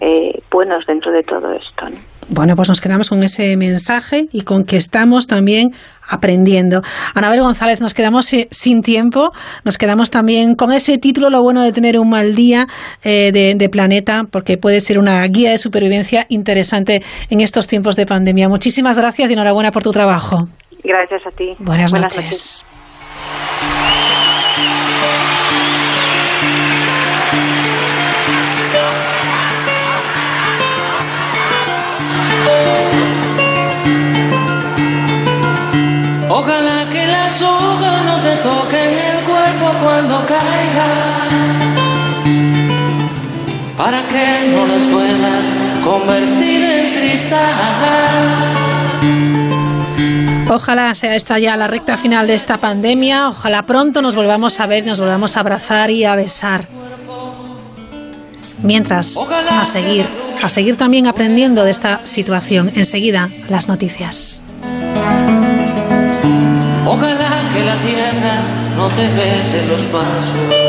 [0.00, 1.86] eh, buenos dentro de todo esto.
[2.30, 5.70] Bueno, pues nos quedamos con ese mensaje y con que estamos también
[6.06, 6.82] aprendiendo.
[7.14, 9.30] Anabel González, nos quedamos sin tiempo,
[9.64, 12.66] nos quedamos también con ese título, lo bueno de tener un mal día
[13.02, 18.04] eh, de, planeta, porque puede ser una guía de supervivencia interesante en estos tiempos de
[18.04, 18.48] pandemia.
[18.48, 20.48] Muchísimas gracias y enhorabuena por tu trabajo.
[20.84, 21.54] Gracias a ti.
[21.58, 22.64] Buenas, noches.
[37.28, 40.86] Que las hojas no te toquen el cuerpo cuando caiga,
[43.76, 45.44] para que no las puedas
[45.84, 47.38] convertir en cristal.
[50.50, 53.28] Ojalá sea esta ya la recta final de esta pandemia.
[53.28, 56.66] Ojalá pronto nos volvamos a ver, nos volvamos a abrazar y a besar.
[58.62, 59.16] Mientras,
[59.50, 60.06] a seguir,
[60.42, 62.72] a seguir también aprendiendo de esta situación.
[62.74, 64.42] Enseguida, las noticias.
[66.90, 68.34] Ojalá que la tierra
[68.74, 70.67] no te bese los pasos.